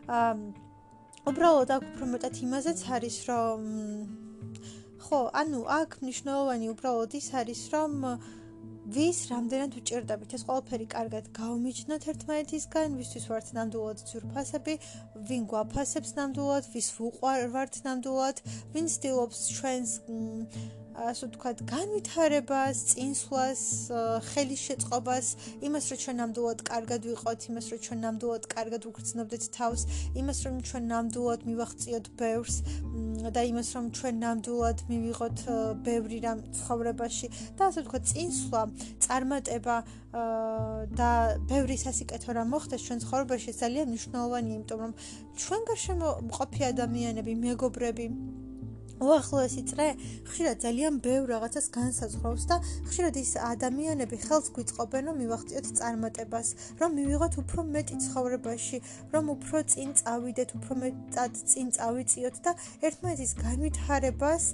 აა 0.05 0.64
უბრალოდ 1.31 1.71
აქ 1.73 1.85
უფრო 1.89 2.07
მეტად 2.13 2.39
იმაზეც 2.45 2.81
არის 2.95 3.15
რომ 3.29 3.63
ხო 5.05 5.21
ანუ 5.41 5.61
აქ 5.81 5.95
მნიშვნელოვანი 6.05 6.67
უბრალოდ 6.73 7.17
ის 7.21 7.29
არის 7.41 7.63
რომ 7.75 7.95
ვის 8.97 9.19
რამდენად 9.31 9.79
უჭირდებით 9.81 10.35
ეს 10.37 10.45
ყველაფერი 10.49 10.87
კარგად 10.93 11.31
გაუმიჯნოთ 11.39 12.07
ერთმანეთისგან 12.13 12.99
ვისთვის 13.01 13.29
ვართ 13.33 13.49
ნამდვილად 13.57 14.05
ძურფასები 14.11 14.75
ვინ 15.31 15.47
გვაფასებს 15.53 16.13
ნამდვილად 16.21 16.69
ვის 16.75 16.89
ვუყვარვართ 16.99 17.81
ნამდვილად 17.89 18.45
ვინ 18.77 18.91
ცდილობს 18.97 19.41
ჩვენს 19.57 19.95
ასე 20.95 21.27
ვთქვათ, 21.27 21.59
განვითარებას, 21.67 22.79
წინსვლას, 22.95 23.63
ხელის 24.31 24.61
შეწყობას, 24.63 25.27
იმას, 25.67 25.85
რომ 25.91 25.99
ჩვენ 26.05 26.17
ნამდვილად 26.23 26.61
კარგად 26.69 27.01
ვიყოთ, 27.11 27.41
იმას, 27.51 27.67
რომ 27.75 27.81
ჩვენ 27.87 27.99
ნამდვილად 28.05 28.45
კარგად 28.55 28.83
ვგრძნობდეთ 28.87 29.45
თავს, 29.59 29.83
იმას, 30.15 30.39
რომ 30.47 30.55
ჩვენ 30.63 30.85
ნამდვილად 30.95 31.41
მივახციოთ 31.51 32.07
ბევრს 32.15 32.57
და 33.35 33.43
იმას, 33.51 33.69
რომ 33.75 33.85
ჩვენ 33.99 34.15
ნამდვილად 34.23 34.79
მივიღოთ 34.91 35.39
ბევრი 35.83 36.19
რამ 36.23 36.39
ცხოვრებაში. 36.63 37.27
და 37.59 37.63
ასე 37.75 37.81
ვთქვათ, 37.83 38.05
წინსვლა, 38.15 38.63
წარმატება 39.03 39.77
და 40.95 41.11
ბევრი 41.51 41.75
სასიკეთო 41.75 42.31
რამ 42.39 42.49
მოხდეს 42.55 42.87
ჩვენ 42.87 42.99
ცხოვრებაში 43.03 43.51
ძალიან 43.51 43.87
მნიშვნელოვანია, 43.91 44.55
იმიტომ 44.55 44.79
რომ 44.85 44.93
ჩვენ 45.43 45.61
გარშემო 45.69 46.09
მყოფი 46.31 46.63
ადამიანები, 46.71 47.33
მეგობრები 47.35 48.07
უახლოესი 49.03 49.63
წრე 49.71 49.87
ხშირად 50.31 50.57
ძალიან 50.65 50.99
ბევრ 51.03 51.27
რაღაცას 51.35 51.67
განსაზღვრავს 51.75 52.45
და 52.51 52.57
ხშირად 52.87 53.17
ის 53.19 53.33
ადამიანები 53.43 54.17
ხელს 54.23 54.47
გვიწყობენ 54.55 55.03
რომ 55.11 55.17
მივახციოთ 55.23 55.67
წარმატებას, 55.79 56.49
რომ 56.79 56.91
მივიღოთ 56.99 57.35
უფრო 57.43 57.61
მეტი 57.75 57.97
ცხოვრებაში, 58.05 58.79
რომ 59.15 59.25
უფრო 59.35 59.59
წინ 59.75 59.89
წავიდეთ, 59.99 60.51
უფრო 60.59 60.73
მეტად 60.85 61.33
წინ 61.51 61.67
წავიწიოთ 61.75 62.37
და 62.47 62.53
ერთმანეთის 62.87 63.33
განვითარებას 63.43 64.45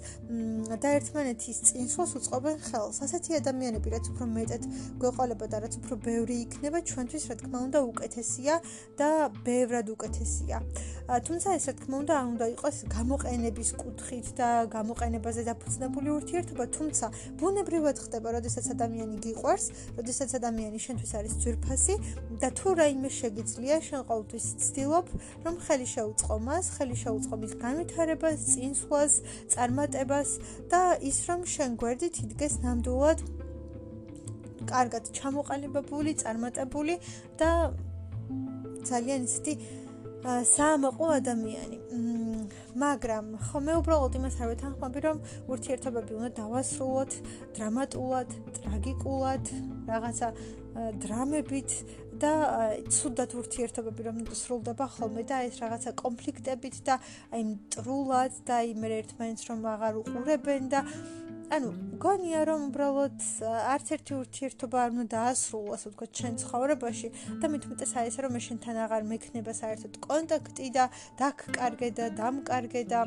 და 0.81 0.89
ერთმანეთის 0.99 1.59
წინსვლას 1.69 2.11
უწყობენ 2.21 2.57
ხელს. 2.71 2.97
ასეთი 3.05 3.31
ადამიანები 3.41 3.89
რაც 3.95 4.05
უფრო 4.15 4.25
მეტად 4.41 4.63
გვეყოლება 5.05 5.47
და 5.53 5.57
რაც 5.69 5.75
უფრო 5.85 5.95
ბევრი 6.01 6.37
იქნება 6.49 6.79
ჩვენთვის 6.89 7.25
რა 7.29 7.37
თქმა 7.45 7.59
უნდა 7.69 7.79
უკეთესია 7.93 8.55
და 8.97 9.11
ბევრად 9.45 9.87
უკეთესია. 9.95 10.57
თუმცა 11.11 11.49
ეს 11.59 11.65
რა 11.69 11.75
თქმა 11.81 11.97
უნდა 12.03 12.15
არ 12.21 12.27
უნდა 12.33 12.47
იყოს 12.55 12.77
გამოყენების 12.97 13.71
კუთხით 13.83 14.30
და 14.39 14.49
გამოყენებაზე 14.75 15.43
დაფუძნებული 15.49 16.09
ურთიერთობა, 16.19 16.65
თუმცა 16.77 17.07
ბუნებრივად 17.41 17.97
ხდება, 18.05 18.29
როდესაც 18.37 18.67
ადამიანი 18.75 19.17
გიყვარს, 19.25 19.67
როდესაც 19.99 20.31
ადამიანი 20.41 20.79
შენთვის 20.87 21.13
არის 21.21 21.35
ძვირფასი 21.43 21.95
და 22.43 22.49
თუ 22.59 22.69
რაიმე 22.81 23.11
შეგიძლია, 23.21 23.77
შენ 23.89 24.01
ყოველთვის 24.11 24.47
ცდილობ, 24.65 25.07
რომ 25.45 25.55
ხელი 25.67 25.89
შეუწყო 25.95 26.35
მას, 26.47 26.65
ხელი 26.77 26.97
შეუწყო 27.05 27.35
მის 27.43 27.53
განვითარებას, 27.65 28.39
წინსვლას, 28.55 29.13
წარმატებას 29.53 30.31
და 30.71 30.83
ის 31.11 31.19
რომ 31.29 31.41
შენ 31.55 31.71
გვერდით 31.81 32.15
იდგეს 32.25 32.55
ნამდვილად 32.65 33.19
კარგად 34.71 35.11
ჩამოყალიბებული, 35.17 36.15
წარმატებული 36.23 36.95
და 37.41 37.51
ძალიან 38.87 39.27
ისეთი 39.29 39.55
საამაყო 40.25 41.07
ადამიანი. 41.17 41.79
მაგრამ 42.77 43.27
ხო 43.41 43.59
მე 43.67 43.75
უბრალოდ 43.81 44.17
იმას 44.21 44.37
არ 44.41 44.49
ვეთანხმები, 44.53 44.99
რომ 45.07 45.17
ურთიერთობები 45.49 46.13
უნდა 46.21 46.31
დავასრულოთ 46.41 47.13
დრამატულად, 47.57 48.29
ტრაგიკულად, 48.61 49.45
რაღაცა 49.91 50.29
დრამებით 51.03 51.71
და 52.21 52.33
ცუდად 52.93 53.33
ურთიერთობები 53.41 54.07
რომ 54.07 54.19
სრულდება 54.37 54.87
ხოლმე 54.97 55.25
და 55.27 55.41
ეს 55.49 55.57
რაღაცა 55.63 55.91
კონფლიქტებით 55.99 56.77
და 56.87 57.01
აი 57.33 57.43
მტრულად 57.51 58.33
და 58.47 58.61
აი 58.61 58.77
მე 58.77 58.89
ერთმანეთს 59.01 59.45
რომ 59.51 59.67
აღარ 59.73 60.01
უყურებენ 60.05 60.69
და 60.71 60.85
ანუ 61.51 61.71
გონია 62.03 62.41
რომ 62.47 62.61
უბრალოდ 62.69 63.25
არც 63.75 63.89
ერთი 63.97 64.15
ურთიერთობა 64.17 64.83
არ 64.87 64.93
უნდა 64.95 65.07
დაასრულო, 65.15 65.73
ასე 65.77 65.91
ვთქვათ, 65.91 66.11
ჩვენ 66.19 66.35
ცხოვრებაში 66.43 67.09
და 67.43 67.51
აი 68.01 68.11
ესე 68.11 68.21
რომ 68.23 68.33
მე 68.39 68.41
შენთან 68.47 68.77
აღარ 68.87 69.03
მექნება 69.11 69.53
საერთოდ 69.61 69.99
კონტაქტი 70.07 70.67
და 70.79 70.85
დაგკარგე 71.19 71.89
და 71.99 72.07
დამკარგე 72.21 72.83
და 72.95 73.01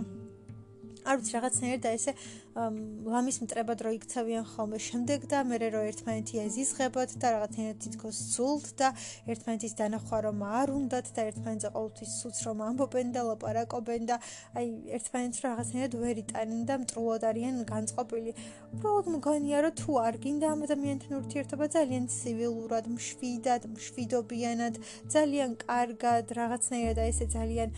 არ 1.03 1.15
ვიცი 1.19 1.33
რაღაცნაირად 1.39 1.81
და 1.83 1.89
ესე 1.95 2.11
ლამის 2.53 3.39
მტრებად 3.41 3.81
რო 3.81 3.91
იქცევიან 3.97 4.43
ხოლმე 4.45 4.77
შემდეგ 4.77 5.25
და 5.25 5.39
მე 5.49 5.57
რო 5.73 5.81
ერთმანეთი 5.89 6.37
ეზიზღებოთ 6.43 7.15
და 7.17 7.27
რაღაცნაირად 7.33 7.77
თითქოს 7.81 8.17
ცულთ 8.33 8.67
და 8.77 8.89
ერთმანეთის 9.33 9.73
დანახვა 9.79 10.17
რომ 10.27 10.43
არ 10.61 10.69
უნდათ 10.77 11.07
და 11.17 11.25
ერთმანეთზე 11.33 11.69
ყოველთვის 11.73 12.11
სუც 12.21 12.37
რომ 12.45 12.61
ამბობენ 12.69 13.07
და 13.15 13.21
ლაპარაკობენ 13.25 14.05
და 14.05 14.15
აი 14.53 14.67
ერთმანეთს 14.97 15.39
რაღაცნაირად 15.47 15.93
ვერ 16.03 16.21
იტანენ 16.23 16.61
და 16.69 16.75
მტრულად 16.83 17.23
არიან 17.33 17.55
განწყობილი. 17.73 18.31
უბრალოდ 18.73 19.07
მგონია 19.17 19.57
რომ 19.65 19.73
თუ 19.81 19.91
არ 20.05 20.15
გინდა 20.21 20.47
ამ 20.53 20.59
ადამიანთან 20.65 21.11
ურთიერთობა 21.21 21.65
ძალიან 21.73 22.03
ცივილურად, 22.13 22.85
მშვიდად, 22.93 23.61
მშვიდობიანად, 23.73 24.73
ძალიან 25.09 25.51
კარგად, 25.65 26.25
რაღაცნაირად 26.37 26.97
აი 27.01 27.09
ესე 27.13 27.25
ძალიან 27.33 27.69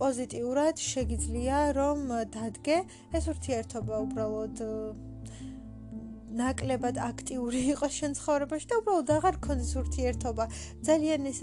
პოზიტიურად 0.00 0.76
შეგიძლია 0.80 1.56
რომ 1.76 1.98
დადგე 2.32 2.76
ეს 3.16 3.24
ურთიერთობა 3.32 3.81
უბრალოდ 3.82 4.56
ნაკლებად 6.32 6.96
აქტიური 6.96 7.60
იყოს 7.72 7.96
შენ 8.00 8.14
ცხოვრებაში 8.16 8.66
და 8.70 8.76
უბრალოდ 8.80 9.10
აღარ 9.16 9.36
გქონდეს 9.42 9.72
ურთიერთობა. 9.82 10.44
ძალიან 10.86 11.26
ეს 11.28 11.40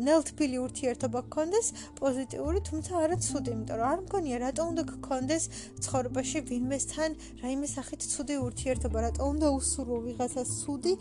ნელთბილი 0.00 0.58
ურთიერთობა 0.64 1.20
გქონდეს 1.28 1.66
პოზიტიური 2.00 2.60
თუმცა 2.68 2.92
არა 3.04 3.16
ცუდი 3.26 3.52
იმიტომ 3.54 3.76
რომ 3.80 3.88
არ 3.92 4.00
მგონია 4.04 4.36
რატო 4.44 4.64
უნდა 4.70 4.82
გქონდეს 4.92 5.44
ცხოვრებაში 5.84 6.38
ვინმესთან 6.50 7.10
რაიმე 7.42 7.68
სახით 7.74 8.00
ცუდი 8.12 8.36
ურთიერთობა 8.46 8.98
რატო 9.06 9.28
უნდა 9.32 9.48
უსურვო 9.60 9.98
ვიღაცას 10.08 10.50
ცუდი 10.62 10.92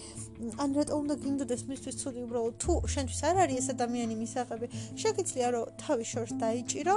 ან 0.64 0.70
რატო 0.80 0.94
უნდა 1.00 1.16
გინდოდეს 1.24 1.64
მისთვის 1.72 2.00
ცუდი 2.04 2.20
უბრალოდ 2.28 2.56
თუ 2.60 2.74
შენთვის 2.94 3.22
არ 3.30 3.36
არის 3.44 3.58
ეს 3.64 3.68
ადამიანი 3.76 4.16
მისაღები. 4.20 4.68
შეგიძლია 5.00 5.48
რომ 5.56 5.64
თავი 5.80 6.06
შორს 6.12 6.34
დაიჭირო 6.44 6.96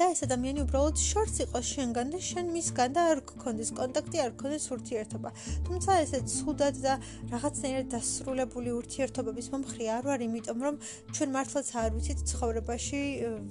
და 0.00 0.06
ეს 0.14 0.22
ადამიანი 0.24 0.62
უბრალოდ 0.64 0.96
შორს 0.96 1.34
იყოს 1.44 1.66
შენგან 1.76 2.12
და 2.14 2.18
შენ 2.24 2.46
მისგან 2.54 2.94
და 2.96 3.02
არ 3.12 3.18
გქონდეს 3.30 3.70
კონტაქტი, 3.76 4.16
არ 4.24 4.30
გქონდეს 4.32 4.64
ურთიერთობა. 4.72 5.30
თუმცა 5.68 5.96
ესე 6.04 6.20
ცუდად 6.24 6.80
და 6.80 6.94
რაღაცნაირად 7.32 7.90
დასრულებული 7.92 8.72
ურთიერთობების 8.80 9.50
მომხრე 9.52 9.84
არ 9.96 10.08
ვარ, 10.08 10.24
იმიტომ 10.24 10.58
რომ 10.64 10.80
ჩვენ 11.12 11.30
მართლაც 11.36 11.68
არ 11.84 11.90
ვიცით 12.00 12.20
ცხოვრებაში 12.32 13.02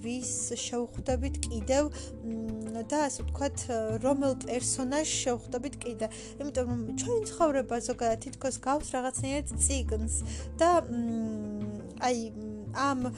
ვის 0.01 0.33
შევხვდებით 0.65 1.35
კიდევ 1.45 1.83
და 2.89 2.97
ასე 3.05 3.21
ვთქვათ, 3.29 3.57
რომელ 4.01 4.33
პერსონაჟს 4.49 5.17
შევხვდებით 5.21 5.75
კიდე. 5.85 6.07
იმიტომ 6.41 6.65
რომ 6.65 6.81
ჩვენ 6.97 7.19
ცხოვრება 7.29 7.77
ზოგადად 7.89 8.19
თითქოს 8.25 8.55
გავს 8.57 8.87
რაღაცნაირად 8.97 9.47
ციგნს 9.53 10.15
და 10.57 10.69
აი 12.09 12.17
ამ 12.73 13.11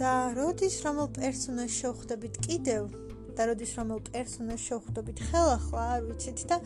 და 0.00 0.12
როდის 0.36 0.76
რომელ 0.84 1.08
პერსონაჟს 1.18 1.80
შევხვდებით 1.82 2.38
კიდევ 2.46 2.88
და 3.36 3.42
როდის 3.50 3.72
რომელ 3.78 4.00
პერსონაჟს 4.10 4.66
შევხვდებით. 4.68 5.16
ხელახლა 5.28 5.82
არ 5.94 6.02
ვიცით. 6.08 6.38
და 6.50 6.56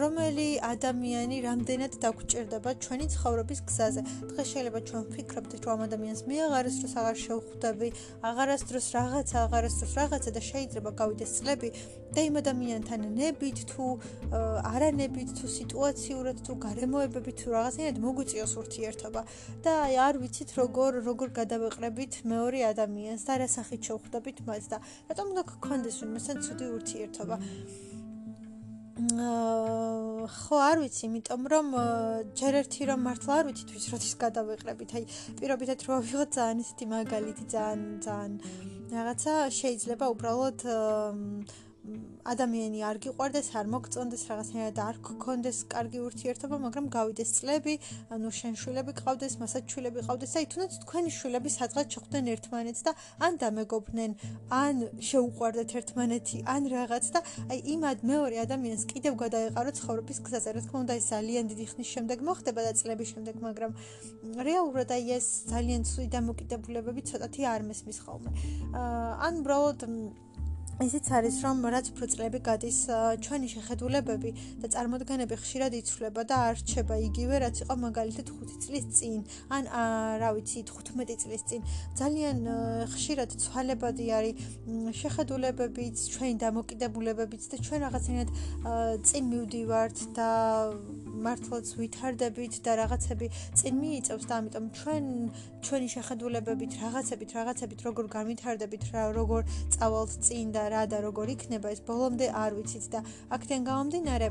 რომელი 0.00 0.48
ადამიანი 0.74 1.36
რამდენად 1.48 1.92
დაგჭირდება 2.04 2.70
ჩვენი 2.84 3.06
ცხოვრების 3.14 3.60
გზაზე. 3.68 4.00
დღეს 4.30 4.48
შეიძლება 4.52 4.80
ჩვენ 4.88 5.02
ვფიქრობთ, 5.08 5.52
რომ 5.64 5.72
ამ 5.74 5.80
ადამიანს 5.88 6.20
მე 6.28 6.36
აღარასდროს 6.46 6.94
აღარ 7.00 7.16
შევხვდები, 7.24 7.88
აღარასდროს 8.30 8.86
რაღაცა, 8.96 9.36
აღარასდროს 9.46 9.92
რაღაცა 10.00 10.30
და 10.36 10.40
შეიძლება 10.50 10.90
გავიდეს 11.00 11.30
წლები 11.38 11.68
და 12.14 12.20
იმ 12.30 12.34
ადამიანთან 12.38 13.00
ნებით 13.18 13.58
თუ 13.70 13.84
არანებით 14.70 15.30
თუ 15.34 15.46
სიტუაციურად 15.50 16.38
თუ 16.46 16.52
გარემოებებით 16.62 17.36
თუ 17.42 17.48
რაღაცნაირად 17.58 17.98
მოგვიწიოს 18.04 18.52
ურთიერთობა. 18.62 19.20
და 19.64 19.72
აი 19.86 19.94
არ 20.06 20.14
ვიცით 20.22 20.50
როგორ 20.60 20.92
როგორ 21.08 21.28
გადავეყრებით 21.40 22.12
მეორე 22.32 22.58
ადამიანს 22.70 23.22
და 23.26 23.34
რა 23.42 23.48
სახით 23.50 23.80
შევხვდებით 23.88 24.38
მას 24.46 24.64
და 24.72 24.78
რატომ 25.10 25.26
უნდა 25.34 25.42
გქონდეს 25.50 25.98
მასთან 26.14 26.36
ცუდი 26.44 26.66
ურთიერთობა 26.78 27.36
ხო 28.94 30.58
არ 30.62 30.78
ვიცი, 30.80 31.02
იმიტომ 31.10 31.42
რომ 31.50 31.66
ჯერ 32.38 32.54
ერთი 32.62 32.86
რომ 32.90 33.00
მართლა 33.06 33.32
არ 33.42 33.44
ვიცი 33.50 33.64
თვის 33.70 33.86
როდის 33.90 34.14
გადავეყრებით. 34.22 34.90
აი, 34.94 35.04
პირობითად 35.40 35.78
რო 35.82 35.98
ვიღოთ 36.06 36.30
ძალიან 36.38 36.58
ისეთი 36.62 36.84
მაგალითი, 36.94 37.44
ძალიან 37.54 37.82
ძალიან 38.06 38.32
რაღაცა 38.94 39.32
შეიძლება 39.58 40.04
უბრალოდ 40.14 40.58
ადამიანი 42.24 42.80
არ 42.88 42.98
გიყვარდეს, 43.04 43.48
არ 43.60 43.66
მოგწონდეს 43.68 44.22
რაღაცნაირად 44.30 44.78
არ 44.80 44.96
გქონდეს 45.04 45.58
კარგი 45.68 45.98
ურთიერთობა, 46.00 46.56
მაგრამ 46.64 46.86
გავიდეს 46.94 47.30
წლები, 47.36 47.74
ანუ 48.16 48.30
შენ 48.32 48.54
შვილები 48.56 48.92
ყავდეს, 48.96 49.34
მასაც 49.42 49.64
შვილები 49.68 50.04
ყავდეს, 50.08 50.32
აი 50.40 50.46
თუნდაც 50.54 50.78
თქვენი 50.84 51.10
შვილები 51.18 51.52
სადღაც 51.52 51.86
შეხვდნენ 51.96 52.30
ერთმანეთს 52.34 52.82
და 52.88 52.92
ან 53.28 53.36
დამეგობრდნენ, 53.44 54.16
ან 54.48 54.74
შეუყვარდეთ 55.10 55.76
ერთმანეთი, 55.84 56.38
ან 56.48 56.62
რაღაც 56.72 57.04
და 57.12 57.20
აი 57.52 57.58
იმად 57.76 57.98
მეორე 58.08 58.36
ადამიანს 58.48 58.82
კიდევ 58.88 59.12
გადაეყარო 59.20 59.70
ცხოვრების 59.76 60.18
გზაზე. 60.24 60.50
რა 60.56 60.60
თქმა 60.64 60.78
უნდა, 60.88 60.92
ეს 60.96 61.06
ძალიან 61.12 61.44
დიდი 61.52 61.64
ხნის 61.68 61.88
შემდეგ 61.92 62.18
მოხდება 62.24 62.60
და 62.64 62.72
წლების 62.80 63.08
შემდეგ, 63.12 63.34
მაგრამ 63.44 63.72
რეალურად 64.48 64.88
აი 64.88 65.04
ეს 65.20 65.26
ძალიან 65.52 65.84
ცუდი 65.84 66.08
დამოკიდებულებები 66.16 67.00
ცოტათი 67.12 67.42
არ 67.44 67.60
მესმის 67.68 67.98
ხოლმე. 68.08 68.30
აა 68.72 69.12
ან 69.28 69.34
უბრალოდ 69.44 69.80
ისიც 70.82 71.06
არის 71.14 71.36
რომ 71.46 71.62
რაც 71.70 71.86
უფრო 71.94 72.06
წლები 72.10 72.38
გადის 72.42 72.78
ჩვენი 73.22 73.48
შეხედულებები 73.52 74.30
და 74.58 74.66
წარმოდგენები 74.74 75.36
ხშირად 75.38 75.76
იცვლება 75.78 76.22
და 76.26 76.38
არ 76.50 76.54
რჩება 76.58 76.96
იგივე 77.08 77.34
რაც 77.46 77.56
იყო 77.62 77.74
მაგალითად 77.78 78.26
5 78.34 78.58
წლის 78.64 78.86
წინ 78.98 79.20
ან 79.54 79.62
რა 80.18 80.30
ვიცი 80.34 80.60
15 80.66 81.14
წლის 81.22 81.42
წინ. 81.46 81.60
ძალიან 81.94 82.38
ხშირად 82.90 83.30
ცვალებადი 83.38 84.06
არის 84.18 84.34
შეხედულებებიც 84.98 85.96
ჩვენი 86.10 86.34
დამოკიდებულებებიც 86.42 87.42
და 87.54 87.56
ჩვენ 87.62 87.80
რაღაცნაირად 87.86 88.30
წინ 89.06 89.22
მივდივართ 89.30 89.98
და 90.18 90.28
მართლაც 91.26 91.66
ვითარდებით 91.80 92.58
და 92.66 92.72
რაღაცები 92.80 93.26
წინ 93.60 93.74
მიიწევს 93.82 94.24
და 94.30 94.34
ამიტომ 94.40 94.66
ჩვენ 94.78 95.04
ჩვენი 95.64 95.88
შეხედულებებით 95.94 96.72
რაღაცებით 96.84 97.30
რაღაცებით 97.38 97.80
როგორ 97.88 98.04
განვითარდებით 98.16 98.84
როგორ 99.18 99.40
წავალთ 99.76 100.12
წინ 100.28 100.46
და 100.56 100.64
რა 100.74 100.82
და 100.92 100.98
როგორ 101.06 101.26
იქნება 101.36 101.68
ეს 101.74 101.80
ბოლომდე 101.88 102.26
არ 102.44 102.50
ვიცით 102.58 102.86
და 102.94 103.00
აქედან 103.38 103.70
გამომდინარე 103.70 104.28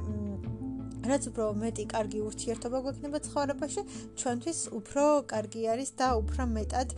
რაც 1.03 1.23
უფრო 1.29 1.45
მეტი 1.59 1.83
კარგი 1.93 2.19
ურთიერთობა 2.27 2.79
გვექნება 2.85 3.19
ცხოვრებაში 3.27 3.81
ჩვენთვის 4.21 4.59
უფრო 4.79 5.05
კარგი 5.33 5.67
არის 5.75 5.91
და 5.99 6.07
უფრო 6.23 6.47
მეტად 6.55 6.95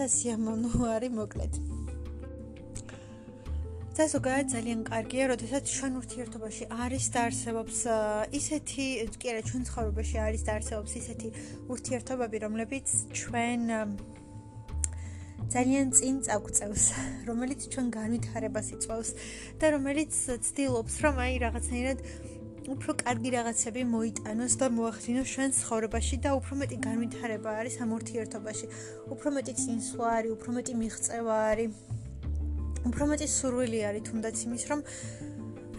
სასიამოვნო 0.00 0.92
არის 0.96 1.18
მოკლედ 1.20 1.91
და 3.92 4.04
ზოგადად 4.08 4.46
ძალიან 4.56 4.80
კარგია, 4.88 5.24
როდესაც 5.32 5.68
ჩვენ 5.68 5.92
ურთიერთობაში 6.00 6.64
არის 6.72 7.04
და 7.12 7.20
არსებობს 7.28 7.78
ისეთი, 8.40 8.86
კი 9.20 9.26
არა, 9.32 9.42
ჩვენ 9.48 9.62
ცხოვრებაში 9.68 10.16
არის 10.26 10.42
და 10.48 10.50
არსებობს 10.56 10.92
ისეთი 11.02 11.28
ურთიერთობები, 11.76 12.36
რომლებიც 12.44 12.88
ჩვენ 13.12 13.60
ძალიან 15.52 15.86
წინ 15.92 16.14
წაგწევს, 16.24 16.84
რომელიც 17.28 17.60
ჩვენ 17.68 17.86
განვითარებას 17.92 18.68
იწვევს 18.80 19.10
და 19.60 19.66
რომელიც 19.76 20.12
ცდილობს, 20.48 20.94
რომ 21.04 21.14
აი 21.28 21.34
რაღაცნაირად 21.44 21.98
უფრო 22.72 22.92
კარგი 23.04 23.30
რაღაცები 23.36 23.82
მოიტანოს 23.92 24.54
და 24.56 24.66
მოახდინოს 24.72 25.28
ჩვენ 25.34 25.50
ცხოვრებაში 25.60 26.16
და 26.24 26.30
უფრო 26.40 26.54
მეტი 26.62 26.76
განვითარება 26.86 27.50
არის 27.60 27.74
ამ 27.82 27.90
ურთიერთობაში. 27.98 28.66
უფრო 29.12 29.28
მეტი 29.36 29.52
წინსვლა 29.62 30.08
არის, 30.16 30.30
უფრო 30.36 30.50
მეტი 30.56 30.72
მიღწევა 30.80 31.36
არის. 31.52 32.01
უფრო 32.88 33.04
მეტი 33.12 33.26
სურვილი 33.36 33.80
არის 33.88 34.06
თუნდაც 34.08 34.36
იმის 34.46 34.64
რომ 34.70 34.80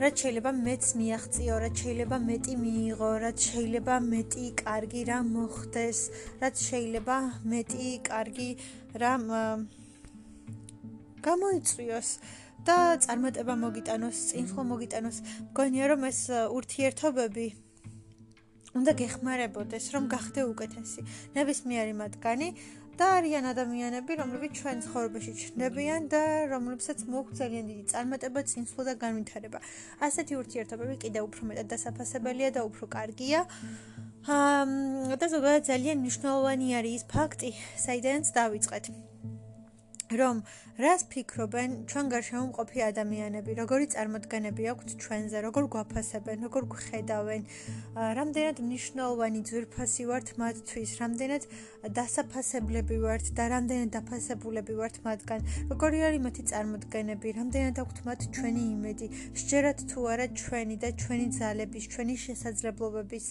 რაც 0.03 0.15
შეიძლება 0.23 0.51
მეც 0.57 0.83
მიაღწიო, 0.99 1.55
რაც 1.63 1.75
შეიძლება 1.83 2.17
მეტი 2.27 2.53
მიიღო, 2.59 3.09
რაც 3.23 3.37
შეიძლება 3.49 3.95
მეტი 4.03 4.45
კარგი 4.63 5.01
რა 5.09 5.19
მოხდეს, 5.27 5.99
რაც 6.41 6.55
შეიძლება 6.69 7.17
მეტი 7.51 7.89
კარგი 8.09 8.49
რა 9.03 9.13
გამოიწვიოს 11.27 12.09
და 12.67 12.77
წარმატება 13.05 13.53
მოგიტანოს, 13.63 14.17
წინხლ 14.33 14.59
მოგიტანოს. 14.73 15.17
მგონია 15.51 15.85
რომ 15.93 16.01
ეს 16.09 16.19
ურთიერთობები 16.57 17.47
უნდა 18.73 18.91
გეხმარებოდეს, 18.97 19.85
რომ 19.93 20.03
გახდე 20.09 20.41
უკეთესი. 20.51 21.01
ნებისმიერი 21.37 21.93
მათგანი 22.01 22.47
და 22.99 23.05
არიან 23.17 23.45
ადამიანები, 23.53 24.11
რომლებიც 24.21 24.51
ჩვენ 24.59 24.77
ცხოვრებაში 24.85 25.31
ჩნდებიან 25.41 26.01
და 26.13 26.21
რომლებსაც 26.53 26.99
მოაქვს 27.09 27.39
ძალიან 27.41 27.65
დიდი 27.71 27.83
წარმატება, 27.93 28.39
წინსვლა 28.51 28.83
და 28.89 28.93
განვითარება. 29.05 29.59
ასეთი 30.07 30.33
ურთიერთობები 30.41 30.95
კიდევ 31.05 31.23
უფრო 31.29 31.41
მეტად 31.49 31.67
დასაფასებელია 31.73 32.49
და 32.57 32.61
უფრო 32.69 32.85
კარგია. 32.97 33.39
აა 34.23 35.17
და 35.19 35.25
ზოგადად 35.35 35.63
ძალიან 35.71 35.97
მნიშვნელოვანი 36.03 36.67
არის 36.79 36.93
ის 36.99 37.03
ფაქტი, 37.13 37.49
საიდანაც 37.85 38.27
დავიწყეთ. 38.37 39.12
რომ 40.19 40.37
რას 40.83 41.01
ფიქრობენ? 41.11 41.69
ჩვენ 41.89 42.05
გარშემო 42.13 42.43
მყოფი 42.49 42.79
ადამიანები, 42.89 43.51
როგორი 43.61 43.85
წარმოდგენები 43.93 44.63
აქვთ 44.73 44.89
ჩვენზე, 45.03 45.37
როგორ 45.47 45.63
გვაფასებენ, 45.73 46.37
როგორ 46.47 46.63
გვხედავენ, 46.73 47.41
რამდენად 48.19 48.57
მნიშვნელოვანი 48.65 49.41
ძვირფასი 49.49 50.03
ვართ 50.09 50.27
მათთვის, 50.41 50.91
რამდენად 51.03 51.43
დასაფასებლები 51.97 52.97
ვართ 53.05 53.25
და 53.37 53.43
რამდენად 53.53 53.89
დაფასებულები 53.97 54.73
ვართ 54.81 54.95
მათგან, 55.05 55.41
როგორი 55.73 55.97
არის 56.09 56.21
მათი 56.25 56.43
წარმოდგენები, 56.53 57.27
რამდენად 57.39 57.75
აქვთ 57.83 57.97
მათ 58.07 58.19
ჩვენი 58.33 58.63
იმედი, 58.75 59.07
შეერათ 59.43 59.79
თუ 59.93 59.99
არა 60.13 60.27
ჩვენი 60.41 60.75
და 60.83 60.89
ჩვენი 61.01 61.27
ძალების, 61.37 61.85
ჩვენი 61.93 62.15
შესაძლებლობების 62.25 63.25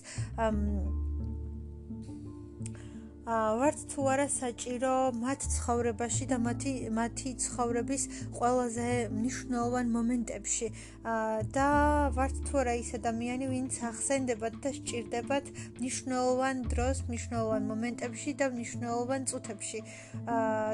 ვართ 3.23 3.83
თუ 3.87 4.05
არა 4.11 4.25
საჭირო 4.35 5.15
მათ 5.15 5.45
ცხოვრებაში 5.55 6.27
და 6.27 6.37
მათი 6.43 6.73
მათი 6.91 7.31
ცხოვრების 7.39 8.03
ყველაზე 8.35 8.87
მნიშვნელოვან 9.15 9.87
მომენტებში? 9.95 10.69
და 11.55 11.69
ვართ 12.19 12.35
თუ 12.51 12.59
არა 12.63 12.75
ის 12.83 12.91
ადამიანი 12.99 13.47
ვინც 13.47 13.79
ახსენდებათ 13.91 14.59
და 14.67 14.75
სჭირდებათ 14.75 15.55
მნიშვნელოვან 15.79 16.67
დროს 16.75 17.07
მნიშვნელოვან 17.07 17.63
მომენტებში 17.71 18.33
და 18.43 18.51
მნიშვნელოვან 18.59 19.23
წუთებში? 19.31 19.81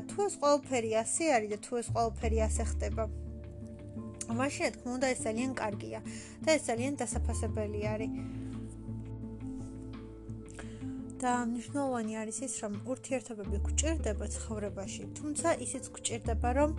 თუ 0.09 0.19
ეს 0.29 0.35
ყველაფერი 0.41 0.91
ასე 1.05 1.25
არის 1.37 1.53
და 1.53 1.59
თუ 1.69 1.73
ეს 1.85 1.89
ყველაფერი 1.93 2.39
ასე 2.49 2.65
ხდება? 2.73 3.05
მაშინ 4.29 4.73
თქმა 4.73 4.91
უნდა 4.97 5.09
ეს 5.13 5.21
ძალიან 5.25 5.53
კარგია 5.53 6.01
და 6.45 6.51
ეს 6.57 6.63
ძალიან 6.69 6.97
დასაფასებელი 7.01 7.81
არის 7.93 8.13
და 11.19 11.33
მნიშვნელოვანი 11.51 12.15
არის 12.23 12.39
ის, 12.47 12.55
რომ 12.63 12.73
ურთიერთობები 12.93 13.59
გვჭირდება 13.67 14.27
ცხოვრებაში, 14.35 15.03
თუმცა 15.19 15.49
ისიც 15.67 15.85
გვჭირდება, 15.95 16.49
რომ 16.59 16.71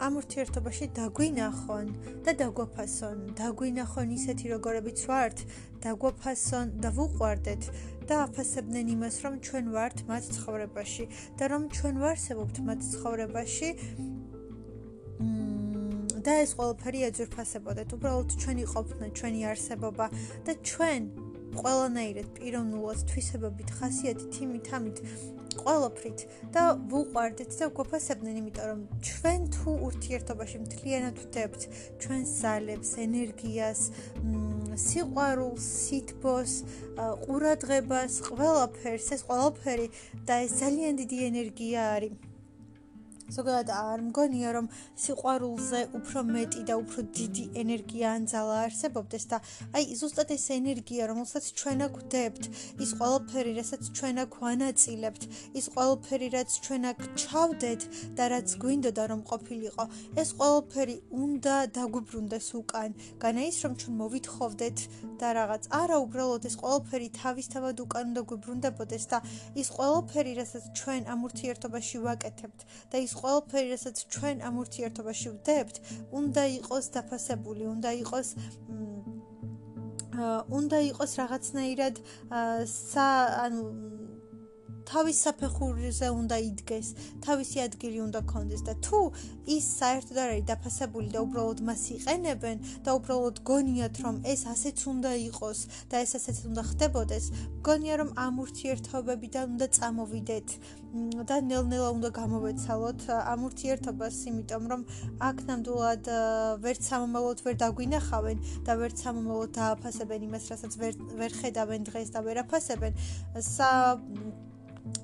ამ 0.00 0.12
ურთიერთობაში 0.20 0.86
დაგვინახონ 0.98 1.86
და 2.26 2.32
დაგვაფასონ, 2.42 3.18
დაგვინახონ 3.40 4.08
ისეთი 4.18 4.46
როგორებიც 4.54 4.98
ვართ, 5.10 5.38
დაგვაფასონ 5.84 6.66
და 6.82 6.88
ვუყვარდეთ 6.98 7.62
და 8.08 8.14
აფასებდნენ 8.26 8.86
იმას, 8.96 9.16
რომ 9.24 9.34
ჩვენ 9.46 9.64
ვართ 9.76 9.96
მათ 10.10 10.24
ცხოვრებაში 10.36 11.04
და 11.38 11.44
რომ 11.52 11.62
ჩვენ 11.76 11.94
ვარსებობთ 12.02 12.56
მათ 12.66 12.80
ცხოვრებაში. 12.94 13.70
და 16.20 16.32
ეს 16.44 16.50
ყველაფერი 16.58 17.00
ეძურფასებოდეთ, 17.08 17.88
უბრალოდ 17.96 18.30
ჩვენი 18.42 18.64
ყოფნა, 18.72 19.06
ჩვენი 19.18 19.40
არსებობა 19.50 20.06
და 20.44 20.52
ჩვენ 20.68 21.29
ყველანაირად 21.58 22.28
პიროვნულად 22.38 23.04
თვისებებით 23.10 23.70
ხასიათით 23.80 24.40
იმით 24.46 24.70
ამით 24.78 25.02
ყველაფრით 25.60 26.22
და 26.54 26.62
ვუყვარდეთ 26.92 27.56
და 27.60 27.68
გვაფასებდნენ 27.76 28.38
იმიტომ 28.40 28.68
რომ 28.70 28.80
ჩვენ 29.08 29.46
თუ 29.56 29.74
ურთიერთობაში 29.88 30.60
მთლიანად 30.64 31.20
ვდებთ 31.24 31.66
ჩვენ 32.04 32.22
ზალებს 32.30 32.90
ენერგიას 33.06 33.82
სიყვარულს 34.86 35.68
სითბოს 35.82 36.56
ყურადღებას 37.26 38.22
ყველაფერს 38.30 39.12
ეს 39.18 39.22
ყველაფერი 39.28 39.86
და 40.30 40.42
ეს 40.46 40.58
ძალიან 40.62 41.02
დიდი 41.02 41.18
ენერგია 41.30 41.86
არის 41.98 42.29
ზოგადად 43.36 43.70
არ 43.70 44.00
მგონია 44.08 44.50
რომ 44.56 44.66
სიყვარულზე 45.04 45.80
უფრო 45.98 46.20
მეტი 46.34 46.62
და 46.68 46.74
უფრო 46.82 47.00
დიდი 47.20 47.44
ენერგია 47.62 48.06
ან 48.16 48.22
ძალა 48.32 48.56
არსებობდეს 48.66 49.24
და 49.32 49.38
აი 49.76 49.84
ზუსტად 50.00 50.34
ეს 50.36 50.46
ენერგია 50.58 51.08
რომელსაც 51.10 51.44
ჩვენ 51.60 51.78
აქ 51.86 51.94
ვდებთ 52.02 52.44
ის 52.84 52.90
ყველაფერი 53.00 53.52
რასაც 53.60 53.82
ჩვენ 53.98 54.16
აქ 54.24 54.32
ვანაწილებთ 54.44 55.22
ის 55.60 55.66
ყველაფერი 55.74 56.28
რაც 56.36 56.50
ჩვენ 56.66 56.82
აქ 56.90 57.00
ჩავდეთ 57.22 57.82
და 58.18 58.24
რაც 58.34 58.48
გვინდოდა 58.62 59.04
რომ 59.12 59.20
ყოფილიყო 59.30 59.84
ეს 60.20 60.28
ყველაფერი 60.40 60.96
უნდა 61.24 61.54
დაგვიბრუნდეს 61.76 62.48
უკან. 62.60 62.90
განა 63.22 63.42
ის 63.50 63.56
რომ 63.64 63.72
ჩვენ 63.80 63.94
მოვითხოვდეთ 64.02 64.78
და 65.20 65.28
რაღაც 65.38 65.62
არა 65.80 65.96
უბრალოდ 66.04 66.42
ეს 66.50 66.56
ყველაფერი 66.62 67.08
თავისთავად 67.20 67.76
უკან 67.84 68.04
უნდა 68.10 68.22
გვიბრუნდებოდეს 68.30 69.04
და 69.12 69.18
ის 69.62 69.68
ყველაფერი 69.76 70.32
რასაც 70.40 70.64
ჩვენ 70.80 71.02
ამ 71.12 71.20
ურთიერთობაში 71.28 71.96
ვაკეთებთ 72.06 72.60
და 72.90 72.96
ის 73.06 73.12
ყველაფერი, 73.20 73.68
რასაც 73.74 73.96
ჩვენ 74.14 74.36
ამ 74.48 74.54
ურთიერთობაში 74.64 75.28
ვდებთ, 75.36 75.76
უნდა 76.20 76.42
იყოს 76.60 76.84
დაფასებული, 76.96 77.64
უნდა 77.74 77.90
იყოს 78.02 78.28
უნდა 80.60 80.78
იყოს 80.90 81.12
რაღაცნაირად 81.20 82.00
სა 82.68 83.08
ანუ 83.44 83.62
თავის 84.88 85.16
საფეხურზე 85.26 86.08
უნდა 86.14 86.36
იდგეს, 86.50 86.88
თავისი 87.24 87.58
ადგილი 87.66 87.98
უნდა 88.06 88.20
კონდეს 88.32 88.62
და 88.68 88.74
თუ 88.84 89.00
ის 89.50 89.64
საერთოდ 89.80 90.16
არ 90.24 90.30
არის 90.34 90.46
დაფასებული 90.50 91.08
და 91.14 91.20
უბრალოდ 91.26 91.58
მას 91.68 91.82
იყენებენ 91.96 92.56
და 92.86 92.90
უბრალოდ 92.98 93.36
გონიათ 93.50 93.96
რომ 94.04 94.16
ეს 94.32 94.42
ასეც 94.54 94.78
უნდა 94.92 95.12
იყოს 95.30 95.58
და 95.90 96.02
ეს 96.04 96.12
ასეც 96.18 96.38
უნდა 96.50 96.62
ხდებოდეს, 96.70 97.24
გონია 97.66 97.94
რომ 98.00 98.10
ამ 98.24 98.34
ურთიერთობებიდან 98.44 99.44
უნდა 99.54 99.66
წამოვიდეთ 99.76 100.48
და 100.90 101.36
ნელ-ნელა 101.46 101.88
უნდა 101.94 102.08
გამოვეცალოთ 102.18 103.00
ამ 103.14 103.40
ურთიერთობას, 103.46 104.16
იმიტომ 104.30 104.64
რომ 104.72 104.80
აქ 105.28 105.36
ნამდვილად 105.50 106.10
ვერც 106.64 106.82
სამომავლოდ 106.90 107.38
ვერ 107.46 107.54
დაგვინახავენ 107.62 108.38
და 108.66 108.72
ვერც 108.80 108.96
სამომავლოდ 109.06 109.50
დააფასებენ 109.60 110.26
იმას, 110.26 110.44
რასაც 110.50 110.72
ვერ 110.82 110.94
ვერ 111.20 111.30
ხედავენ 111.40 111.86
დღეს 111.90 112.08
და 112.10 112.20
ვერ 112.26 112.42
აფასებენ. 112.42 112.92
სა 113.38 113.70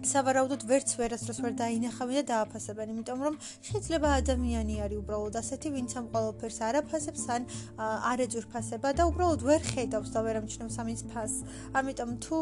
სავარაუდოდ 0.07 0.63
ვერც 0.71 0.93
ვერასდროს 0.99 1.39
ვერ 1.43 1.55
დაინახავენ 1.59 2.19
და 2.21 2.25
დააფასებენ, 2.31 2.93
იმიტომ 2.95 3.21
რომ 3.27 3.39
შეიძლება 3.69 4.09
ადამიანი 4.21 4.75
არის 4.87 5.01
უბრალოდ 5.03 5.35
ასეთი, 5.41 5.69
ვინც 5.77 5.91
ამ 5.99 6.07
ყოველფერს 6.15 6.59
არ 6.67 6.79
აფასებს 6.83 7.25
ან 7.37 7.43
არ 8.11 8.19
ეძურფასება 8.27 8.89
და 8.99 9.03
უბრალოდ 9.11 9.41
ვერ 9.49 9.63
ხედავს 9.67 10.11
და 10.15 10.21
ვერ 10.27 10.37
ამჩნევს 10.43 10.77
ამის 10.83 11.03
ფასს. 11.11 11.39
ამიტომ 11.75 12.11
თუ 12.23 12.37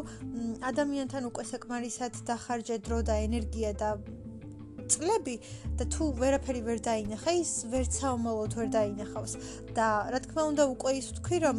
ადამიანთან 0.70 1.22
უკვე 1.30 1.44
საკმარისად 1.52 2.12
დახარჯე 2.28 2.76
დრო 2.84 2.98
და 3.08 3.14
ენერგია 3.24 3.72
და 3.80 3.90
წლები 4.84 5.36
და 5.80 5.84
თუ 5.88 6.04
ვერაფერი 6.20 6.60
ვერ 6.68 6.78
დაინახა, 6.84 7.30
ის 7.40 7.52
ვერც 7.72 7.92
საომალოდ 8.04 8.52
ვერ 8.58 8.68
დაინახავს 8.76 9.32
და 9.72 9.86
რა 10.12 10.20
თქმა 10.28 10.42
უნდა 10.52 10.64
უკვე 10.74 10.90
ის 11.00 11.06
ვთქვი 11.14 11.38
რომ 11.48 11.58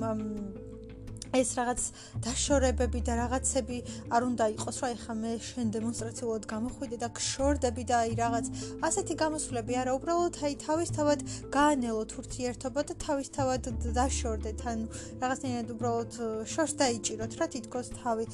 ეს 1.36 1.49
რაღაც 1.59 1.81
დაშორებები 2.25 2.99
და 3.07 3.13
რაღაცები 3.19 3.77
არ 4.15 4.21
უნდა 4.29 4.45
იყოს, 4.55 4.77
რა 4.83 4.89
ეხა 4.95 5.13
მე 5.19 5.31
შენ 5.49 5.67
დემონსტრაციულად 5.75 6.43
გამოხვიდე 6.53 6.97
და 7.03 7.09
გშორდები 7.19 7.83
და 7.91 7.95
აი 8.05 8.11
რაღაც 8.21 8.45
ასეთი 8.88 9.15
გამოსვლები 9.23 9.73
არა, 9.81 9.95
უბრალოდ 9.99 10.36
აი 10.47 10.53
თავისთავად 10.65 11.19
გაანელოთ 11.55 12.11
ურთიერთობა 12.23 12.81
და 12.89 12.93
თავისთავად 13.05 13.63
დაშორდეთ, 13.99 14.59
ან 14.71 14.79
რაღაცნაირად 15.21 15.73
უბრალოდ 15.75 16.11
შორს 16.47 16.73
დაიჭიროთ, 16.79 17.31
რა 17.39 17.47
თითქოს 17.51 17.88
თავი 17.99 18.25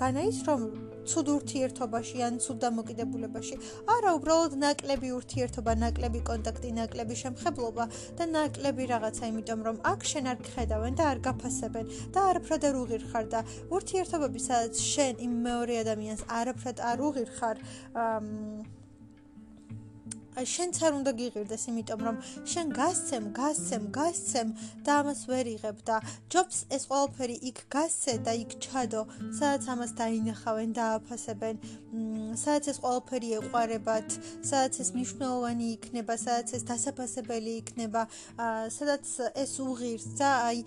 განა 0.00 0.22
ის 0.32 0.40
რომ 0.48 0.87
ცუდ 1.10 1.26
ურთიერთობაში 1.34 2.18
ან 2.28 2.34
ცუდ 2.44 2.58
დამოკიდებულებაში. 2.64 3.56
არა, 3.94 4.10
უბრალოდ 4.18 4.52
ნაკლები 4.64 5.08
ურთიერთობა, 5.18 5.72
ნაკლები 5.84 6.20
კონტაქტი, 6.30 6.68
ნაკლები 6.78 7.14
შემხებლობა 7.22 7.84
და 8.18 8.24
ნაკლები 8.36 8.84
რაღაცა, 8.92 9.22
იმიტომ 9.32 9.60
რომ 9.68 9.76
აქ 9.92 10.00
შენ 10.12 10.24
არ 10.32 10.38
გხედავენ 10.46 10.92
და 10.98 11.04
არ 11.12 11.18
გაფასებენ 11.28 11.86
და 12.14 12.18
არაფრად 12.30 12.62
არ 12.68 12.80
უღირხარ 12.82 13.24
და 13.34 13.40
ურთიერთობები 13.76 14.40
სადაც 14.48 14.74
შენ 14.92 15.14
იმ 15.28 15.32
მეორე 15.48 15.74
ადამიანს 15.84 16.22
არაფრად 16.40 16.76
არ 16.90 16.98
უღირხარ, 17.08 17.56
აა 18.06 18.77
შენც 20.46 20.78
არ 20.86 20.92
უნდა 20.98 21.12
გიღირდეს, 21.18 21.64
იმიტომ 21.70 22.00
რომ 22.06 22.16
შენ 22.46 22.66
გასცემ, 22.78 23.24
გასცემ, 23.34 23.84
გასცემ 23.90 24.48
და 24.86 24.92
ამას 25.02 25.20
ვერ 25.30 25.46
იღებ 25.54 25.78
და 25.88 25.96
ჯობს 26.30 26.58
ეს 26.70 26.82
ყველაფერი 26.90 27.36
იქ 27.50 27.58
გასცე 27.74 28.14
და 28.22 28.32
იქ 28.38 28.52
ჩადო, 28.62 29.02
სადაც 29.38 29.62
ამას 29.74 29.92
დაინახავენ 29.98 30.70
და 30.78 30.84
აფასებენ, 30.98 31.56
სადაც 32.38 32.64
ეს 32.72 32.78
ყველაფერი 32.84 33.28
ეყარებათ, 33.40 34.08
სადაც 34.44 34.74
ეს 34.84 34.88
მნიშვნელოვანი 34.94 35.66
იქნება, 35.74 36.14
სადაც 36.14 36.48
ეს 36.54 36.62
დასაფასებელი 36.70 37.52
იქნება, 37.62 38.02
სადაც 38.78 39.04
ეს 39.42 39.52
უღირს 39.58 40.06
და 40.22 40.30
აი 40.48 40.58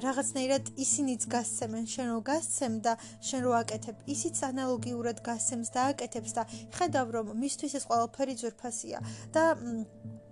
რაღაცნაირად 0.00 0.64
ისინიც 0.80 1.28
გასცემენ, 1.34 1.84
შენ 1.90 2.06
რო 2.14 2.20
გასცემ 2.30 2.74
და 2.80 2.96
შენ 3.28 3.40
რო 3.44 3.52
აკეთებ, 3.60 3.96
ისიც 4.14 4.36
ანალოგიურად 4.50 5.18
გასცემს 5.26 5.68
და 5.74 5.80
აკეთებს 5.92 6.32
და 6.38 6.42
ხედავ 6.78 7.06
რომ 7.16 7.34
მისთვის 7.42 7.76
ეს 7.80 7.84
ყველაფერი 7.90 8.34
ძვირფა 8.40 8.69
ფასია 8.70 9.02
და 9.34 9.44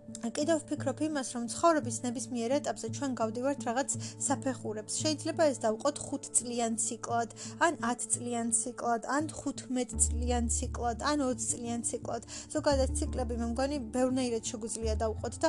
კიდევ 0.09 0.59
ვფიქრობ 0.65 1.01
იმას, 1.05 1.29
რომ 1.37 1.45
ცხოვრების 1.53 1.97
ნებისმიერ 2.05 2.53
ეტაპზე 2.59 2.89
ჩვენ 2.97 3.13
გავდივართ 3.21 3.61
რაღაც 3.69 3.91
საფეხურებს. 4.25 4.93
შეიძლება 5.05 5.43
ეს 5.53 5.59
დავყოთ 5.63 5.97
5 6.09 6.29
წლიან 6.39 6.73
ციკლად, 6.81 7.31
ან 7.61 7.73
10 7.85 8.07
წლიან 8.15 8.49
ციკლად, 8.59 9.03
ან 9.05 9.29
15 9.29 10.01
წლიან 10.09 10.45
ციკლად, 10.49 10.99
ან 11.11 11.19
20 11.23 11.49
წლიან 11.53 11.81
ციკლად. 11.91 12.23
ზოგადად 12.55 12.91
ციკლები 12.99 13.35
მე 13.37 13.47
მგონი 13.53 13.79
ბევრნაირად 13.95 14.45
შეგვიძლია 14.49 14.95
დავყოთ 15.05 15.35
და 15.45 15.49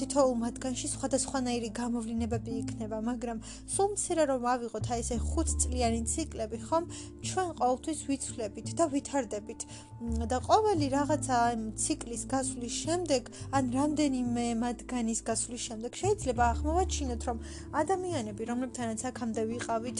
თითოეულ 0.00 0.36
მათგანში 0.44 0.88
სხვადასხვანაირი 0.96 1.70
გამოვლინებები 1.78 2.52
იქნება, 2.62 2.98
მაგრამ 3.10 3.38
სულ 3.68 3.88
მცირე 3.92 4.24
რომ 4.32 4.42
ავიღოთ 4.54 4.86
აი 4.88 5.00
ესე 5.04 5.16
5 5.20 5.56
წლიანი 5.62 6.00
ციკლები, 6.08 6.58
ხომ? 6.66 6.84
ჩვენ 7.28 7.48
ყოველთვის 7.60 8.00
ვიცვლებით 8.08 8.68
და 8.72 8.84
ვითარდებით. 8.88 9.60
და 9.98 10.38
ყოველი 10.38 10.86
რაღაცა 10.94 11.36
ციკლის 11.74 12.22
გასვლის 12.30 12.74
შემდეგ, 12.86 13.22
ან 13.50 13.64
რამდენი 13.74 13.97
რამდენიმე 13.98 14.42
მათგანის 14.62 15.20
გასვლის 15.26 15.62
შემდეგ 15.68 15.92
შეიძლება 15.98 16.42
აღმოვაჩინოთ, 16.54 17.22
რომ 17.28 17.38
ადამიანები, 17.82 18.42
რომლებთანაც 18.46 19.00
აქამდე 19.10 19.42
ვიყავით, 19.50 19.98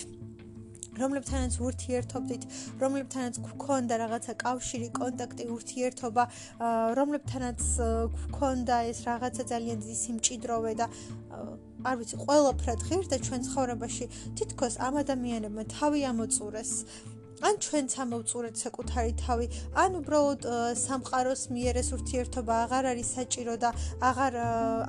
რომლებთანაც 1.03 1.55
ურთიერთობდით, 1.67 2.43
რომლებთანაც 2.79 3.35
გქონდა 3.43 3.95
რაღაცა 3.99 4.35
კავშირი, 4.39 4.89
კონტაქტი, 5.01 5.45
ურთიერთობა, 5.51 6.25
რომლებთანაც 6.95 7.61
გქონდა 8.31 8.77
ეს 8.87 8.99
რაღაცა 9.03 9.43
ძალიან 9.51 9.77
დიდი 9.83 9.97
სიმჭიდროვე 10.05 10.73
და 10.79 10.87
არ 11.83 11.95
ვიცი, 11.99 12.17
ყველაფრად 12.23 12.81
ღირდა 12.87 13.17
ჩვენ 13.27 13.41
ცხოვრებაში, 13.51 14.05
თითქოს 14.39 14.75
ამ 14.79 14.95
ადამიანებმა 15.03 15.63
თავი 15.75 16.01
ამოწურეს. 16.07 16.73
ან 17.47 17.55
ჩვენც 17.63 17.93
ამოვწურეთ 18.03 18.57
საკუთარი 18.59 19.13
თავი, 19.23 19.47
ან 19.79 19.91
უბრალოდ 20.01 20.43
სამყაროს 20.83 21.43
მიერ 21.55 21.75
ეს 21.83 21.89
ურთიერთობა 21.97 22.55
აღარ 22.65 22.85
არის 22.93 23.09
საჭირო 23.19 23.55
და 23.63 23.71
აღარ 24.11 24.35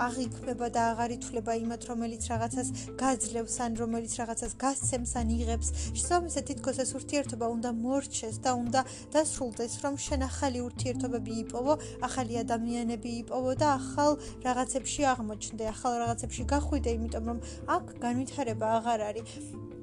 აღიქმება 0.08 0.68
და 0.74 0.82
აღარ 0.94 1.10
ითვლება 1.18 1.54
იმათ, 1.64 1.82
რომელიც 1.92 2.24
რაღაცას 2.34 2.70
გაძლევს, 3.02 3.56
ან 3.66 3.72
რომელიც 3.82 4.14
რაღაცას 4.22 4.54
გასცემს, 4.64 5.12
ან 5.22 5.28
იღებს. 5.38 5.70
შესაბამისად, 6.00 6.44
თითქოს 6.50 6.78
ეს 6.84 6.92
ურთიერთობა 7.00 7.46
უნდა 7.56 7.70
მორჩეს 7.84 8.36
და 8.46 8.52
უნდა 8.64 8.82
დასრულდეს, 9.14 9.74
რომ 9.84 9.94
შენ 10.06 10.22
ახალი 10.30 10.60
ურთიერთობები 10.70 11.32
იპოვო, 11.44 11.74
ახალი 12.08 12.34
ადამიანები 12.44 13.10
იპოვო 13.24 13.52
და 13.62 13.68
ახალ 13.80 14.12
რაღაცებში 14.48 15.02
აღმოჩნდე, 15.14 15.64
ახალ 15.74 15.94
რაღაცებში 16.04 16.44
გახვიდე, 16.54 16.90
იმიტომ 16.98 17.26
რომ 17.30 17.40
აქ 17.78 17.86
განვითარება 18.04 18.68
აღარ 18.80 19.00
არის. 19.10 19.79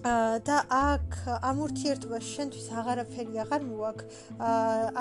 და 0.00 0.56
აქ 0.72 1.16
ამ 1.44 1.56
ურთიერთობას 1.60 2.24
შენთვის 2.24 2.66
აღარაფერი 2.80 3.34
აღარ 3.44 3.62
მოაქვს. 3.68 4.06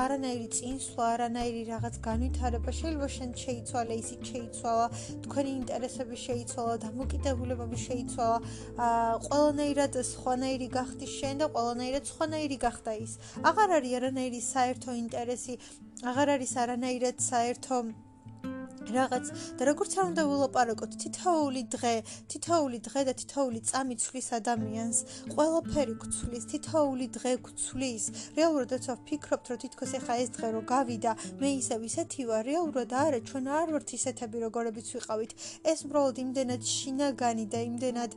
არანაირი 0.04 0.47
წინსვლა, 0.56 1.06
არანაირი 1.16 1.62
რაღაც 1.72 1.95
განვითარება 2.04 2.72
შეიძლება 2.80 3.08
შენ 3.16 3.32
შეიცვალე, 3.43 3.93
ისიც 4.04 4.22
შეიცვალა, 4.32 4.88
თქვენი 5.24 5.52
ინტერესები 5.60 6.18
შეიცვალა, 6.26 6.76
დამოკიდებულებები 6.84 7.78
შეიცვალა. 7.88 8.39
ყველანაირად 9.30 9.93
სხვანაირი 10.12 10.68
გახდი 10.76 11.08
შენ 11.16 11.36
და 11.39 11.47
ყველანაირად 11.56 12.04
სხვანაირი 12.12 12.58
გახდა 12.60 12.91
ის. 13.00 13.12
აღარ 13.39 13.70
არის 13.80 13.95
არანაირი 14.00 14.41
საერთო 14.52 14.91
ინტერესი, 15.00 15.54
აღარ 16.12 16.28
არის 16.36 16.52
არანაირად 16.60 17.18
საერთო 17.24 17.78
რაღაც 18.94 19.26
და 19.60 19.64
როგორც 19.70 19.92
არ 20.00 20.06
უნდა 20.10 20.24
ვილაპარაკოთ 20.30 20.92
თითოეული 21.04 21.62
დღე, 21.76 21.94
თითოეული 22.32 22.80
დღე 22.88 23.02
და 23.10 23.14
თითოეული 23.22 23.60
წამი 23.70 23.96
ცვლის 24.04 24.28
ადამიანს, 24.40 24.98
ყველაფერი 25.34 25.96
გცვლის, 26.04 26.44
თითოეული 26.54 27.08
დღე 27.18 27.34
გცვლის. 27.46 28.04
რეალურად 28.38 28.72
ეცვა 28.80 28.96
ფიქრობთ, 29.10 29.46
რომ 29.50 29.62
თითქოს 29.64 29.92
ეხა 30.00 30.14
ეს 30.24 30.30
დღე 30.38 30.50
რო 30.56 30.62
გავიდა, 30.74 31.12
მე 31.42 31.50
ისევ 31.62 31.80
ისეთი 31.90 32.22
ვარ, 32.30 32.44
რეალურად 32.50 32.92
არა, 33.04 33.20
ჩვენ 33.30 33.46
არ 33.60 33.68
ვართ 33.76 33.90
ისეთები, 34.00 34.38
როგორებიც 34.46 34.88
ვიყავით. 34.96 35.32
ეს 35.72 35.80
უბრალოდ 35.86 36.18
იმდენად 36.26 36.62
შინაგანი 36.76 37.46
და 37.54 37.60
იმდენად 37.70 38.12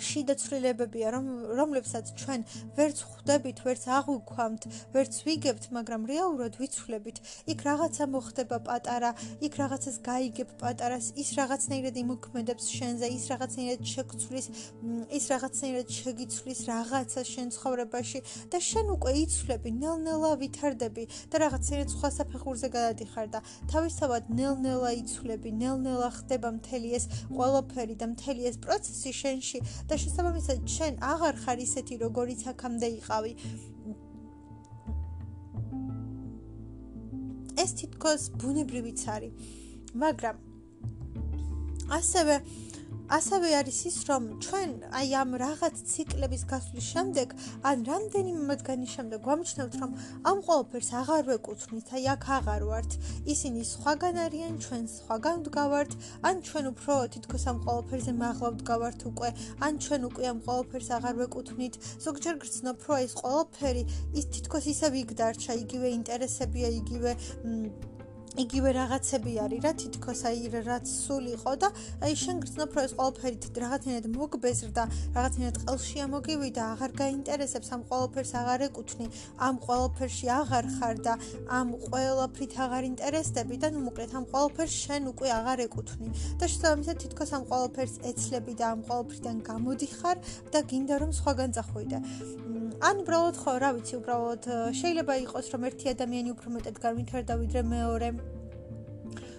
შიდა 0.00 0.34
ცვლილებებია, 0.40 1.08
რომ 1.14 1.26
რომლებსაც 1.58 2.10
ჩვენ 2.20 2.40
ვერც 2.78 2.98
ხვდებით, 3.04 3.58
ვერც 3.66 3.84
აღვქვამთ, 3.98 4.62
ვერც 4.94 5.14
ვიგებთ, 5.26 5.64
მაგრამ 5.76 6.02
რეალურად 6.10 6.54
ვიცვლებით. 6.60 7.16
იქ 7.52 7.58
რაღაცა 7.68 8.04
მოხდება 8.14 8.58
პატარა, 8.68 9.10
იქ 9.40 9.52
რაღაცას 9.60 9.96
გაიგებ 10.04 10.48
პატარას, 10.60 11.06
ის 11.14 11.28
რაღაცნაირად 11.38 11.94
იმოქმედებს 12.04 12.64
შენზე, 12.78 13.06
ის 13.14 13.24
რაღაცნაირად 13.32 13.82
შეგცვლის, 13.94 14.46
ის 15.18 15.24
რაღაცნაირად 15.32 15.88
შეგიცვლის 15.98 16.60
რაღაცა 16.70 17.22
შენ 17.32 17.46
ცხოვრებაში 17.54 18.18
და 18.52 18.58
შენ 18.70 18.86
უკვე 18.96 19.12
იცვლები, 19.24 19.70
ნელ-ნელა 19.82 20.32
ვითარდები 20.42 21.04
და 21.30 21.36
რაღაცნაირად 21.44 21.88
სხვა 21.94 22.08
საფეხურზე 22.18 22.68
გადადიხარ 22.74 23.26
და 23.34 23.40
თავისთავად 23.72 24.22
ნელ-ნელა 24.38 24.90
იცვლები, 25.00 25.50
ნელ-ნელა 25.62 26.10
ხდება 26.18 26.48
მთელი 26.58 26.88
ეს 26.98 27.04
ყველაფერი 27.30 27.94
და 28.00 28.06
მთელი 28.14 28.42
ეს 28.50 28.56
პროცესი 28.64 29.12
შენში 29.20 29.58
და 29.88 29.94
შესაბამისად 30.00 30.64
შენ 30.76 30.98
აღარ 31.12 31.34
ხარ 31.44 31.58
ისეთი 31.66 31.94
როგორიც 32.04 32.40
აქამდე 32.52 32.88
იყავი. 32.98 33.32
ეს 37.64 37.70
თითქოს 37.78 38.22
ბუნებრივიც 38.40 39.00
არის 39.14 39.32
მაგრამ 39.94 40.36
ასევე 41.98 42.34
ასევე 43.12 43.48
არის 43.60 43.78
ის, 43.88 43.96
რომ 44.08 44.22
ჩვენ 44.40 44.70
აი 44.96 45.08
ამ 45.20 45.30
რაღაც 45.44 45.76
ციკლების 45.92 46.42
გასვლის 46.48 46.86
შემდეგ, 46.94 47.28
ან 47.68 47.76
რამდენიმე 47.84 48.42
მათგანის 48.48 48.90
შემდეგ 48.96 49.20
გვამჩნევთ, 49.26 49.74
რომ 49.82 49.90
ამ 50.24 50.38
ყოველფერს 50.48 50.90
აღარ 51.00 51.22
ვეკუთვნით, 51.28 51.86
აი 51.94 52.04
აქ 52.14 52.24
აღარ 52.38 52.62
ვართ. 52.70 52.90
ისინი 53.34 53.60
სხვაგან 53.72 54.16
არიან, 54.24 54.54
ჩვენ 54.64 54.84
სხვაგან 54.96 55.36
ვდგავართ, 55.44 55.92
ან 56.24 56.36
ჩვენ 56.48 56.64
უფრო 56.72 56.94
თითქოს 57.14 57.44
ამ 57.52 57.58
ყოველფერზე 57.66 58.12
მაღლა 58.24 58.48
ვდგავართ 58.56 59.00
უკვე, 59.12 59.28
ან 59.60 59.72
ჩვენ 59.84 60.02
უკვე 60.08 60.24
ამ 60.32 60.38
ყოველფერს 60.48 60.88
აღარ 60.96 61.14
ვეკუთვნით. 61.20 61.74
ზოგჯერ 62.04 62.34
გრძნობ, 62.40 62.78
რომ 62.88 62.98
ეს 63.04 63.12
ყოველფერი 63.20 63.82
ის 64.18 64.24
თითქოს 64.32 64.64
ისევ 64.74 64.92
იქ 65.04 65.10
დარჩა, 65.20 65.52
იგივე 65.64 65.88
ინტერესებია, 65.98 66.68
იგივე 66.80 67.12
იგივე 68.34 68.70
რაღაცები 68.74 69.32
არის 69.44 69.60
რა 69.62 69.70
თითქოს 69.78 70.20
აი 70.26 70.48
რაც 70.66 70.90
სულ 70.90 71.26
იყო 71.38 71.52
და 71.62 71.68
აი 72.02 72.14
შენ 72.18 72.40
გრძნობ 72.42 72.70
რომ 72.74 72.86
ეს 72.88 72.94
ყველაფერი 72.98 73.36
რაღაცნაირად 73.62 74.06
მოგბეზრდა 74.10 74.84
რაღაცნაირად 75.14 75.58
ყელში 75.62 75.98
ამოგივიდა 76.06 76.62
აღარ 76.74 76.90
გაინტერესებს 76.98 77.68
ამ 77.76 77.82
ყველაფერს 77.90 78.32
აღარ 78.40 78.64
ეკუთვნი 78.66 79.06
ამ 79.48 79.54
ყველაფერში 79.66 80.26
აღარ 80.38 80.64
ხარ 80.74 80.96
და 81.06 81.14
ამ 81.58 81.68
ყველაფრით 81.86 82.52
აღარ 82.66 82.84
ინტერესდები 82.90 83.56
და 83.62 83.68
ნუ 83.74 83.80
მოკლედ 83.86 84.10
ამ 84.18 84.26
ყველაფერს 84.34 84.74
შენ 84.82 85.02
უკვე 85.14 85.28
აღარ 85.38 85.58
ეკუთვნი 85.68 86.10
და 86.42 86.44
შესაბამისად 86.50 86.96
თითქოს 87.06 87.30
ამ 87.38 87.44
ყველაფერს 87.54 87.94
ეცლები 88.10 88.54
და 88.58 88.64
ამ 88.74 88.80
ყველაფრიდან 88.90 89.36
გამოდიხარ 89.50 90.16
და 90.50 90.58
გინდა 90.74 90.94
რომ 91.06 91.10
სხვაგან 91.22 91.50
წახვიდე 91.54 91.98
ან 92.82 93.00
უბრალოდ 93.04 93.36
ხო 93.38 93.52
რა 93.62 93.70
ვიცი 93.76 93.94
უბრალოდ 94.00 94.46
შეიძლება 94.78 95.14
იყოს 95.24 95.50
რომ 95.54 95.66
ერთი 95.70 95.90
ადამიანი 95.94 96.30
უფრო 96.34 96.48
მეტად 96.58 96.80
განვითარდა 96.82 97.34
ვიდრე 97.42 97.62
მეორე 97.70 98.08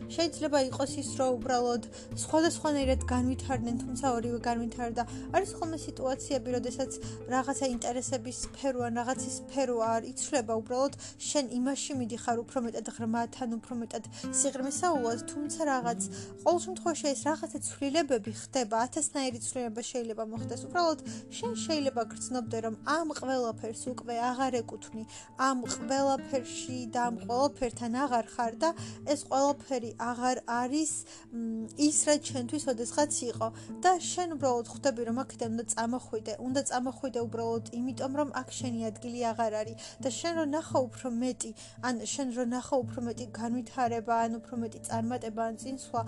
შეიძლება 0.09 0.59
იყოს 0.69 0.91
ის, 1.01 1.09
რომ 1.19 1.29
უბრალოდ 1.39 1.83
სხვადასხვანაირად 2.23 3.01
განვითარდნენ, 3.09 3.75
თუმცა 3.83 4.05
ორივე 4.17 4.39
განვითარდა. 4.49 5.03
არის 5.35 5.51
ხოლმე 5.57 5.77
სიტუაციები, 5.85 6.49
როდესაც 6.57 6.91
რაღაცა 7.33 7.65
ინტერესების 7.75 8.37
სფერო 8.45 8.79
ან 8.87 8.93
რაღაცის 8.99 9.33
სფერო 9.41 9.75
არ 9.81 10.01
იცვლება, 10.11 10.53
უბრალოდ 10.61 10.93
შენ 11.29 11.45
იმაში 11.59 11.91
მიდიხარ 11.99 12.37
უფრო 12.45 12.59
მეტად 12.65 12.87
ღრმად, 12.95 13.31
ან 13.43 13.49
უფრო 13.59 13.73
მეტად 13.81 14.03
სიღრმისეულად, 14.39 15.19
თუმცა 15.31 15.61
რაღაც 15.73 16.01
ყოველ 16.45 16.59
შემთხვევაში 16.65 17.05
ეს 17.15 17.21
რაღაცა 17.25 17.59
ცვლილებები 17.67 18.31
ხდება, 18.41 18.75
ათასნაირი 18.85 19.39
ცვლილება 19.45 19.81
შეიძლება 19.91 20.23
მოხდეს. 20.31 20.61
უბრალოდ 20.69 20.99
შენ 21.37 21.51
შეიძლება 21.65 22.01
გრძნობდე, 22.11 22.57
რომ 22.65 22.75
ამ 22.85 23.07
ყველაფერს 23.19 23.83
უკვე 23.93 24.15
აღარ 24.29 24.53
ეკუთვნი, 24.61 25.03
ამ 25.39 25.57
ყველაფერში 25.65 26.79
და 26.93 26.99
ამ 27.09 27.15
ყველაფერთან 27.25 27.91
აღარ 28.05 28.25
ხარ 28.35 28.53
და 28.61 28.69
ეს 29.09 29.21
ყველაფერი 29.29 29.94
აღარ 30.09 30.37
არის 30.45 30.91
ის 31.87 31.97
რა 32.07 32.15
ჩვენთვის 32.27 32.63
ოდესღაც 32.71 33.13
იყო. 33.31 33.47
და 33.83 33.91
შენ 34.11 34.29
უბრალოდ 34.35 34.67
ხვდები 34.73 35.01
რომ 35.09 35.17
აქედან 35.23 35.49
უნდა 35.55 35.65
წამოხვიდე, 35.73 36.33
უნდა 36.47 36.61
წამოხვიდე 36.69 37.19
უბრალოდ 37.27 37.65
იმიტომ 37.79 38.13
რომ 38.19 38.29
აქ 38.41 38.49
შენი 38.59 38.81
ადგილი 38.91 39.19
აღარ 39.31 39.53
არის. 39.61 39.75
და 40.03 40.09
შენ 40.19 40.33
რო 40.39 40.45
ნახო 40.55 40.77
უფრო 40.87 41.07
მეტი, 41.23 41.51
ან 41.87 41.95
შენ 42.13 42.27
რო 42.35 42.45
ნახო 42.55 42.75
უფრო 42.85 42.99
მეტი 43.07 43.25
განვითარება, 43.39 44.15
ან 44.25 44.31
უფრო 44.39 44.55
მეტი 44.63 44.79
წარმატება 44.87 45.41
ან 45.49 45.55
წინსვლა 45.61 46.01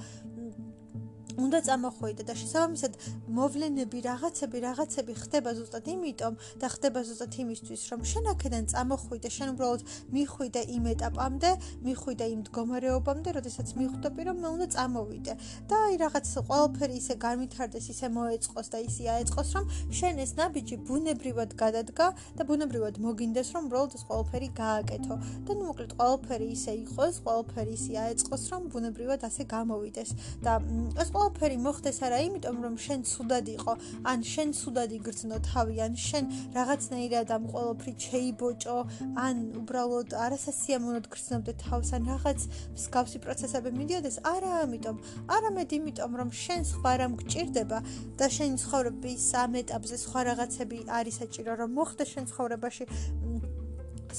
უნდა 1.37 1.59
წამოხვიდე 1.67 2.23
და 2.25 2.33
შესაბამისად 2.33 2.93
მოვლენები, 3.29 3.99
რაღაცები, 4.09 4.57
რაღაცები 4.67 5.13
ხდება 5.21 5.51
ზუსტად 5.57 5.85
იმიტომ 5.93 6.33
და 6.57 6.67
ხდება 6.73 6.99
ზუსტად 7.05 7.33
იმისთვის, 7.43 7.81
რომ 7.93 8.01
შენ 8.11 8.25
აქედან 8.33 8.63
წამოხვიდე, 8.73 9.29
შენ 9.37 9.47
უბრალოდ 9.53 9.81
მიხვიდე 10.17 10.61
იმ 10.77 10.83
ეტაპამდე, 10.93 11.51
მიხვიდე 11.85 12.25
იმ 12.33 12.39
მდგომარეობამდე, 12.41 13.29
როდესაც 13.37 13.67
მიხვდები, 13.77 14.21
რომ 14.27 14.37
მე 14.41 14.49
უნდა 14.57 14.67
წამოვიდე. 14.73 15.33
და 15.69 15.75
აი 15.87 15.95
რაღაც 16.03 16.25
ყველაფერი 16.47 16.95
ისე 17.01 17.15
განვითარდეს, 17.21 17.85
ისე 17.93 18.07
მოეწყოს 18.17 18.67
და 18.73 18.77
ისე 18.87 19.03
აეწყოს, 19.13 19.49
რომ 19.55 19.65
შენ 19.93 20.15
ეს 20.25 20.31
ნაბიჯი 20.41 20.75
ბუნებრივად 20.89 21.51
გადადგა 21.61 22.07
და 22.37 22.41
ბუნებრივად 22.49 22.95
მოგინდეს, 22.97 23.47
რომ 23.53 23.63
უბრალოდ 23.69 23.91
ეს 23.97 24.03
ყველაფერი 24.09 24.49
გააკეთო. 24.57 25.15
და 25.45 25.51
ნუ 25.53 25.63
მოკლედ 25.69 25.91
ყველაფერი 26.01 26.47
ისე 26.57 26.73
იყოს, 26.83 27.13
ყველაფერი 27.25 27.73
ისე 27.77 27.93
აეწყოს, 28.05 28.43
რომ 28.51 28.61
ბუნებრივად 28.73 29.21
ასე 29.29 29.43
გამოვიდეს. 29.53 30.09
და 30.41 30.53
ეს 30.97 31.09
ყველაფერი 31.13 31.26
მოხდეს 31.35 31.97
არა 32.07 32.19
იმიტომ 32.27 32.57
რომ 32.63 32.75
შენ 32.85 33.01
ცუდად 33.11 33.47
იყო. 33.57 33.73
ან 34.11 34.19
შენ 34.31 34.49
ცუდად 34.59 34.89
იგრძნო 34.97 35.37
თავი 35.49 35.75
ან 35.85 35.93
შენ 36.07 36.23
რაღაცნაირად 36.57 37.27
ამ 37.37 37.43
ყველაფრით 37.51 37.97
შეიბოჭო 38.07 38.77
ან 39.25 39.35
უბრალოდ 39.61 40.09
არასასიამოვნოდ 40.25 41.05
გრძნობდე 41.13 41.53
თავს 41.65 41.89
ან 41.97 42.01
რაღაც 42.11 42.39
მსგავსი 42.77 43.17
პროცესები 43.25 43.69
მიდიოდეს 43.79 44.17
არა 44.33 44.51
ამიტომ. 44.63 44.97
არამედ 45.35 45.69
იმიტომ 45.77 46.11
რომ 46.19 46.29
შენ 46.43 46.61
სხვა 46.71 46.91
რამ 47.01 47.13
გჭირდება 47.21 47.79
და 48.19 48.25
შენ 48.37 48.51
ცხოვრების 48.61 49.25
ამ 49.43 49.51
ეტაპზე 49.61 49.97
სხვა 50.05 50.19
რაღაცები 50.31 50.77
არის 50.97 51.15
საჭირო 51.21 51.53
რომ 51.61 51.69
მოხდეს 51.77 52.09
შენ 52.13 52.25
ცხოვრებაში 52.31 52.83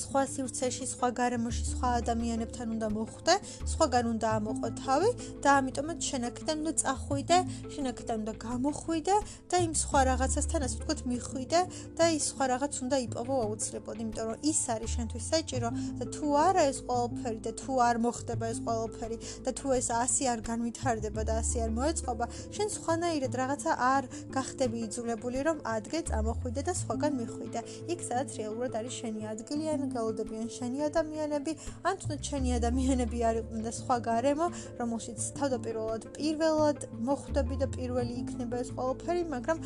სხვა 0.02 0.22
სივრცეში, 0.32 0.84
სხვა 0.94 1.08
გარემოში, 1.20 1.64
სხვა 1.72 1.88
ადამიანებთან 2.00 2.66
უნდა 2.76 2.88
მოხვდე, 2.98 3.34
სხვაგან 3.72 4.04
უნდა 4.12 4.28
ამოყო 4.38 4.68
თავი 4.82 5.10
და 5.42 5.50
ამიტომაც 5.60 5.98
შენაკიდან 6.10 6.56
უნდა 6.62 6.74
წახვიდე, 6.82 7.38
შენაკიდან 7.74 8.16
უნდა 8.22 8.34
გამოხვიდე 8.46 9.16
და 9.50 9.56
იმ 9.66 9.72
სხვა 9.82 10.00
რაღაცასთან 10.10 10.60
ასე 10.68 10.76
ვთქვათ 10.78 11.00
მიხვიდე 11.10 11.60
და 11.98 12.04
ის 12.18 12.24
სხვა 12.30 12.44
რაღაც 12.52 12.74
უნდა 12.84 12.96
იპოვო 13.08 13.34
აუცილებლად, 13.44 13.98
იმიტომ 14.04 14.26
რომ 14.28 14.38
ის 14.52 14.60
არის 14.74 14.90
შენთვის 14.96 15.24
საჭირო 15.32 15.68
და 15.98 16.04
თუ 16.14 16.26
არა 16.46 16.62
ეს 16.70 16.78
ყველაფერი 16.88 17.40
და 17.46 17.52
თუ 17.60 17.72
არ 17.88 17.96
მოხდება 18.06 18.44
ეს 18.52 18.58
ყველაფერი 18.66 19.16
და 19.44 19.50
თუ 19.58 19.66
ეს 19.78 19.88
ასე 19.98 20.24
არ 20.32 20.40
განვითარდება 20.50 21.22
და 21.28 21.34
ასე 21.42 21.56
არ 21.64 21.70
მოეწყობა, 21.78 22.24
შენ 22.54 22.68
სხვანაირად 22.76 23.32
რაღაცა 23.40 23.72
არ 23.88 24.04
გახდები 24.36 24.78
იძულებული 24.86 25.38
რომ 25.48 25.58
ადგე 25.76 26.00
წამოხვიდე 26.10 26.62
და 26.68 26.72
სხვაგან 26.82 27.12
მიხვიდე. 27.20 27.60
იქ 27.92 28.00
სადაც 28.08 28.28
რეალურად 28.38 28.72
არის 28.78 28.94
შენი 29.00 29.22
ადგილი 29.32 29.64
ან 29.74 29.87
გელოდებიან 29.94 30.48
შენი 30.58 30.78
ადამიანები, 30.88 31.52
ან 31.88 31.94
თუნდაც 32.00 32.22
შენი 32.30 32.56
ადამიანები 32.58 33.18
არიყვნენ 33.30 33.62
და 33.68 33.72
სხვა 33.80 33.96
გარემო, 34.08 34.46
რომელშიც 34.80 35.20
თავდაპირველად 35.38 36.02
პირველად 36.18 36.88
მოხვდები 37.08 37.54
და 37.62 37.66
პირველი 37.76 38.14
იქნება 38.22 38.56
ეს 38.64 38.70
ყველაფერი, 38.76 39.22
მაგრამ 39.34 39.58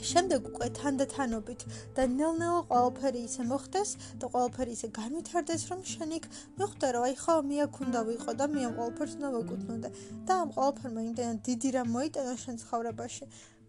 შემდეგ 0.00 0.46
უკვე 0.50 0.68
თანდათანობით 0.76 1.64
და 1.96 2.06
ნელ-ნელა 2.08 2.60
ყველაფერი 2.70 3.20
ისე 3.28 3.44
მოხდეს 3.50 3.90
და 4.22 4.30
ყველაფერი 4.32 4.72
ისე 4.76 4.88
განვითარდეს, 4.96 5.66
რომ 5.70 5.84
შენ 5.92 6.14
იქ 6.18 6.28
მიხვდე, 6.60 6.88
რომ 6.96 7.04
აი 7.08 7.14
ხო, 7.20 7.36
მე 7.50 7.56
აქ 7.66 7.74
უნდა 7.84 8.00
ვიყო 8.08 8.32
და 8.40 8.46
მე 8.54 8.60
ამ 8.68 8.74
ყველაფერს 8.80 9.14
უნდა 9.20 9.30
ვეკუთვნოდე. 9.36 9.88
და 10.24 10.32
ამ 10.40 10.48
ყველაფერმა 10.56 11.00
იმდენად 11.10 11.38
დიდი 11.50 11.68
რამ 11.76 11.88
მოიტანა 11.96 12.34
შენ 12.44 12.56
ცხოვრებაში, 12.64 13.24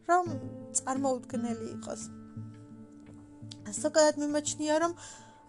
რომ 0.08 0.26
წარმოუდგენელი 0.80 1.66
იყოს. 1.76 2.21
ზოგადად 3.80 4.24
მიმაჩნია 4.24 4.80
რომ 4.86 4.96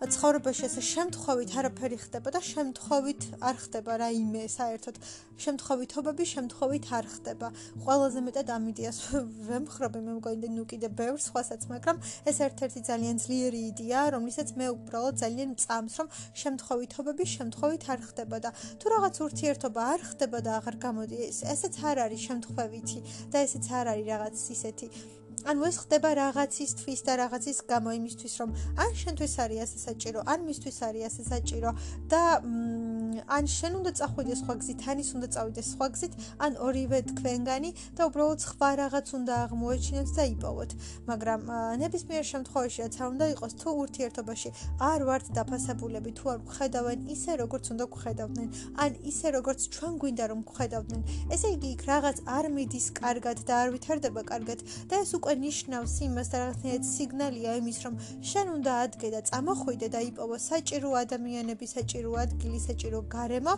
ცხოვრებაში 0.03 0.65
ესე 0.67 0.83
შემთხვევით 0.83 1.53
არაფერი 1.61 1.97
ხდება 2.03 2.31
და 2.35 2.41
შემთხვევით 2.43 3.23
არ 3.39 3.57
ხდება 3.63 3.93
რაიმე 4.03 4.43
საერთოდ. 4.51 4.97
შემთხვევითობები 5.43 6.25
შემთხვევით 6.27 6.87
არ 6.99 7.07
ხდება. 7.13 7.49
ყველაზე 7.85 8.21
მეტად 8.27 8.51
ამ 8.51 8.65
იდეას 8.73 8.99
ვემხრობი 9.47 10.01
მე 10.07 10.13
მგონი 10.19 10.43
და 10.43 10.49
ნუ 10.57 10.65
კიდე 10.75 10.89
ბევრ 10.99 11.19
სხვასაც 11.23 11.63
მაგრამ 11.71 12.03
ეს 12.31 12.37
ერთ-ერთი 12.47 12.81
ძალიან 12.91 13.17
ძლიერი 13.23 13.61
იდეა 13.71 14.03
რომლითაც 14.15 14.49
მე 14.59 14.67
უბრალოდ 14.75 15.15
ძალიან 15.23 15.51
წამს 15.63 15.95
რომ 16.03 16.13
შემთხვევითობები 16.43 17.25
შემთხვევით 17.37 17.83
არ 17.95 18.01
ხდება 18.11 18.37
და 18.43 18.51
თუ 18.83 18.87
რაღაც 18.95 19.15
ურთიერთობა 19.23 19.83
არ 19.95 20.01
ხდება 20.11 20.39
და 20.47 20.51
აღარ 20.59 20.77
გამოდის 20.83 21.37
ესეც 21.55 21.75
არ 21.79 21.97
არის 22.11 22.21
შემთხვევითი 22.27 23.01
და 23.31 23.37
ესეც 23.47 23.67
არ 23.71 23.87
არის 23.95 24.07
რაღაც 24.15 24.37
ისეთი 24.57 24.87
ანუ 25.51 25.61
ეს 25.69 25.77
ხდება 25.83 26.11
რაღაცისთვის 26.23 27.01
და 27.07 27.13
რაღაცის 27.23 27.59
გამო 27.73 27.91
იმისთვის 27.99 28.35
რომ 28.41 28.51
ან 28.85 28.91
შენთვის 29.03 29.35
არის 29.45 29.61
ასე 29.67 29.79
საჭირო 29.87 30.19
ან 30.33 30.39
მისთვის 30.49 30.79
არის 30.89 31.03
ასე 31.09 31.23
საჭირო 31.33 31.71
და 32.13 32.23
ან 33.37 33.45
შენ 33.57 33.73
უნდა 33.81 33.93
წახვიდე 33.99 34.35
სხვა 34.41 34.55
გზით 34.63 34.81
ან 34.93 34.99
ის 35.03 35.11
უნდა 35.17 35.29
წავიდეს 35.35 35.67
სხვა 35.73 35.87
გზით 35.95 36.13
ან 36.47 36.53
ორივე 36.67 36.99
თქვენგანი 37.11 37.71
და 37.99 38.03
უბრალოდ 38.09 38.41
სხვა 38.47 38.69
რაღაც 38.83 39.07
უნდა 39.19 39.35
აღმოეჩინოთ 39.45 40.09
და 40.17 40.25
იპოვოთ. 40.33 40.71
მაგრამ 41.11 41.41
ნებისმიერ 41.83 42.25
შემთხვევაში 42.33 42.79
რაც 42.83 42.95
არ 43.03 43.09
უნდა 43.13 43.27
იყოს 43.35 43.53
თუ 43.61 43.69
ურთიერთობაში 43.83 44.51
არ 44.91 45.01
ვართ 45.09 45.25
დაფასებულები 45.37 46.11
თუ 46.19 46.25
არ 46.33 46.41
გხედავენ 46.49 46.99
ისე 47.15 47.33
როგორც 47.43 47.65
უნდა 47.73 47.85
გხედავდნენ 47.95 48.49
ან 48.85 48.91
ისე 49.13 49.29
როგორც 49.37 49.61
ჩვენ 49.75 49.93
გვინდა 50.03 50.25
რომ 50.33 50.41
გხედავდნენ 50.49 51.03
ესე 51.35 51.49
იგი 51.57 51.69
იქ 51.77 51.83
რაღაც 51.93 52.17
არ 52.39 52.47
მიდის 52.57 52.87
კარგად 53.03 53.39
და 53.49 53.55
არ 53.63 53.69
ვითარდება 53.75 54.23
კარგად 54.33 54.59
და 54.89 54.95
ეს 55.03 55.11
უკვე 55.19 55.35
ნიშნავს 55.47 55.95
იმას 56.07 56.29
და 56.33 56.37
რაღაცნაირად 56.43 56.85
სიგნალია 56.93 57.53
იმის 57.61 57.79
რომ 57.85 57.95
შენ 58.31 58.47
უნდა 58.57 58.73
ადგე 58.87 59.09
და 59.15 59.21
წამოხვიდე 59.29 59.89
და 59.95 60.01
იპოვო 60.09 60.37
საჭირო 60.49 60.91
ადამიანები, 61.03 61.67
საჭირო 61.73 62.11
ადგილი, 62.25 62.59
საჭირო 62.69 63.02
გარემო. 63.09 63.57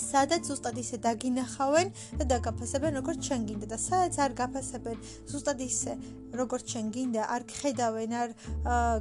სადაც 0.00 0.48
ზუსტად 0.48 0.78
ისე 0.80 0.96
დაგინახავენ 1.04 1.90
და 2.18 2.24
დაგაფასებენ 2.32 2.96
როგორც 3.00 3.18
ჩვენ 3.26 3.42
გინდა 3.48 3.66
და 3.72 3.78
სადაც 3.84 4.14
არ 4.24 4.32
გაფასებენ 4.40 4.96
ზუსტად 5.28 5.60
ისე 5.66 5.92
როგორც 6.40 6.64
ჩვენ 6.72 6.86
გინდა 6.94 7.22
არ 7.34 7.42
ხედავენ 7.58 8.12
არ 8.22 8.30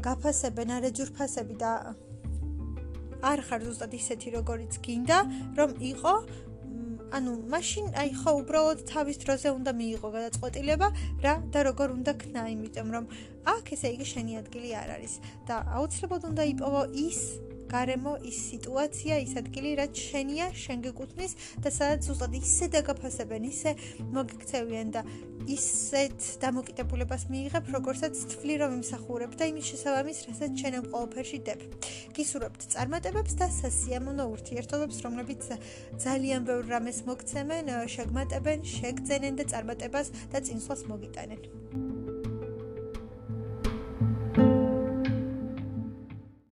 გაფასებენ 0.08 0.76
არ 0.76 0.90
ეჯურფასები 0.92 1.56
და 1.64 1.72
არ 3.32 3.40
ხარ 3.48 3.62
ზუსტად 3.68 3.96
ისეთი 4.02 4.28
როგორიც 4.38 4.74
გინდა 4.84 5.18
რომ 5.56 5.72
იყო 5.94 6.14
ანუ 7.18 7.32
მაშინ 7.52 7.86
აი 7.98 8.10
ხო 8.22 8.32
უბრალოდ 8.40 8.80
თავის 8.90 9.18
დროზე 9.24 9.50
უნდა 9.58 9.72
მიიღო 9.80 10.10
გადაწყვეტილება 10.14 10.88
რა 11.26 11.34
და 11.54 11.60
როგორ 11.70 11.88
უნდა 11.98 12.14
ქნა 12.22 12.44
იმიტომ 12.54 12.90
რომ 12.96 13.06
აქ 13.54 13.72
ესე 13.76 13.90
იგი 13.96 14.06
შენი 14.14 14.34
ადგილი 14.42 14.70
არ 14.78 14.90
არის. 14.96 15.14
და 15.48 15.56
აუცილებლად 15.78 16.24
უნდა 16.30 16.44
იპოვო 16.54 16.82
ის 17.08 17.20
გარემო 17.74 18.14
ის 18.30 18.38
სიტუაცია 18.52 19.20
ის 19.26 19.34
ადგილი 19.42 19.74
რაც 19.80 20.04
შენია 20.10 20.52
შენ 20.64 20.86
გეკუთვნის 20.88 21.36
და 21.64 21.70
სადაც 21.80 22.10
უბრალოდ 22.14 22.38
ისე 22.42 22.70
დაგაფასებენ 22.76 23.44
ისე 23.50 23.76
მოგიქცევიან 24.16 24.96
და 24.96 25.04
ისეთ 25.50 26.26
დამოკიდებულებას 26.44 27.24
მიიღებ 27.32 27.70
როგორცაც 27.74 28.20
თვლი 28.34 28.56
რომ 28.62 28.76
იმსახურებ 28.80 29.34
და 29.40 29.48
იმის 29.50 29.70
შესაბამის 29.72 30.20
რასაც 30.30 30.62
შენ 30.62 30.78
ამ 30.80 30.86
ყოველფერში 30.94 31.40
დებ. 31.48 31.60
გისურვებთ 32.18 32.68
წარმატებებს 32.76 33.34
და 33.40 33.48
სასიამოვნო 33.58 34.30
ურთიერთობებს 34.36 35.02
რომლებიც 35.08 35.50
ძალიან 36.06 36.42
ბევრ 36.50 36.64
რამეს 36.76 37.02
მოგცემენ 37.10 37.74
შეგმატებენ 37.96 38.66
შეგძენენ 38.78 39.42
და 39.42 39.50
წარმატებას 39.54 40.14
და 40.30 40.44
წინსვლას 40.46 40.86
მოგიტანენ 40.92 42.19